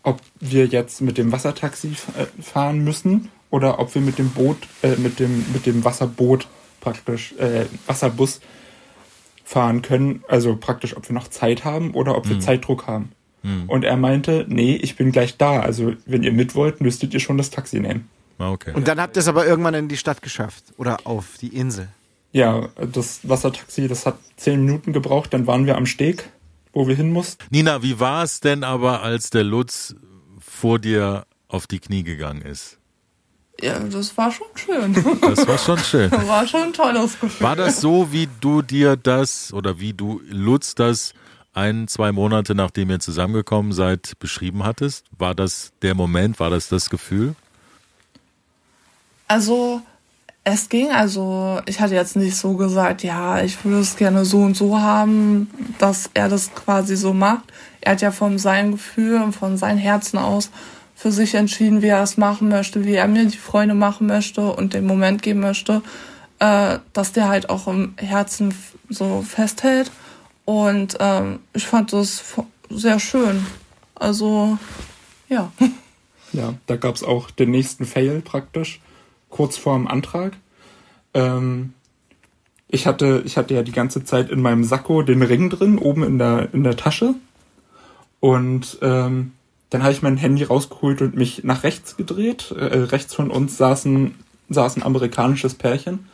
ob 0.06 0.20
wir 0.38 0.66
jetzt 0.66 1.00
mit 1.00 1.18
dem 1.18 1.32
Wassertaxi 1.32 1.88
äh, 1.88 2.42
fahren 2.42 2.84
müssen 2.84 3.28
oder 3.50 3.80
ob 3.80 3.94
wir 3.94 4.00
mit 4.00 4.18
dem 4.18 4.30
Boot, 4.30 4.56
äh, 4.82 4.96
mit 4.96 5.18
dem, 5.18 5.44
mit 5.52 5.66
dem 5.66 5.84
Wasserboot 5.84 6.46
praktisch, 6.80 7.34
äh, 7.38 7.66
Wasserbus 7.86 8.40
fahren 9.44 9.82
können. 9.82 10.22
Also 10.28 10.56
praktisch, 10.56 10.96
ob 10.96 11.08
wir 11.08 11.14
noch 11.14 11.28
Zeit 11.28 11.64
haben 11.64 11.92
oder 11.92 12.16
ob 12.16 12.28
wir 12.28 12.40
Zeitdruck 12.40 12.86
haben. 12.86 13.12
Und 13.68 13.84
er 13.84 13.96
meinte, 13.96 14.44
nee, 14.48 14.74
ich 14.74 14.96
bin 14.96 15.12
gleich 15.12 15.36
da. 15.36 15.60
Also 15.60 15.92
wenn 16.04 16.24
ihr 16.24 16.32
mit 16.32 16.56
wollt, 16.56 16.80
müsstet 16.80 17.14
ihr 17.14 17.20
schon 17.20 17.38
das 17.38 17.50
Taxi 17.50 17.78
nehmen. 17.78 18.08
Ah, 18.38 18.50
okay. 18.50 18.72
Und 18.74 18.88
dann 18.88 19.00
habt 19.00 19.16
ihr 19.16 19.20
es 19.20 19.28
aber 19.28 19.46
irgendwann 19.46 19.74
in 19.74 19.86
die 19.88 19.96
Stadt 19.96 20.20
geschafft. 20.20 20.64
Oder 20.78 20.98
auf 21.04 21.38
die 21.40 21.56
Insel. 21.56 21.88
Ja, 22.32 22.68
das 22.76 23.20
Wassertaxi, 23.22 23.86
das 23.86 24.04
hat 24.04 24.18
zehn 24.36 24.64
Minuten 24.64 24.92
gebraucht, 24.92 25.32
dann 25.32 25.46
waren 25.46 25.64
wir 25.64 25.76
am 25.76 25.86
Steg, 25.86 26.28
wo 26.76 26.86
wir 26.86 26.94
hin 26.94 27.10
mussten. 27.10 27.42
Nina, 27.48 27.82
wie 27.82 27.98
war 27.98 28.22
es 28.22 28.40
denn 28.40 28.62
aber, 28.62 29.02
als 29.02 29.30
der 29.30 29.44
Lutz 29.44 29.94
vor 30.38 30.78
dir 30.78 31.26
auf 31.48 31.66
die 31.66 31.78
Knie 31.78 32.02
gegangen 32.02 32.42
ist? 32.42 32.78
ja, 33.62 33.78
das 33.78 34.14
war 34.18 34.30
schon 34.30 34.48
schön. 34.54 34.92
Das 35.22 35.48
war 35.48 35.56
schon 35.56 35.78
schön. 35.78 36.10
war 36.28 36.46
schon 36.46 36.62
ein 36.64 36.72
tolles 36.74 37.18
Gefühl. 37.18 37.46
War 37.46 37.56
das 37.56 37.80
so, 37.80 38.12
wie 38.12 38.28
du 38.42 38.60
dir 38.60 38.96
das 38.96 39.50
oder 39.54 39.80
wie 39.80 39.94
du 39.94 40.20
Lutz 40.28 40.74
das 40.74 41.14
ein, 41.54 41.88
zwei 41.88 42.12
Monate 42.12 42.54
nachdem 42.54 42.90
ihr 42.90 43.00
zusammengekommen 43.00 43.72
seid, 43.72 44.18
beschrieben 44.18 44.64
hattest? 44.64 45.06
War 45.16 45.34
das 45.34 45.72
der 45.80 45.94
Moment, 45.94 46.38
war 46.38 46.50
das 46.50 46.68
das 46.68 46.90
Gefühl? 46.90 47.34
Also, 49.26 49.80
es 50.48 50.68
ging, 50.68 50.92
also 50.92 51.60
ich 51.66 51.80
hatte 51.80 51.96
jetzt 51.96 52.14
nicht 52.14 52.36
so 52.36 52.54
gesagt, 52.54 53.02
ja, 53.02 53.42
ich 53.42 53.64
würde 53.64 53.80
es 53.80 53.96
gerne 53.96 54.24
so 54.24 54.42
und 54.42 54.56
so 54.56 54.78
haben, 54.78 55.50
dass 55.80 56.08
er 56.14 56.28
das 56.28 56.54
quasi 56.54 56.94
so 56.94 57.12
macht. 57.12 57.52
Er 57.80 57.92
hat 57.92 58.00
ja 58.00 58.12
von 58.12 58.38
seinem 58.38 58.70
Gefühl 58.70 59.20
und 59.20 59.32
von 59.32 59.56
seinem 59.56 59.78
Herzen 59.78 60.18
aus 60.18 60.50
für 60.94 61.10
sich 61.10 61.34
entschieden, 61.34 61.82
wie 61.82 61.88
er 61.88 62.00
es 62.00 62.16
machen 62.16 62.48
möchte, 62.48 62.84
wie 62.84 62.94
er 62.94 63.08
mir 63.08 63.24
die 63.24 63.36
Freunde 63.36 63.74
machen 63.74 64.06
möchte 64.06 64.52
und 64.52 64.72
den 64.72 64.86
Moment 64.86 65.20
geben 65.20 65.40
möchte, 65.40 65.82
äh, 66.38 66.78
dass 66.92 67.10
der 67.10 67.26
halt 67.26 67.50
auch 67.50 67.66
im 67.66 67.94
Herzen 67.96 68.54
so 68.88 69.22
festhält. 69.22 69.90
Und 70.44 70.96
ähm, 71.00 71.40
ich 71.54 71.66
fand 71.66 71.92
das 71.92 72.22
sehr 72.70 73.00
schön. 73.00 73.44
Also, 73.96 74.58
ja. 75.28 75.50
Ja, 76.32 76.54
da 76.66 76.76
gab's 76.76 77.02
auch 77.02 77.30
den 77.30 77.50
nächsten 77.50 77.86
Fail 77.86 78.20
praktisch, 78.20 78.80
kurz 79.36 79.56
vor 79.56 79.76
dem 79.76 79.86
Antrag. 79.86 80.32
Ähm, 81.14 81.74
ich 82.68 82.86
hatte, 82.86 83.22
ich 83.24 83.36
hatte 83.36 83.54
ja 83.54 83.62
die 83.62 83.72
ganze 83.72 84.04
Zeit 84.04 84.30
in 84.30 84.40
meinem 84.40 84.64
Sakko 84.64 85.02
den 85.02 85.22
Ring 85.22 85.50
drin, 85.50 85.78
oben 85.78 86.02
in 86.02 86.18
der, 86.18 86.48
in 86.52 86.64
der 86.64 86.76
Tasche. 86.76 87.14
Und 88.20 88.78
ähm, 88.82 89.32
dann 89.70 89.82
habe 89.82 89.92
ich 89.92 90.02
mein 90.02 90.16
Handy 90.16 90.42
rausgeholt 90.42 91.02
und 91.02 91.16
mich 91.16 91.44
nach 91.44 91.62
rechts 91.62 91.96
gedreht. 91.96 92.50
Äh, 92.50 92.64
rechts 92.64 93.14
von 93.14 93.30
uns 93.30 93.56
saßen, 93.56 94.14
saß 94.48 94.76
ein 94.76 94.82
amerikanisches 94.82 95.54
Pärchen. 95.54 96.08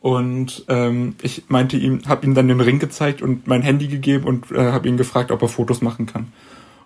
Und 0.00 0.64
ähm, 0.68 1.16
ich 1.22 1.44
meinte 1.48 1.76
ihm, 1.76 2.00
habe 2.08 2.26
ihm 2.26 2.34
dann 2.34 2.48
den 2.48 2.60
Ring 2.60 2.78
gezeigt 2.78 3.22
und 3.22 3.46
mein 3.46 3.62
Handy 3.62 3.88
gegeben 3.88 4.24
und 4.24 4.50
äh, 4.50 4.72
habe 4.72 4.88
ihn 4.88 4.96
gefragt, 4.96 5.30
ob 5.30 5.42
er 5.42 5.48
Fotos 5.48 5.80
machen 5.80 6.06
kann. 6.06 6.32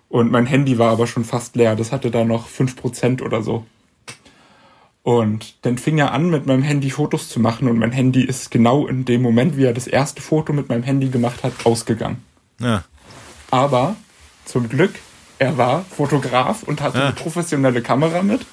Und 0.09 0.31
mein 0.31 0.47
Handy 0.47 0.79
war 0.79 0.91
aber 0.91 1.07
schon 1.07 1.25
fast 1.25 1.57
leer. 1.57 1.77
Das 1.77 1.93
hatte 1.93 2.11
da 2.11 2.25
noch 2.25 2.49
5% 2.49 3.23
oder 3.23 3.43
so. 3.43 3.65
Und 5.07 5.55
dann 5.65 5.79
fing 5.79 5.99
er 5.99 6.11
an, 6.13 6.31
mit 6.31 6.47
meinem 6.47 6.65
Handy 6.65 6.91
Fotos 6.91 7.29
zu 7.29 7.39
machen 7.39 7.69
und 7.69 7.79
mein 7.79 7.93
Handy 7.93 8.25
ist 8.25 8.51
genau 8.51 8.89
in 8.89 9.05
dem 9.05 9.23
Moment, 9.23 9.57
wie 9.57 9.63
er 9.63 9.73
das 9.73 9.87
erste 9.87 10.21
Foto 10.21 10.53
mit 10.53 10.69
meinem 10.69 10.83
Handy 10.83 11.11
gemacht 11.11 11.45
hat, 11.45 11.53
ausgegangen. 11.63 12.25
Ja. 12.59 12.83
Aber 13.53 13.95
zum 14.47 14.69
Glück, 14.69 14.97
er 15.39 15.57
war 15.57 15.85
Fotograf 15.85 16.65
und 16.65 16.81
hatte 16.81 17.01
eine 17.01 17.13
professionelle 17.13 17.83
Kamera 17.83 18.25
mit 18.25 18.47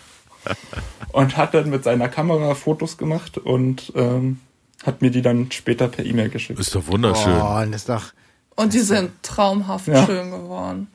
und 1.12 1.38
hat 1.38 1.56
dann 1.56 1.72
mit 1.72 1.84
seiner 1.86 2.08
Kamera 2.08 2.54
Fotos 2.54 2.99
gemacht 2.99 3.39
und 3.39 3.91
ähm, 3.95 4.39
hat 4.86 5.01
mir 5.01 5.10
die 5.10 5.24
dann 5.24 5.51
später 5.51 5.88
per 5.88 6.06
E-Mail 6.06 6.30
geschickt. 6.30 6.60
Ist 6.60 6.76
doch 6.76 6.86
wunderschön. 6.86 7.36
Oh, 7.41 7.62
und 7.64 7.74
ist 7.74 7.89
doch, 7.89 8.14
Und 8.56 8.76
die 8.76 8.82
sind 8.82 9.10
traumhaft 9.24 9.88
Ja. 9.88 10.06
schön 10.06 10.30
geworden. 10.30 10.86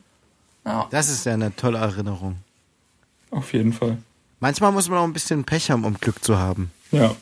Ja. 0.65 0.87
das 0.89 1.09
ist 1.09 1.25
ja 1.25 1.33
eine 1.33 1.53
tolle 1.53 1.79
Erinnerung. 1.79 2.37
Auf 3.29 3.51
jeden 3.51 3.73
Fall. 3.73 3.97
Manchmal 4.39 4.71
muss 4.71 4.89
man 4.89 4.99
auch 4.99 5.03
ein 5.03 5.13
bisschen 5.13 5.43
Pech 5.43 5.69
haben, 5.71 5.83
um 5.85 5.95
Glück 5.99 6.23
zu 6.23 6.37
haben. 6.37 6.71
Ja. 6.91 7.15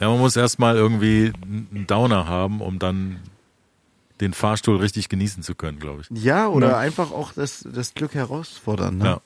Ja, 0.00 0.08
man 0.08 0.18
muss 0.18 0.36
erstmal 0.36 0.76
irgendwie 0.76 1.32
einen 1.42 1.84
Downer 1.86 2.26
haben, 2.26 2.60
um 2.60 2.78
dann 2.78 3.20
den 4.20 4.32
Fahrstuhl 4.32 4.76
richtig 4.76 5.08
genießen 5.08 5.42
zu 5.42 5.54
können, 5.54 5.78
glaube 5.78 6.02
ich. 6.02 6.22
Ja, 6.22 6.46
oder 6.48 6.70
Ja. 6.70 6.78
einfach 6.78 7.10
auch 7.12 7.32
das, 7.32 7.66
das 7.72 7.94
Glück 7.94 8.14
herausfordern. 8.14 8.98
Ne? 8.98 9.04
Ja. 9.04 9.20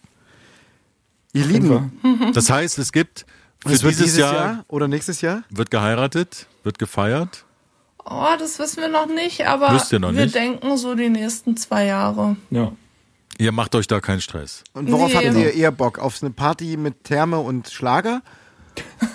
Ihr 1.32 1.45
Lieben, 1.47 2.30
Das 2.32 2.49
heißt, 2.49 2.78
es 2.78 2.93
gibt 2.93 3.26
für 3.66 3.72
es 3.72 3.82
wird 3.82 3.99
dieses, 3.99 4.16
Jahr, 4.16 4.64
oder 4.68 4.89
nächstes 4.89 5.20
Jahr? 5.20 5.43
wird 5.51 5.70
geheiratet, 5.70 6.47
wird 6.62 6.78
gefeiert. 6.78 7.45
Oh, 8.05 8.24
das 8.39 8.59
wissen 8.59 8.80
wir 8.82 8.89
noch 8.89 9.07
nicht, 9.07 9.47
aber 9.47 9.68
wir 9.72 10.11
nicht? 10.12 10.34
denken 10.34 10.76
so 10.76 10.95
die 10.95 11.09
nächsten 11.11 11.57
zwei 11.57 11.87
Jahre. 11.87 12.37
Ja. 12.51 12.72
Ihr 13.39 13.53
macht 13.53 13.74
euch 13.74 13.87
da 13.87 14.01
keinen 14.01 14.20
Stress. 14.20 14.64
Und 14.72 14.91
worauf 14.91 15.09
Nee. 15.12 15.26
habt 15.26 15.37
ihr 15.37 15.53
eher 15.55 15.70
Bock? 15.72 15.99
Auf 15.99 16.22
eine 16.22 16.30
Party 16.30 16.76
mit 16.76 17.05
Therme 17.05 17.39
und 17.39 17.68
Schlager? 17.68 18.22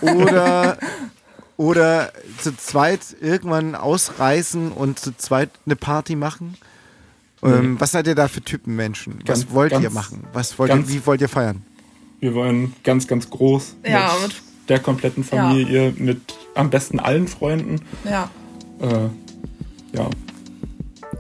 Oder, 0.02 0.78
oder 1.58 2.12
zu 2.40 2.56
zweit 2.56 3.02
irgendwann 3.20 3.76
ausreißen 3.76 4.72
und 4.72 5.00
zu 5.00 5.16
zweit 5.18 5.50
eine 5.66 5.76
Party 5.76 6.16
machen? 6.16 6.56
Ähm, 7.44 7.80
was 7.80 7.92
seid 7.92 8.06
ihr 8.06 8.14
da 8.16 8.28
für 8.28 8.42
Typen 8.42 8.76
Menschen? 8.76 9.16
Was 9.26 9.42
Ganz- 9.42 9.54
wollt 9.54 9.72
ihr 9.72 9.80
ganz- 9.82 9.94
machen? 9.96 10.24
Was 10.34 10.60
wollt 10.60 10.70
ganz- 10.70 10.90
ihr, 10.90 10.96
wie 11.02 11.06
wollt 11.08 11.22
ihr 11.22 11.30
feiern? 11.30 11.64
Wir 12.20 12.36
wollen 12.36 12.74
ganz, 12.84 13.08
ganz 13.08 13.28
groß 13.30 13.78
Ja, 13.84 14.14
mit, 14.22 14.28
mit- 14.30 14.42
der 14.70 14.80
kompletten 14.80 15.24
Familie, 15.24 15.92
mit 15.98 16.22
am 16.54 16.70
besten 16.70 17.00
allen 17.00 17.28
Freunden. 17.28 17.82
Ja. 18.04 18.30
Äh, 18.80 19.10
ja. 19.98 20.08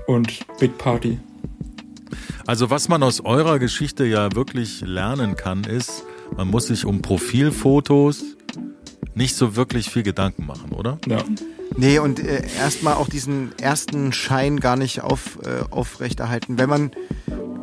Und 0.05 0.45
Big 0.59 0.77
Party. 0.77 1.17
Also 2.47 2.69
was 2.69 2.89
man 2.89 3.03
aus 3.03 3.21
eurer 3.21 3.59
Geschichte 3.59 4.05
ja 4.05 4.33
wirklich 4.35 4.81
lernen 4.81 5.35
kann, 5.35 5.63
ist, 5.63 6.03
man 6.35 6.47
muss 6.49 6.67
sich 6.67 6.85
um 6.85 7.01
Profilfotos 7.01 8.23
nicht 9.13 9.35
so 9.35 9.55
wirklich 9.55 9.89
viel 9.89 10.03
Gedanken 10.03 10.45
machen, 10.45 10.71
oder? 10.71 10.97
Ja. 11.07 11.19
Nee, 11.77 11.99
und 11.99 12.19
äh, 12.19 12.43
erstmal 12.59 12.95
auch 12.95 13.07
diesen 13.07 13.57
ersten 13.59 14.11
Schein 14.11 14.59
gar 14.59 14.75
nicht 14.75 15.01
auf, 15.01 15.39
äh, 15.43 15.63
aufrechterhalten. 15.71 16.57
Wenn 16.57 16.69
man, 16.69 16.91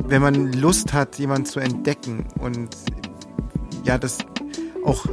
wenn 0.07 0.21
man 0.21 0.51
Lust 0.53 0.93
hat, 0.93 1.19
jemanden 1.19 1.45
zu 1.45 1.59
entdecken 1.59 2.25
und 2.39 2.69
ja, 3.85 3.97
das 3.97 4.17
auch 4.85 5.05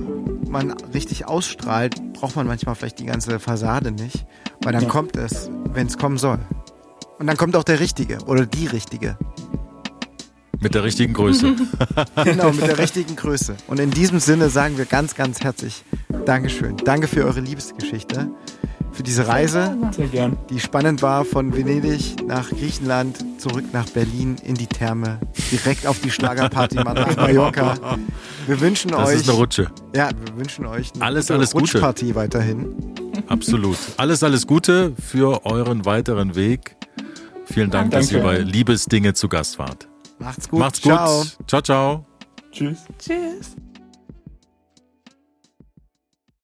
man 0.49 0.71
richtig 0.95 1.27
ausstrahlt, 1.27 2.01
braucht 2.15 2.37
man 2.37 2.47
manchmal 2.47 2.75
vielleicht 2.75 2.99
die 3.01 3.07
ganze 3.07 3.39
Fassade 3.39 3.91
nicht, 3.91 4.25
weil 4.63 4.73
dann 4.73 4.85
Ja. 4.85 4.89
kommt 4.89 5.17
es, 5.17 5.51
wenn 5.73 5.87
es 5.89 5.99
kommen 5.99 6.17
soll. 6.19 6.39
Und 7.19 7.27
dann 7.27 7.37
kommt 7.37 7.57
auch 7.57 7.65
der 7.65 7.81
Richtige 7.81 8.19
oder 8.27 8.47
die 8.47 8.67
Richtige. 8.67 9.19
Mit 10.61 10.75
der 10.75 10.85
richtigen 10.85 11.13
Größe. 11.13 11.55
Genau, 12.25 12.51
mit 12.51 12.67
der 12.67 12.79
richtigen 12.79 13.15
Größe. 13.17 13.55
Und 13.69 13.79
in 13.81 13.91
diesem 13.91 14.19
Sinne 14.21 14.49
sagen 14.51 14.79
wir 14.79 14.85
ganz, 14.87 15.15
ganz 15.15 15.41
herzlich 15.41 15.85
Dankeschön. 16.25 16.77
Danke 16.79 17.07
für 17.09 17.25
eure 17.25 17.41
Liebesgeschichte, 17.41 18.31
für 18.93 19.03
diese 19.03 19.29
Reise. 19.29 19.77
Sehr 19.93 20.09
gern. 20.09 20.37
die 20.51 20.59
spannend 20.61 21.03
war 21.03 21.25
von 21.25 21.55
Venedig 21.57 22.17
nach 22.27 22.49
Griechenland, 22.51 23.19
zurück 23.39 23.65
nach 23.73 23.87
Berlin, 23.91 24.37
in 24.45 24.55
die 24.55 24.67
Therme, 24.67 25.21
direkt 25.53 25.87
auf 25.87 26.01
die 26.01 26.11
Schlagerparty 26.11 26.77
nach 26.77 27.17
Mallorca. 27.17 27.99
Wir 28.47 28.61
wünschen 28.61 28.91
Das 28.93 29.09
euch, 29.11 29.17
ist 29.17 29.29
eine 29.29 29.39
Rutsche. 29.39 29.67
ja, 29.95 30.09
wir 30.25 30.37
wünschen 30.37 30.67
euch 30.67 30.93
eine 30.95 31.05
Alles, 31.05 31.27
gute 31.27 31.35
alles 31.39 31.51
Gute. 31.53 31.63
Rutschparty 31.65 32.15
weiterhin. 32.15 32.75
Absolut. 33.29 33.77
Alles, 33.99 34.23
alles 34.23 34.47
Gute 34.47 34.93
für 35.01 35.45
euren 35.47 35.85
weiteren 35.85 36.35
Weg. 36.35 36.77
Vielen 37.45 37.71
Dank, 37.71 37.93
dass 37.93 38.09
Danke. 38.09 38.17
ihr 38.17 38.23
bei 38.25 38.39
Liebesdinge 38.39 39.15
zu 39.15 39.29
Gast 39.29 39.59
wart. 39.59 39.87
Macht's 40.19 40.49
gut. 40.49 40.61
Macht's 40.61 40.81
gut. 40.83 40.93
Ciao. 40.93 41.25
ciao. 41.47 41.63
ciao. 41.63 42.07
Tschüss. 42.53 42.85
Tschüss. 42.99 43.57